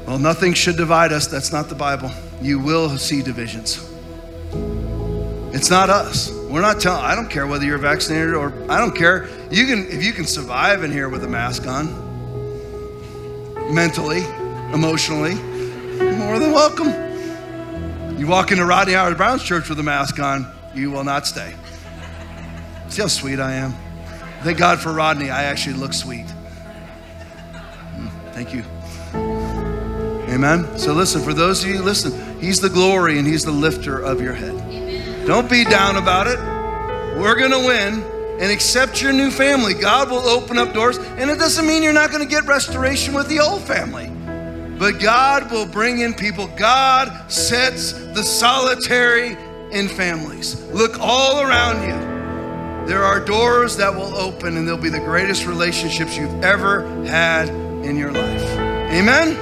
Well, 0.07 0.21
nothing 0.21 0.53
should 0.53 0.77
divide 0.77 1.13
us. 1.13 1.27
That's 1.27 1.51
not 1.51 1.69
the 1.69 1.75
Bible. 1.75 2.13
You 2.41 2.61
will 2.61 2.97
see 2.99 3.21
divisions. 3.21 3.85
It's 5.53 5.71
not 5.71 5.91
us. 5.91 6.38
We're 6.49 6.63
not 6.63 6.81
telling, 6.81 7.05
I 7.05 7.15
don't 7.15 7.29
care 7.29 7.47
whether 7.47 7.67
you're 7.67 7.77
vaccinated 7.77 8.33
or 8.35 8.55
I 8.71 8.79
don't 8.79 8.97
care. 8.97 9.29
You 9.51 9.67
can, 9.67 9.87
if 9.87 10.03
you 10.03 10.13
can 10.13 10.25
survive 10.25 10.83
in 10.83 10.91
here 10.91 11.11
with 11.11 11.23
a 11.23 11.29
mask 11.29 11.67
on, 11.67 11.87
mentally, 13.75 14.25
emotionally, 14.73 15.35
more 15.35 16.39
than 16.39 16.53
welcome. 16.53 16.89
You 18.19 18.27
walk 18.27 18.51
into 18.51 18.65
Rodney 18.65 18.95
Howard-Browne's 18.95 19.43
church 19.43 19.69
with 19.69 19.79
a 19.79 19.83
mask 19.83 20.19
on, 20.19 20.51
you 20.75 20.91
will 20.91 21.05
not 21.05 21.27
stay. 21.27 21.55
See 22.89 23.03
how 23.03 23.09
sweet 23.09 23.41
I 23.41 23.53
am? 23.53 23.75
Thank 24.43 24.57
God 24.57 24.79
for 24.79 24.93
Rodney, 24.95 25.31
I 25.31 25.45
actually 25.45 25.77
look 25.77 25.93
sweet. 25.93 26.31
Hmm, 27.95 28.09
thank 28.33 28.55
you. 28.55 28.65
Amen. 30.33 30.79
So 30.79 30.95
listen, 30.95 31.23
for 31.23 31.35
those 31.35 31.63
of 31.63 31.69
you 31.71 31.83
listen, 31.83 32.41
he's 32.41 32.61
the 32.61 32.71
glory 32.71 33.19
and 33.19 33.27
he's 33.27 33.45
the 33.45 33.51
lifter 33.51 33.99
of 33.99 34.23
your 34.23 34.33
head. 34.33 34.55
Don't 35.27 35.51
be 35.51 35.65
down 35.65 35.97
about 35.97 36.27
it. 36.27 36.39
We're 37.19 37.37
going 37.37 37.51
to 37.51 37.67
win 37.67 38.03
and 38.41 38.53
accept 38.53 39.03
your 39.03 39.13
new 39.13 39.31
family. 39.31 39.75
God 39.75 40.11
will 40.11 40.27
open 40.29 40.59
up 40.59 40.73
doors, 40.73 40.99
and 40.99 41.31
it 41.31 41.39
doesn't 41.39 41.67
mean 41.67 41.83
you're 41.83 41.93
not 41.93 42.11
going 42.11 42.23
to 42.23 42.29
get 42.29 42.47
restoration 42.47 43.15
with 43.15 43.29
the 43.29 43.41
old 43.41 43.63
family. 43.63 44.11
But 44.79 45.01
God 45.01 45.51
will 45.51 45.67
bring 45.67 46.01
in 46.01 46.15
people. 46.15 46.47
God 46.57 47.31
sets 47.31 47.93
the 47.93 48.23
solitary 48.23 49.37
in 49.73 49.89
families. 49.89 50.63
Look 50.67 51.01
all 51.01 51.41
around 51.41 51.83
you. 51.83 52.87
There 52.87 53.05
are 53.05 53.19
doors 53.23 53.77
that 53.77 53.95
will 53.95 54.17
open, 54.17 54.57
and 54.57 54.67
they'll 54.67 54.79
be 54.79 54.89
the 54.89 55.01
greatest 55.01 55.47
relationships 55.47 56.17
you've 56.17 56.43
ever 56.43 56.87
had 57.05 57.49
in 57.85 57.97
your 57.97 58.13
life. 58.13 58.43
Amen? 58.93 59.37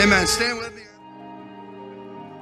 Amen. 0.00 0.26
Stand 0.26 0.58
with 0.58 0.74
me. 0.74 0.75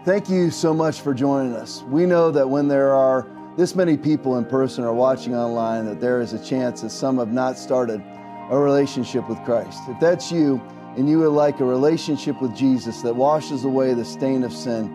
Thank 0.04 0.28
you 0.28 0.50
so 0.50 0.74
much 0.74 1.00
for 1.00 1.14
joining 1.14 1.54
us. 1.54 1.82
We 1.84 2.04
know 2.04 2.30
that 2.30 2.50
when 2.50 2.68
there 2.68 2.92
are 2.92 3.26
this 3.56 3.74
many 3.74 3.96
people 3.96 4.36
in 4.36 4.44
person 4.44 4.84
or 4.84 4.92
watching 4.92 5.34
online, 5.34 5.86
that 5.86 5.98
there 5.98 6.20
is 6.20 6.34
a 6.34 6.44
chance 6.44 6.82
that 6.82 6.90
some 6.90 7.16
have 7.16 7.32
not 7.32 7.56
started 7.56 8.02
a 8.50 8.58
relationship 8.58 9.26
with 9.30 9.42
Christ. 9.44 9.78
If 9.88 9.98
that's 10.00 10.30
you, 10.30 10.60
and 10.98 11.08
you 11.08 11.20
would 11.20 11.30
like 11.30 11.58
a 11.60 11.64
relationship 11.64 12.42
with 12.42 12.54
Jesus 12.54 13.00
that 13.00 13.16
washes 13.16 13.64
away 13.64 13.94
the 13.94 14.04
stain 14.04 14.44
of 14.44 14.52
sin, 14.52 14.92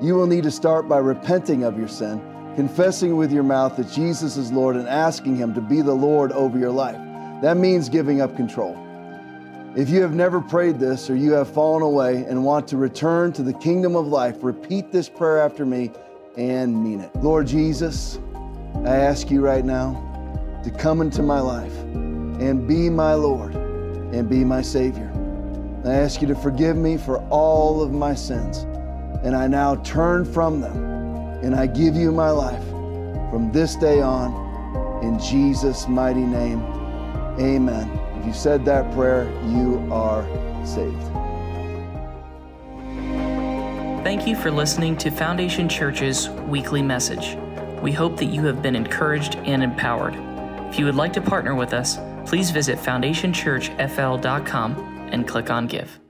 you 0.00 0.14
will 0.14 0.28
need 0.28 0.44
to 0.44 0.52
start 0.52 0.88
by 0.88 0.98
repenting 0.98 1.64
of 1.64 1.76
your 1.76 1.88
sin, 1.88 2.20
confessing 2.54 3.16
with 3.16 3.32
your 3.32 3.42
mouth 3.42 3.76
that 3.78 3.90
Jesus 3.90 4.36
is 4.36 4.52
Lord, 4.52 4.76
and 4.76 4.86
asking 4.86 5.34
Him 5.34 5.54
to 5.54 5.60
be 5.60 5.82
the 5.82 5.92
Lord 5.92 6.30
over 6.30 6.56
your 6.56 6.70
life. 6.70 7.00
That 7.42 7.56
means 7.56 7.88
giving 7.88 8.20
up 8.20 8.36
control. 8.36 8.76
If 9.74 9.88
you 9.88 10.02
have 10.02 10.14
never 10.14 10.42
prayed 10.42 10.78
this 10.78 11.08
or 11.08 11.16
you 11.16 11.32
have 11.32 11.48
fallen 11.48 11.82
away 11.82 12.26
and 12.28 12.44
want 12.44 12.68
to 12.68 12.76
return 12.76 13.32
to 13.32 13.42
the 13.42 13.54
kingdom 13.54 13.96
of 13.96 14.06
life, 14.06 14.36
repeat 14.42 14.92
this 14.92 15.08
prayer 15.08 15.40
after 15.40 15.64
me 15.64 15.90
and 16.36 16.84
mean 16.84 17.00
it. 17.00 17.10
Lord 17.16 17.46
Jesus, 17.46 18.18
I 18.84 18.96
ask 18.96 19.30
you 19.30 19.40
right 19.40 19.64
now 19.64 20.60
to 20.62 20.70
come 20.70 21.00
into 21.00 21.22
my 21.22 21.40
life 21.40 21.72
and 21.84 22.68
be 22.68 22.90
my 22.90 23.14
Lord 23.14 23.54
and 23.54 24.28
be 24.28 24.44
my 24.44 24.60
Savior. 24.60 25.10
I 25.86 25.94
ask 25.94 26.20
you 26.20 26.28
to 26.28 26.34
forgive 26.34 26.76
me 26.76 26.98
for 26.98 27.16
all 27.28 27.80
of 27.80 27.92
my 27.92 28.14
sins. 28.14 28.58
And 29.24 29.34
I 29.34 29.46
now 29.46 29.76
turn 29.76 30.26
from 30.26 30.60
them 30.60 30.76
and 31.42 31.54
I 31.54 31.66
give 31.66 31.96
you 31.96 32.12
my 32.12 32.28
life 32.28 32.68
from 33.30 33.50
this 33.52 33.74
day 33.76 34.02
on. 34.02 34.34
In 35.02 35.18
Jesus' 35.18 35.88
mighty 35.88 36.20
name, 36.20 36.60
amen. 37.40 38.01
If 38.22 38.28
you 38.28 38.34
said 38.34 38.64
that 38.66 38.94
prayer, 38.94 39.24
you 39.48 39.84
are 39.90 40.22
saved. 40.64 41.02
Thank 44.04 44.28
you 44.28 44.36
for 44.36 44.52
listening 44.52 44.96
to 44.98 45.10
Foundation 45.10 45.68
Church's 45.68 46.28
weekly 46.28 46.82
message. 46.82 47.36
We 47.82 47.90
hope 47.90 48.16
that 48.18 48.26
you 48.26 48.44
have 48.44 48.62
been 48.62 48.76
encouraged 48.76 49.34
and 49.38 49.60
empowered. 49.60 50.14
If 50.70 50.78
you 50.78 50.84
would 50.84 50.94
like 50.94 51.12
to 51.14 51.20
partner 51.20 51.56
with 51.56 51.72
us, 51.72 51.98
please 52.24 52.52
visit 52.52 52.78
foundationchurchfl.com 52.78 55.08
and 55.10 55.26
click 55.26 55.50
on 55.50 55.66
Give. 55.66 56.01